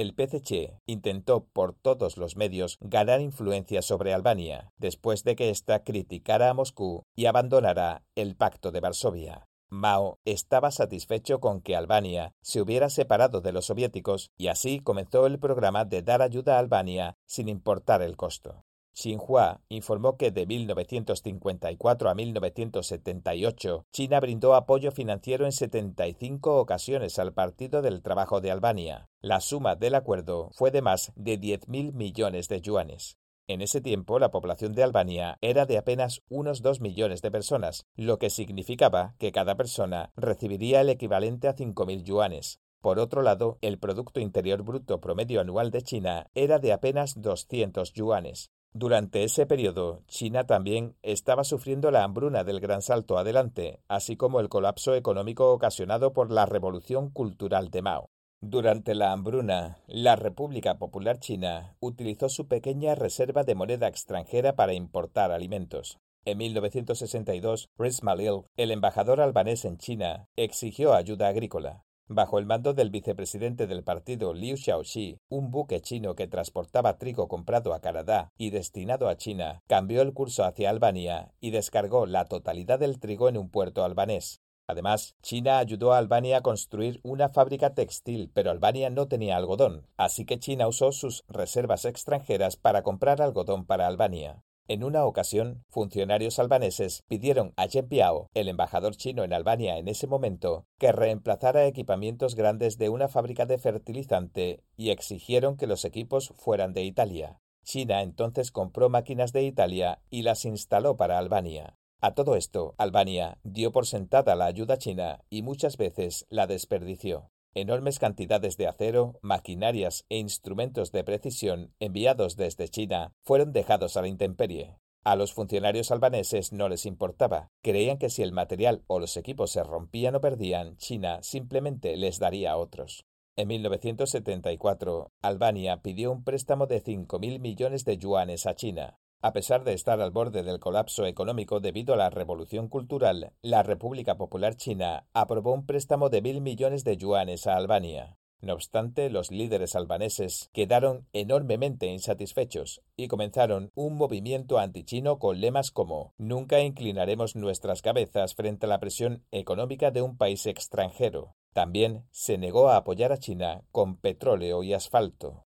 El 0.00 0.14
PCC 0.14 0.80
intentó 0.86 1.44
por 1.52 1.74
todos 1.74 2.16
los 2.16 2.36
medios 2.36 2.78
ganar 2.80 3.20
influencia 3.20 3.82
sobre 3.82 4.14
Albania, 4.14 4.72
después 4.78 5.24
de 5.24 5.36
que 5.36 5.50
ésta 5.50 5.84
criticara 5.84 6.48
a 6.48 6.54
Moscú 6.54 7.04
y 7.14 7.26
abandonara 7.26 8.02
el 8.14 8.34
Pacto 8.34 8.72
de 8.72 8.80
Varsovia. 8.80 9.46
Mao 9.68 10.18
estaba 10.24 10.70
satisfecho 10.70 11.38
con 11.38 11.60
que 11.60 11.76
Albania 11.76 12.32
se 12.42 12.60
hubiera 12.60 12.90
separado 12.90 13.40
de 13.40 13.52
los 13.52 13.66
soviéticos 13.66 14.30
y 14.36 14.48
así 14.48 14.80
comenzó 14.80 15.26
el 15.26 15.38
programa 15.38 15.84
de 15.84 16.02
dar 16.02 16.22
ayuda 16.22 16.56
a 16.56 16.58
Albania 16.58 17.16
sin 17.26 17.48
importar 17.48 18.02
el 18.02 18.16
costo. 18.16 18.64
Xinhua 18.92 19.60
informó 19.68 20.16
que 20.16 20.30
de 20.30 20.46
1954 20.46 22.10
a 22.10 22.14
1978 22.14 23.86
China 23.92 24.20
brindó 24.20 24.54
apoyo 24.54 24.90
financiero 24.90 25.44
en 25.44 25.52
75 25.52 26.58
ocasiones 26.58 27.18
al 27.18 27.32
Partido 27.32 27.82
del 27.82 28.02
Trabajo 28.02 28.40
de 28.40 28.50
Albania. 28.50 29.08
La 29.20 29.40
suma 29.40 29.76
del 29.76 29.94
acuerdo 29.94 30.50
fue 30.52 30.70
de 30.70 30.82
más 30.82 31.12
de 31.16 31.38
10.000 31.38 31.92
millones 31.92 32.48
de 32.48 32.60
yuanes. 32.60 33.16
En 33.46 33.62
ese 33.62 33.80
tiempo 33.80 34.18
la 34.18 34.30
población 34.30 34.74
de 34.74 34.84
Albania 34.84 35.36
era 35.40 35.66
de 35.66 35.76
apenas 35.76 36.22
unos 36.28 36.62
2 36.62 36.80
millones 36.80 37.20
de 37.20 37.32
personas, 37.32 37.84
lo 37.96 38.18
que 38.18 38.30
significaba 38.30 39.14
que 39.18 39.32
cada 39.32 39.56
persona 39.56 40.12
recibiría 40.14 40.80
el 40.82 40.88
equivalente 40.88 41.48
a 41.48 41.56
5.000 41.56 42.04
yuanes. 42.04 42.60
Por 42.80 42.98
otro 42.98 43.22
lado, 43.22 43.58
el 43.60 43.78
Producto 43.78 44.20
Interior 44.20 44.62
Bruto 44.62 45.00
promedio 45.00 45.40
anual 45.40 45.70
de 45.70 45.82
China 45.82 46.30
era 46.34 46.58
de 46.58 46.72
apenas 46.72 47.20
200 47.20 47.92
yuanes. 47.92 48.50
Durante 48.72 49.24
ese 49.24 49.46
periodo, 49.46 50.02
China 50.06 50.44
también 50.44 50.94
estaba 51.02 51.42
sufriendo 51.42 51.90
la 51.90 52.04
hambruna 52.04 52.44
del 52.44 52.60
gran 52.60 52.82
salto 52.82 53.18
adelante, 53.18 53.80
así 53.88 54.16
como 54.16 54.38
el 54.38 54.48
colapso 54.48 54.94
económico 54.94 55.52
ocasionado 55.52 56.12
por 56.12 56.30
la 56.30 56.46
revolución 56.46 57.10
cultural 57.10 57.70
de 57.70 57.82
Mao. 57.82 58.10
Durante 58.40 58.94
la 58.94 59.10
hambruna, 59.10 59.78
la 59.88 60.14
República 60.14 60.78
Popular 60.78 61.18
China 61.18 61.76
utilizó 61.80 62.28
su 62.28 62.46
pequeña 62.46 62.94
reserva 62.94 63.42
de 63.42 63.56
moneda 63.56 63.88
extranjera 63.88 64.54
para 64.54 64.72
importar 64.72 65.32
alimentos. 65.32 65.98
En 66.24 66.38
1962, 66.38 67.68
Rhys 67.76 68.02
Malil, 68.04 68.44
el 68.56 68.70
embajador 68.70 69.20
albanés 69.20 69.64
en 69.64 69.78
China, 69.78 70.26
exigió 70.36 70.94
ayuda 70.94 71.28
agrícola. 71.28 71.82
Bajo 72.12 72.40
el 72.40 72.44
mando 72.44 72.74
del 72.74 72.90
vicepresidente 72.90 73.68
del 73.68 73.84
partido 73.84 74.34
Liu 74.34 74.56
Xiaoxi, 74.56 75.20
un 75.28 75.52
buque 75.52 75.80
chino 75.80 76.16
que 76.16 76.26
transportaba 76.26 76.98
trigo 76.98 77.28
comprado 77.28 77.72
a 77.72 77.80
Canadá 77.80 78.32
y 78.36 78.50
destinado 78.50 79.08
a 79.08 79.16
China, 79.16 79.62
cambió 79.68 80.02
el 80.02 80.12
curso 80.12 80.42
hacia 80.42 80.70
Albania 80.70 81.30
y 81.38 81.52
descargó 81.52 82.06
la 82.06 82.24
totalidad 82.24 82.80
del 82.80 82.98
trigo 82.98 83.28
en 83.28 83.36
un 83.36 83.48
puerto 83.48 83.84
albanés. 83.84 84.40
Además, 84.66 85.14
China 85.22 85.58
ayudó 85.58 85.92
a 85.92 85.98
Albania 85.98 86.38
a 86.38 86.42
construir 86.42 86.98
una 87.04 87.28
fábrica 87.28 87.74
textil, 87.74 88.32
pero 88.34 88.50
Albania 88.50 88.90
no 88.90 89.06
tenía 89.06 89.36
algodón, 89.36 89.86
así 89.96 90.24
que 90.24 90.40
China 90.40 90.66
usó 90.66 90.90
sus 90.90 91.22
reservas 91.28 91.84
extranjeras 91.84 92.56
para 92.56 92.82
comprar 92.82 93.22
algodón 93.22 93.66
para 93.66 93.86
Albania. 93.86 94.42
En 94.70 94.84
una 94.84 95.04
ocasión, 95.04 95.64
funcionarios 95.68 96.38
albaneses 96.38 97.02
pidieron 97.08 97.52
a 97.56 97.66
Chen 97.66 97.88
Piao, 97.88 98.28
el 98.34 98.46
embajador 98.46 98.94
chino 98.94 99.24
en 99.24 99.32
Albania 99.32 99.78
en 99.78 99.88
ese 99.88 100.06
momento, 100.06 100.64
que 100.78 100.92
reemplazara 100.92 101.66
equipamientos 101.66 102.36
grandes 102.36 102.78
de 102.78 102.88
una 102.88 103.08
fábrica 103.08 103.46
de 103.46 103.58
fertilizante 103.58 104.62
y 104.76 104.90
exigieron 104.90 105.56
que 105.56 105.66
los 105.66 105.84
equipos 105.84 106.32
fueran 106.36 106.72
de 106.72 106.84
Italia. 106.84 107.40
China 107.64 108.02
entonces 108.02 108.52
compró 108.52 108.88
máquinas 108.88 109.32
de 109.32 109.42
Italia 109.42 110.02
y 110.08 110.22
las 110.22 110.44
instaló 110.44 110.96
para 110.96 111.18
Albania. 111.18 111.74
A 112.00 112.14
todo 112.14 112.36
esto, 112.36 112.76
Albania 112.78 113.38
dio 113.42 113.72
por 113.72 113.88
sentada 113.88 114.36
la 114.36 114.46
ayuda 114.46 114.78
china 114.78 115.18
y 115.30 115.42
muchas 115.42 115.78
veces 115.78 116.26
la 116.30 116.46
desperdició. 116.46 117.32
Enormes 117.54 117.98
cantidades 117.98 118.56
de 118.56 118.68
acero, 118.68 119.18
maquinarias 119.22 120.04
e 120.08 120.18
instrumentos 120.18 120.92
de 120.92 121.02
precisión 121.02 121.74
enviados 121.80 122.36
desde 122.36 122.68
China 122.68 123.12
fueron 123.22 123.52
dejados 123.52 123.96
a 123.96 124.02
la 124.02 124.08
intemperie. 124.08 124.78
A 125.02 125.16
los 125.16 125.32
funcionarios 125.32 125.90
albaneses 125.90 126.52
no 126.52 126.68
les 126.68 126.86
importaba. 126.86 127.50
Creían 127.60 127.98
que 127.98 128.08
si 128.08 128.22
el 128.22 128.30
material 128.30 128.84
o 128.86 129.00
los 129.00 129.16
equipos 129.16 129.50
se 129.50 129.64
rompían 129.64 130.14
o 130.14 130.20
perdían, 130.20 130.76
China 130.76 131.18
simplemente 131.22 131.96
les 131.96 132.20
daría 132.20 132.56
otros. 132.56 133.04
En 133.34 133.48
1974, 133.48 135.10
Albania 135.20 135.82
pidió 135.82 136.12
un 136.12 136.22
préstamo 136.22 136.66
de 136.66 136.84
5.000 136.84 137.40
millones 137.40 137.84
de 137.84 137.96
yuanes 137.96 138.46
a 138.46 138.54
China. 138.54 139.00
A 139.22 139.34
pesar 139.34 139.64
de 139.64 139.74
estar 139.74 140.00
al 140.00 140.12
borde 140.12 140.42
del 140.42 140.60
colapso 140.60 141.04
económico 141.04 141.60
debido 141.60 141.92
a 141.92 141.96
la 141.98 142.08
revolución 142.08 142.68
cultural, 142.68 143.34
la 143.42 143.62
República 143.62 144.16
Popular 144.16 144.56
China 144.56 145.06
aprobó 145.12 145.52
un 145.52 145.66
préstamo 145.66 146.08
de 146.08 146.22
mil 146.22 146.40
millones 146.40 146.84
de 146.84 146.96
yuanes 146.96 147.46
a 147.46 147.56
Albania. 147.56 148.16
No 148.40 148.54
obstante, 148.54 149.10
los 149.10 149.30
líderes 149.30 149.76
albaneses 149.76 150.48
quedaron 150.54 151.06
enormemente 151.12 151.86
insatisfechos 151.88 152.80
y 152.96 153.08
comenzaron 153.08 153.70
un 153.74 153.98
movimiento 153.98 154.58
antichino 154.58 155.18
con 155.18 155.38
lemas 155.38 155.70
como 155.70 156.14
Nunca 156.16 156.60
inclinaremos 156.60 157.36
nuestras 157.36 157.82
cabezas 157.82 158.34
frente 158.34 158.64
a 158.64 158.70
la 158.70 158.80
presión 158.80 159.26
económica 159.30 159.90
de 159.90 160.00
un 160.00 160.16
país 160.16 160.46
extranjero. 160.46 161.34
También 161.52 162.06
se 162.10 162.38
negó 162.38 162.70
a 162.70 162.76
apoyar 162.76 163.12
a 163.12 163.18
China 163.18 163.64
con 163.70 163.98
petróleo 163.98 164.62
y 164.62 164.72
asfalto. 164.72 165.44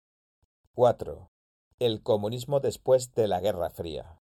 4. 0.74 1.33
El 1.84 2.00
comunismo 2.02 2.60
después 2.60 3.12
de 3.12 3.28
la 3.28 3.40
Guerra 3.40 3.68
Fría. 3.68 4.18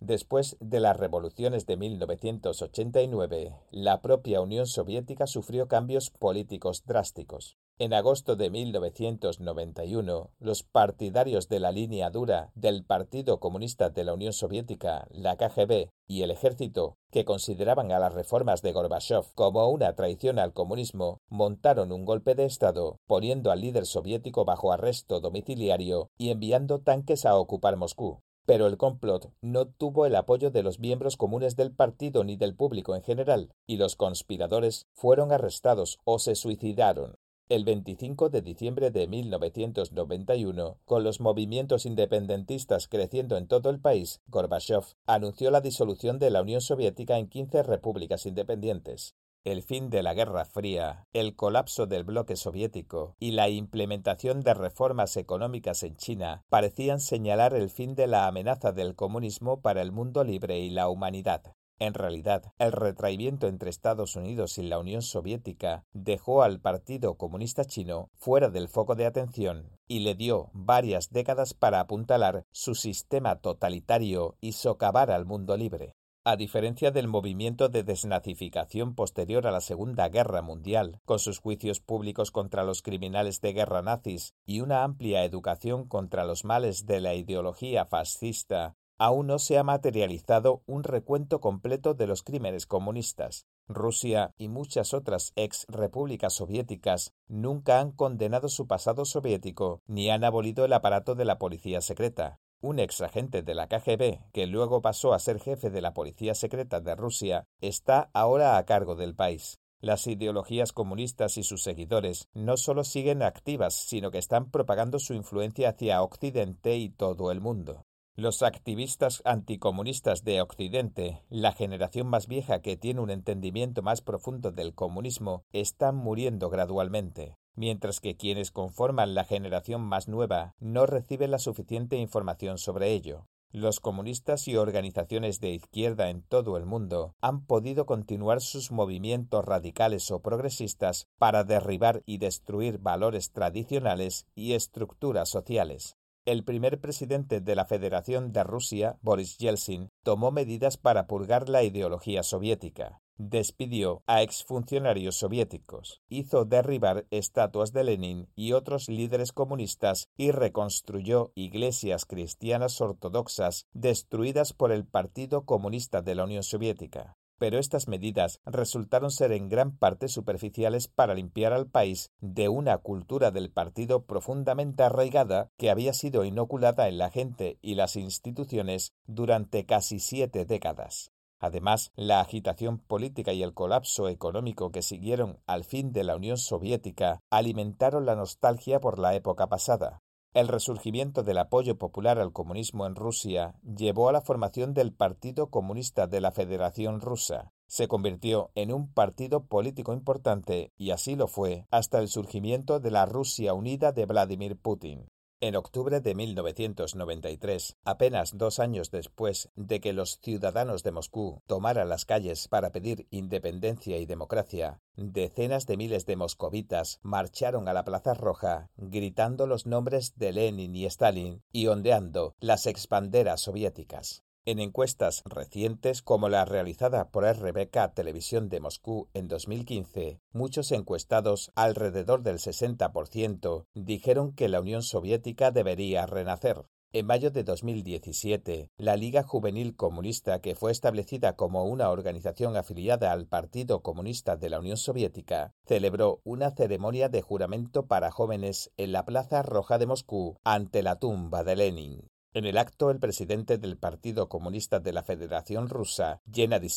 Después 0.00 0.56
de 0.58 0.80
las 0.80 0.96
revoluciones 0.96 1.64
de 1.64 1.76
1989, 1.76 3.54
la 3.70 4.02
propia 4.02 4.40
Unión 4.40 4.66
Soviética 4.66 5.28
sufrió 5.28 5.68
cambios 5.68 6.10
políticos 6.10 6.82
drásticos. 6.86 7.56
En 7.80 7.94
agosto 7.94 8.34
de 8.34 8.50
1991, 8.50 10.30
los 10.40 10.64
partidarios 10.64 11.48
de 11.48 11.60
la 11.60 11.70
línea 11.70 12.10
dura 12.10 12.50
del 12.56 12.84
Partido 12.84 13.38
Comunista 13.38 13.88
de 13.88 14.02
la 14.02 14.14
Unión 14.14 14.32
Soviética, 14.32 15.06
la 15.12 15.36
KGB, 15.36 15.88
y 16.08 16.22
el 16.22 16.32
ejército, 16.32 16.96
que 17.12 17.24
consideraban 17.24 17.92
a 17.92 18.00
las 18.00 18.12
reformas 18.12 18.62
de 18.62 18.72
Gorbachev 18.72 19.32
como 19.36 19.68
una 19.68 19.94
traición 19.94 20.40
al 20.40 20.52
comunismo, 20.52 21.18
montaron 21.28 21.92
un 21.92 22.04
golpe 22.04 22.34
de 22.34 22.46
Estado, 22.46 22.96
poniendo 23.06 23.52
al 23.52 23.60
líder 23.60 23.86
soviético 23.86 24.44
bajo 24.44 24.72
arresto 24.72 25.20
domiciliario 25.20 26.10
y 26.18 26.30
enviando 26.30 26.80
tanques 26.80 27.26
a 27.26 27.36
ocupar 27.36 27.76
Moscú. 27.76 28.18
Pero 28.44 28.66
el 28.66 28.76
complot 28.76 29.30
no 29.40 29.66
tuvo 29.66 30.04
el 30.04 30.16
apoyo 30.16 30.50
de 30.50 30.64
los 30.64 30.80
miembros 30.80 31.16
comunes 31.16 31.54
del 31.54 31.72
partido 31.72 32.24
ni 32.24 32.34
del 32.34 32.56
público 32.56 32.96
en 32.96 33.04
general, 33.04 33.52
y 33.68 33.76
los 33.76 33.94
conspiradores 33.94 34.86
fueron 34.94 35.30
arrestados 35.30 36.00
o 36.04 36.18
se 36.18 36.34
suicidaron. 36.34 37.14
El 37.50 37.64
25 37.64 38.28
de 38.28 38.42
diciembre 38.42 38.90
de 38.90 39.06
1991, 39.06 40.76
con 40.84 41.02
los 41.02 41.18
movimientos 41.18 41.86
independentistas 41.86 42.88
creciendo 42.88 43.38
en 43.38 43.48
todo 43.48 43.70
el 43.70 43.80
país, 43.80 44.20
Gorbachev 44.26 44.84
anunció 45.06 45.50
la 45.50 45.62
disolución 45.62 46.18
de 46.18 46.28
la 46.28 46.42
Unión 46.42 46.60
Soviética 46.60 47.16
en 47.16 47.26
15 47.30 47.62
repúblicas 47.62 48.26
independientes. 48.26 49.14
El 49.44 49.62
fin 49.62 49.88
de 49.88 50.02
la 50.02 50.12
Guerra 50.12 50.44
Fría, 50.44 51.06
el 51.14 51.36
colapso 51.36 51.86
del 51.86 52.04
bloque 52.04 52.36
soviético 52.36 53.16
y 53.18 53.30
la 53.30 53.48
implementación 53.48 54.42
de 54.42 54.52
reformas 54.52 55.16
económicas 55.16 55.82
en 55.84 55.96
China 55.96 56.44
parecían 56.50 57.00
señalar 57.00 57.54
el 57.54 57.70
fin 57.70 57.94
de 57.94 58.08
la 58.08 58.26
amenaza 58.26 58.72
del 58.72 58.94
comunismo 58.94 59.62
para 59.62 59.80
el 59.80 59.90
mundo 59.90 60.22
libre 60.22 60.58
y 60.58 60.68
la 60.68 60.90
humanidad. 60.90 61.54
En 61.80 61.94
realidad, 61.94 62.52
el 62.58 62.72
retraimiento 62.72 63.46
entre 63.46 63.70
Estados 63.70 64.16
Unidos 64.16 64.58
y 64.58 64.62
la 64.62 64.78
Unión 64.78 65.02
Soviética 65.02 65.84
dejó 65.92 66.42
al 66.42 66.60
Partido 66.60 67.14
Comunista 67.14 67.64
Chino 67.64 68.10
fuera 68.14 68.50
del 68.50 68.68
foco 68.68 68.96
de 68.96 69.06
atención 69.06 69.70
y 69.86 70.00
le 70.00 70.14
dio 70.16 70.50
varias 70.52 71.10
décadas 71.10 71.54
para 71.54 71.78
apuntalar 71.80 72.44
su 72.50 72.74
sistema 72.74 73.36
totalitario 73.36 74.36
y 74.40 74.52
socavar 74.52 75.10
al 75.12 75.24
mundo 75.24 75.56
libre. 75.56 75.94
A 76.24 76.36
diferencia 76.36 76.90
del 76.90 77.08
movimiento 77.08 77.68
de 77.68 77.84
desnazificación 77.84 78.94
posterior 78.94 79.46
a 79.46 79.50
la 79.50 79.62
Segunda 79.62 80.08
Guerra 80.08 80.42
Mundial, 80.42 81.00
con 81.06 81.20
sus 81.20 81.38
juicios 81.38 81.80
públicos 81.80 82.30
contra 82.32 82.64
los 82.64 82.82
criminales 82.82 83.40
de 83.40 83.54
guerra 83.54 83.82
nazis 83.82 84.34
y 84.44 84.60
una 84.60 84.82
amplia 84.82 85.24
educación 85.24 85.86
contra 85.86 86.24
los 86.24 86.44
males 86.44 86.84
de 86.84 87.00
la 87.00 87.14
ideología 87.14 87.86
fascista, 87.86 88.76
aún 88.98 89.28
no 89.28 89.38
se 89.38 89.56
ha 89.56 89.62
materializado 89.62 90.62
un 90.66 90.82
recuento 90.82 91.40
completo 91.40 91.94
de 91.94 92.06
los 92.06 92.22
crímenes 92.22 92.66
comunistas. 92.66 93.46
Rusia 93.68 94.34
y 94.36 94.48
muchas 94.48 94.92
otras 94.92 95.32
ex 95.36 95.66
repúblicas 95.68 96.34
soviéticas 96.34 97.14
nunca 97.28 97.80
han 97.80 97.92
condenado 97.92 98.48
su 98.48 98.66
pasado 98.66 99.04
soviético 99.04 99.82
ni 99.86 100.10
han 100.10 100.24
abolido 100.24 100.64
el 100.64 100.72
aparato 100.72 101.14
de 101.14 101.24
la 101.24 101.38
policía 101.38 101.80
secreta. 101.80 102.40
Un 102.60 102.80
ex 102.80 103.00
agente 103.02 103.42
de 103.42 103.54
la 103.54 103.68
KGB, 103.68 104.32
que 104.32 104.46
luego 104.48 104.82
pasó 104.82 105.14
a 105.14 105.20
ser 105.20 105.38
jefe 105.38 105.70
de 105.70 105.80
la 105.80 105.94
policía 105.94 106.34
secreta 106.34 106.80
de 106.80 106.96
Rusia, 106.96 107.44
está 107.60 108.10
ahora 108.12 108.56
a 108.56 108.64
cargo 108.64 108.96
del 108.96 109.14
país. 109.14 109.60
Las 109.80 110.08
ideologías 110.08 110.72
comunistas 110.72 111.38
y 111.38 111.44
sus 111.44 111.62
seguidores 111.62 112.26
no 112.34 112.56
solo 112.56 112.82
siguen 112.82 113.22
activas, 113.22 113.74
sino 113.74 114.10
que 114.10 114.18
están 114.18 114.50
propagando 114.50 114.98
su 114.98 115.14
influencia 115.14 115.68
hacia 115.68 116.02
Occidente 116.02 116.76
y 116.76 116.90
todo 116.90 117.30
el 117.30 117.40
mundo. 117.40 117.84
Los 118.18 118.42
activistas 118.42 119.22
anticomunistas 119.24 120.24
de 120.24 120.42
Occidente, 120.42 121.22
la 121.30 121.52
generación 121.52 122.08
más 122.08 122.26
vieja 122.26 122.60
que 122.62 122.76
tiene 122.76 123.00
un 123.00 123.10
entendimiento 123.10 123.80
más 123.80 124.00
profundo 124.00 124.50
del 124.50 124.74
comunismo, 124.74 125.44
están 125.52 125.94
muriendo 125.94 126.50
gradualmente, 126.50 127.36
mientras 127.54 128.00
que 128.00 128.16
quienes 128.16 128.50
conforman 128.50 129.14
la 129.14 129.22
generación 129.22 129.82
más 129.82 130.08
nueva 130.08 130.56
no 130.58 130.84
reciben 130.84 131.30
la 131.30 131.38
suficiente 131.38 131.94
información 131.94 132.58
sobre 132.58 132.90
ello. 132.90 133.28
Los 133.52 133.78
comunistas 133.78 134.48
y 134.48 134.56
organizaciones 134.56 135.38
de 135.38 135.50
izquierda 135.50 136.10
en 136.10 136.22
todo 136.22 136.56
el 136.56 136.66
mundo 136.66 137.14
han 137.20 137.46
podido 137.46 137.86
continuar 137.86 138.40
sus 138.40 138.72
movimientos 138.72 139.44
radicales 139.44 140.10
o 140.10 140.22
progresistas 140.22 141.06
para 141.18 141.44
derribar 141.44 142.02
y 142.04 142.18
destruir 142.18 142.78
valores 142.78 143.30
tradicionales 143.30 144.26
y 144.34 144.54
estructuras 144.54 145.28
sociales. 145.28 145.97
El 146.28 146.44
primer 146.44 146.78
presidente 146.78 147.40
de 147.40 147.56
la 147.56 147.64
Federación 147.64 148.34
de 148.34 148.44
Rusia, 148.44 148.98
Boris 149.00 149.38
Yeltsin, 149.38 149.88
tomó 150.02 150.30
medidas 150.30 150.76
para 150.76 151.06
purgar 151.06 151.48
la 151.48 151.62
ideología 151.62 152.22
soviética. 152.22 153.00
Despidió 153.16 154.02
a 154.06 154.20
exfuncionarios 154.20 155.16
soviéticos, 155.16 156.02
hizo 156.10 156.44
derribar 156.44 157.06
estatuas 157.10 157.72
de 157.72 157.84
Lenin 157.84 158.28
y 158.36 158.52
otros 158.52 158.90
líderes 158.90 159.32
comunistas 159.32 160.10
y 160.18 160.30
reconstruyó 160.32 161.32
iglesias 161.34 162.04
cristianas 162.04 162.78
ortodoxas 162.82 163.66
destruidas 163.72 164.52
por 164.52 164.70
el 164.70 164.84
Partido 164.84 165.46
Comunista 165.46 166.02
de 166.02 166.14
la 166.14 166.24
Unión 166.24 166.42
Soviética 166.42 167.16
pero 167.38 167.58
estas 167.58 167.88
medidas 167.88 168.40
resultaron 168.44 169.10
ser 169.10 169.32
en 169.32 169.48
gran 169.48 169.76
parte 169.76 170.08
superficiales 170.08 170.88
para 170.88 171.14
limpiar 171.14 171.52
al 171.52 171.68
país 171.68 172.10
de 172.20 172.48
una 172.48 172.78
cultura 172.78 173.30
del 173.30 173.50
partido 173.50 174.04
profundamente 174.04 174.82
arraigada 174.82 175.50
que 175.56 175.70
había 175.70 175.92
sido 175.92 176.24
inoculada 176.24 176.88
en 176.88 176.98
la 176.98 177.10
gente 177.10 177.58
y 177.62 177.74
las 177.74 177.96
instituciones 177.96 178.92
durante 179.06 179.64
casi 179.64 180.00
siete 180.00 180.44
décadas. 180.44 181.12
Además, 181.40 181.92
la 181.94 182.20
agitación 182.20 182.78
política 182.78 183.32
y 183.32 183.44
el 183.44 183.54
colapso 183.54 184.08
económico 184.08 184.72
que 184.72 184.82
siguieron 184.82 185.38
al 185.46 185.64
fin 185.64 185.92
de 185.92 186.02
la 186.02 186.16
Unión 186.16 186.36
Soviética 186.36 187.20
alimentaron 187.30 188.06
la 188.06 188.16
nostalgia 188.16 188.80
por 188.80 188.98
la 188.98 189.14
época 189.14 189.46
pasada, 189.46 190.02
el 190.34 190.48
resurgimiento 190.48 191.22
del 191.22 191.38
apoyo 191.38 191.78
popular 191.78 192.18
al 192.18 192.32
comunismo 192.32 192.86
en 192.86 192.94
Rusia 192.94 193.54
llevó 193.62 194.08
a 194.08 194.12
la 194.12 194.20
formación 194.20 194.74
del 194.74 194.92
Partido 194.92 195.48
Comunista 195.48 196.06
de 196.06 196.20
la 196.20 196.32
Federación 196.32 197.00
Rusa. 197.00 197.52
Se 197.66 197.88
convirtió 197.88 198.50
en 198.54 198.72
un 198.72 198.92
partido 198.92 199.46
político 199.46 199.92
importante 199.92 200.72
y 200.76 200.90
así 200.90 201.16
lo 201.16 201.28
fue 201.28 201.66
hasta 201.70 201.98
el 201.98 202.08
surgimiento 202.08 202.80
de 202.80 202.90
la 202.90 203.06
Rusia 203.06 203.54
Unida 203.54 203.92
de 203.92 204.06
Vladimir 204.06 204.56
Putin. 204.56 205.08
En 205.40 205.54
octubre 205.54 206.00
de 206.00 206.16
1993, 206.16 207.76
apenas 207.84 208.36
dos 208.36 208.58
años 208.58 208.90
después 208.90 209.50
de 209.54 209.80
que 209.80 209.92
los 209.92 210.18
ciudadanos 210.20 210.82
de 210.82 210.90
Moscú 210.90 211.42
tomaran 211.46 211.88
las 211.88 212.04
calles 212.04 212.48
para 212.48 212.72
pedir 212.72 213.06
independencia 213.12 213.98
y 213.98 214.06
democracia, 214.06 214.80
decenas 214.96 215.66
de 215.66 215.76
miles 215.76 216.06
de 216.06 216.16
moscovitas 216.16 216.98
marcharon 217.02 217.68
a 217.68 217.72
la 217.72 217.84
Plaza 217.84 218.14
Roja 218.14 218.70
gritando 218.76 219.46
los 219.46 219.64
nombres 219.64 220.18
de 220.18 220.32
Lenin 220.32 220.74
y 220.74 220.86
Stalin 220.86 221.44
y 221.52 221.68
ondeando 221.68 222.34
las 222.40 222.66
expanderas 222.66 223.40
soviéticas. 223.40 224.24
En 224.48 224.60
encuestas 224.60 225.24
recientes 225.26 226.00
como 226.00 226.30
la 226.30 226.46
realizada 226.46 227.10
por 227.10 227.26
RBK 227.26 227.92
Televisión 227.92 228.48
de 228.48 228.60
Moscú 228.60 229.10
en 229.12 229.28
2015, 229.28 230.22
muchos 230.32 230.72
encuestados, 230.72 231.52
alrededor 231.54 232.22
del 232.22 232.38
60%, 232.38 233.66
dijeron 233.74 234.32
que 234.32 234.48
la 234.48 234.62
Unión 234.62 234.82
Soviética 234.82 235.50
debería 235.50 236.06
renacer. 236.06 236.64
En 236.94 237.04
mayo 237.04 237.30
de 237.30 237.44
2017, 237.44 238.70
la 238.78 238.96
Liga 238.96 239.22
Juvenil 239.22 239.76
Comunista, 239.76 240.40
que 240.40 240.54
fue 240.54 240.72
establecida 240.72 241.36
como 241.36 241.64
una 241.64 241.90
organización 241.90 242.56
afiliada 242.56 243.12
al 243.12 243.26
Partido 243.26 243.82
Comunista 243.82 244.36
de 244.36 244.48
la 244.48 244.60
Unión 244.60 244.78
Soviética, 244.78 245.52
celebró 245.66 246.22
una 246.24 246.52
ceremonia 246.52 247.10
de 247.10 247.20
juramento 247.20 247.84
para 247.84 248.10
jóvenes 248.10 248.70
en 248.78 248.92
la 248.92 249.04
Plaza 249.04 249.42
Roja 249.42 249.76
de 249.76 249.84
Moscú 249.84 250.38
ante 250.42 250.82
la 250.82 250.98
tumba 250.98 251.44
de 251.44 251.56
Lenin. 251.56 252.08
En 252.34 252.44
el 252.44 252.58
acto, 252.58 252.90
el 252.90 253.00
presidente 253.00 253.56
del 253.56 253.78
Partido 253.78 254.28
Comunista 254.28 254.80
de 254.80 254.92
la 254.92 255.02
Federación 255.02 255.68
Rusa, 255.68 256.20
Gennady 256.30 256.68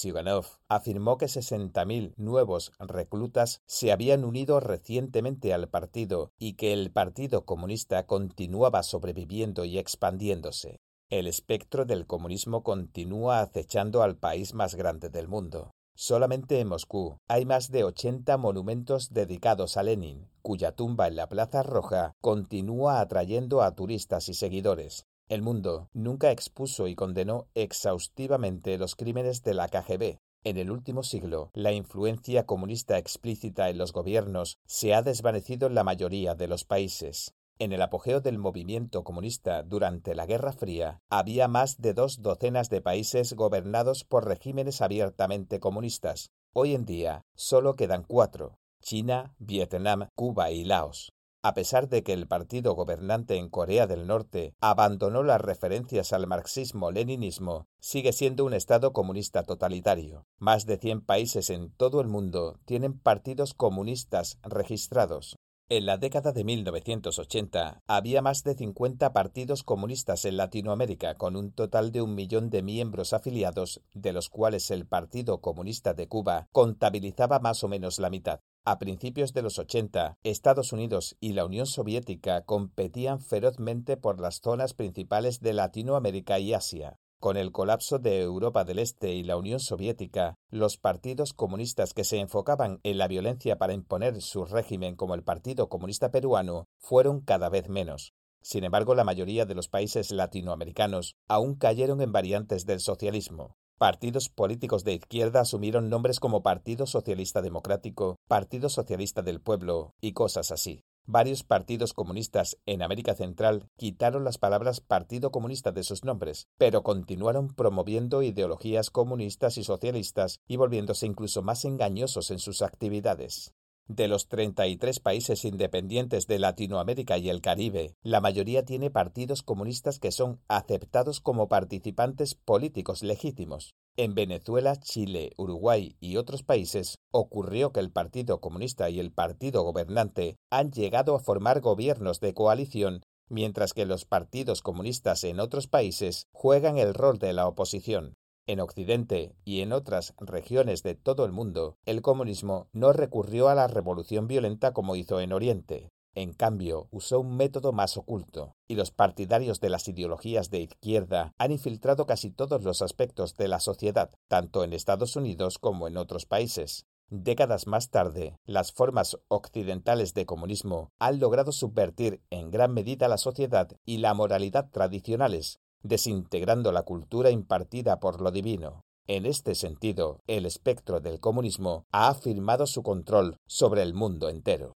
afirmó 0.69 1.17
que 1.17 1.25
60.000 1.25 2.13
nuevos 2.15 2.71
reclutas 2.79 3.61
se 3.65 3.91
habían 3.91 4.23
unido 4.23 4.61
recientemente 4.61 5.53
al 5.53 5.67
partido 5.67 6.31
y 6.39 6.53
que 6.53 6.71
el 6.71 6.89
Partido 6.91 7.43
Comunista 7.43 8.05
continuaba 8.05 8.81
sobreviviendo 8.83 9.65
y 9.65 9.77
expandiéndose. 9.77 10.79
El 11.09 11.27
espectro 11.27 11.83
del 11.83 12.07
comunismo 12.07 12.63
continúa 12.63 13.41
acechando 13.41 14.03
al 14.03 14.15
país 14.15 14.53
más 14.53 14.75
grande 14.75 15.09
del 15.09 15.27
mundo. 15.27 15.71
Solamente 15.93 16.61
en 16.61 16.69
Moscú 16.69 17.17
hay 17.27 17.45
más 17.45 17.69
de 17.69 17.83
80 17.83 18.37
monumentos 18.37 19.09
dedicados 19.11 19.75
a 19.75 19.83
Lenin, 19.83 20.29
cuya 20.41 20.71
tumba 20.71 21.07
en 21.07 21.17
la 21.17 21.27
Plaza 21.27 21.61
Roja 21.61 22.13
continúa 22.21 23.01
atrayendo 23.01 23.61
a 23.61 23.75
turistas 23.75 24.29
y 24.29 24.33
seguidores. 24.33 25.05
El 25.31 25.43
mundo 25.43 25.87
nunca 25.93 26.29
expuso 26.29 26.89
y 26.89 26.95
condenó 26.95 27.47
exhaustivamente 27.55 28.77
los 28.77 28.97
crímenes 28.97 29.43
de 29.43 29.53
la 29.53 29.69
KGB. 29.69 30.17
En 30.43 30.57
el 30.57 30.69
último 30.69 31.03
siglo, 31.03 31.51
la 31.53 31.71
influencia 31.71 32.45
comunista 32.45 32.97
explícita 32.97 33.69
en 33.69 33.77
los 33.77 33.93
gobiernos 33.93 34.57
se 34.65 34.93
ha 34.93 35.01
desvanecido 35.01 35.67
en 35.67 35.75
la 35.75 35.85
mayoría 35.85 36.35
de 36.35 36.49
los 36.49 36.65
países. 36.65 37.33
En 37.59 37.71
el 37.71 37.81
apogeo 37.81 38.19
del 38.19 38.39
movimiento 38.39 39.05
comunista 39.05 39.63
durante 39.63 40.15
la 40.15 40.25
Guerra 40.25 40.51
Fría, 40.51 40.99
había 41.09 41.47
más 41.47 41.79
de 41.79 41.93
dos 41.93 42.21
docenas 42.21 42.69
de 42.69 42.81
países 42.81 43.31
gobernados 43.31 44.03
por 44.03 44.27
regímenes 44.27 44.81
abiertamente 44.81 45.61
comunistas. 45.61 46.31
Hoy 46.51 46.75
en 46.75 46.83
día, 46.83 47.21
solo 47.37 47.77
quedan 47.77 48.03
cuatro, 48.03 48.57
China, 48.81 49.33
Vietnam, 49.39 50.09
Cuba 50.13 50.51
y 50.51 50.65
Laos. 50.65 51.13
A 51.43 51.55
pesar 51.55 51.89
de 51.89 52.03
que 52.03 52.13
el 52.13 52.27
partido 52.27 52.75
gobernante 52.75 53.35
en 53.35 53.49
Corea 53.49 53.87
del 53.87 54.05
Norte 54.05 54.53
abandonó 54.61 55.23
las 55.23 55.41
referencias 55.41 56.13
al 56.13 56.27
marxismo-leninismo, 56.27 57.65
sigue 57.79 58.13
siendo 58.13 58.45
un 58.45 58.53
Estado 58.53 58.93
comunista 58.93 59.41
totalitario. 59.41 60.27
Más 60.37 60.67
de 60.67 60.77
100 60.77 61.01
países 61.01 61.49
en 61.49 61.71
todo 61.71 61.99
el 61.99 62.07
mundo 62.07 62.59
tienen 62.65 62.99
partidos 62.99 63.55
comunistas 63.55 64.37
registrados. 64.43 65.35
En 65.67 65.87
la 65.87 65.97
década 65.97 66.31
de 66.31 66.43
1980 66.43 67.81
había 67.87 68.21
más 68.21 68.43
de 68.43 68.53
50 68.53 69.11
partidos 69.11 69.63
comunistas 69.63 70.25
en 70.25 70.37
Latinoamérica 70.37 71.15
con 71.15 71.35
un 71.35 71.53
total 71.53 71.91
de 71.91 72.03
un 72.03 72.13
millón 72.13 72.51
de 72.51 72.61
miembros 72.61 73.13
afiliados, 73.13 73.81
de 73.93 74.13
los 74.13 74.29
cuales 74.29 74.69
el 74.69 74.85
Partido 74.85 75.41
Comunista 75.41 75.95
de 75.95 76.07
Cuba 76.07 76.49
contabilizaba 76.51 77.39
más 77.39 77.63
o 77.63 77.67
menos 77.67 77.97
la 77.97 78.11
mitad. 78.11 78.41
A 78.63 78.77
principios 78.77 79.33
de 79.33 79.41
los 79.41 79.57
80, 79.57 80.19
Estados 80.21 80.71
Unidos 80.71 81.17
y 81.19 81.33
la 81.33 81.45
Unión 81.45 81.65
Soviética 81.65 82.43
competían 82.43 83.19
ferozmente 83.19 83.97
por 83.97 84.19
las 84.19 84.39
zonas 84.39 84.75
principales 84.75 85.39
de 85.39 85.53
Latinoamérica 85.53 86.37
y 86.37 86.53
Asia. 86.53 86.99
Con 87.19 87.37
el 87.37 87.51
colapso 87.51 87.97
de 87.97 88.21
Europa 88.21 88.63
del 88.63 88.77
Este 88.77 89.13
y 89.13 89.23
la 89.23 89.35
Unión 89.35 89.59
Soviética, 89.59 90.35
los 90.51 90.77
partidos 90.77 91.33
comunistas 91.33 91.95
que 91.95 92.03
se 92.03 92.19
enfocaban 92.19 92.79
en 92.83 92.99
la 92.99 93.07
violencia 93.07 93.57
para 93.57 93.73
imponer 93.73 94.21
su 94.21 94.45
régimen 94.45 94.95
como 94.95 95.15
el 95.15 95.23
Partido 95.23 95.67
Comunista 95.67 96.11
Peruano 96.11 96.67
fueron 96.77 97.21
cada 97.21 97.49
vez 97.49 97.67
menos. 97.67 98.13
Sin 98.43 98.63
embargo, 98.63 98.93
la 98.93 99.03
mayoría 99.03 99.47
de 99.47 99.55
los 99.55 99.69
países 99.69 100.11
latinoamericanos 100.11 101.15
aún 101.27 101.55
cayeron 101.55 101.99
en 101.99 102.11
variantes 102.11 102.67
del 102.67 102.79
socialismo. 102.79 103.57
Partidos 103.81 104.29
políticos 104.29 104.83
de 104.83 104.93
izquierda 104.93 105.41
asumieron 105.41 105.89
nombres 105.89 106.19
como 106.19 106.43
Partido 106.43 106.85
Socialista 106.85 107.41
Democrático, 107.41 108.19
Partido 108.27 108.69
Socialista 108.69 109.23
del 109.23 109.41
Pueblo 109.41 109.95
y 109.99 110.13
cosas 110.13 110.51
así. 110.51 110.83
Varios 111.07 111.41
partidos 111.41 111.95
comunistas 111.95 112.59
en 112.67 112.83
América 112.83 113.15
Central 113.15 113.65
quitaron 113.79 114.23
las 114.23 114.37
palabras 114.37 114.81
Partido 114.81 115.31
Comunista 115.31 115.71
de 115.71 115.81
sus 115.81 116.03
nombres, 116.03 116.45
pero 116.59 116.83
continuaron 116.83 117.55
promoviendo 117.55 118.21
ideologías 118.21 118.91
comunistas 118.91 119.57
y 119.57 119.63
socialistas 119.63 120.41
y 120.47 120.57
volviéndose 120.57 121.07
incluso 121.07 121.41
más 121.41 121.65
engañosos 121.65 122.29
en 122.29 122.37
sus 122.37 122.61
actividades. 122.61 123.55
De 123.93 124.07
los 124.07 124.29
33 124.29 125.01
países 125.01 125.43
independientes 125.43 126.25
de 126.25 126.39
Latinoamérica 126.39 127.17
y 127.17 127.29
el 127.29 127.41
Caribe, 127.41 127.97
la 128.03 128.21
mayoría 128.21 128.63
tiene 128.63 128.89
partidos 128.89 129.43
comunistas 129.43 129.99
que 129.99 130.13
son 130.13 130.39
aceptados 130.47 131.19
como 131.19 131.49
participantes 131.49 132.35
políticos 132.35 133.03
legítimos. 133.03 133.75
En 133.97 134.15
Venezuela, 134.15 134.77
Chile, 134.77 135.33
Uruguay 135.35 135.97
y 135.99 136.15
otros 136.15 136.41
países 136.41 136.99
ocurrió 137.11 137.73
que 137.73 137.81
el 137.81 137.91
Partido 137.91 138.39
Comunista 138.39 138.89
y 138.89 139.01
el 139.01 139.11
Partido 139.11 139.61
Gobernante 139.63 140.37
han 140.49 140.71
llegado 140.71 141.13
a 141.13 141.19
formar 141.19 141.59
gobiernos 141.59 142.21
de 142.21 142.33
coalición, 142.33 143.01
mientras 143.27 143.73
que 143.73 143.85
los 143.85 144.05
partidos 144.05 144.61
comunistas 144.61 145.25
en 145.25 145.41
otros 145.41 145.67
países 145.67 146.27
juegan 146.31 146.77
el 146.77 146.93
rol 146.93 147.19
de 147.19 147.33
la 147.33 147.45
oposición. 147.45 148.15
En 148.47 148.59
Occidente 148.59 149.35
y 149.45 149.61
en 149.61 149.71
otras 149.71 150.15
regiones 150.19 150.81
de 150.81 150.95
todo 150.95 151.25
el 151.25 151.31
mundo, 151.31 151.77
el 151.85 152.01
comunismo 152.01 152.67
no 152.73 152.91
recurrió 152.91 153.49
a 153.49 153.55
la 153.55 153.67
revolución 153.67 154.27
violenta 154.27 154.73
como 154.73 154.95
hizo 154.95 155.19
en 155.19 155.31
Oriente. 155.31 155.91
en 156.13 156.33
cambio, 156.33 156.87
usó 156.91 157.21
un 157.21 157.37
método 157.37 157.71
más 157.71 157.95
oculto, 157.95 158.55
y 158.67 158.75
los 158.75 158.91
partidarios 158.91 159.61
de 159.61 159.69
las 159.69 159.87
ideologías 159.87 160.49
de 160.49 160.59
izquierda 160.59 161.31
han 161.37 161.51
infiltrado 161.51 162.05
casi 162.05 162.31
todos 162.31 162.63
los 162.63 162.81
aspectos 162.81 163.37
de 163.37 163.47
la 163.47 163.61
sociedad, 163.61 164.11
tanto 164.27 164.65
en 164.65 164.73
Estados 164.73 165.15
Unidos 165.15 165.57
como 165.57 165.87
en 165.87 165.95
otros 165.95 166.25
países. 166.25 166.85
Décadas 167.09 167.67
más 167.67 167.89
tarde, 167.89 168.37
las 168.45 168.71
formas 168.73 169.17
occidentales 169.27 170.13
de 170.13 170.25
comunismo 170.25 170.91
han 170.99 171.19
logrado 171.19 171.51
subvertir 171.51 172.21
en 172.29 172.51
gran 172.51 172.73
medida 172.73 173.07
la 173.07 173.17
sociedad 173.17 173.69
y 173.85 173.97
la 173.97 174.13
moralidad 174.13 174.69
tradicionales, 174.69 175.59
desintegrando 175.83 176.71
la 176.71 176.83
cultura 176.83 177.31
impartida 177.31 177.99
por 177.99 178.21
lo 178.21 178.31
divino. 178.31 178.81
En 179.07 179.25
este 179.25 179.55
sentido, 179.55 180.19
el 180.27 180.45
espectro 180.45 180.99
del 180.99 181.19
comunismo 181.19 181.85
ha 181.91 182.09
afirmado 182.09 182.67
su 182.67 182.83
control 182.83 183.37
sobre 183.47 183.81
el 183.81 183.93
mundo 183.93 184.29
entero. 184.29 184.73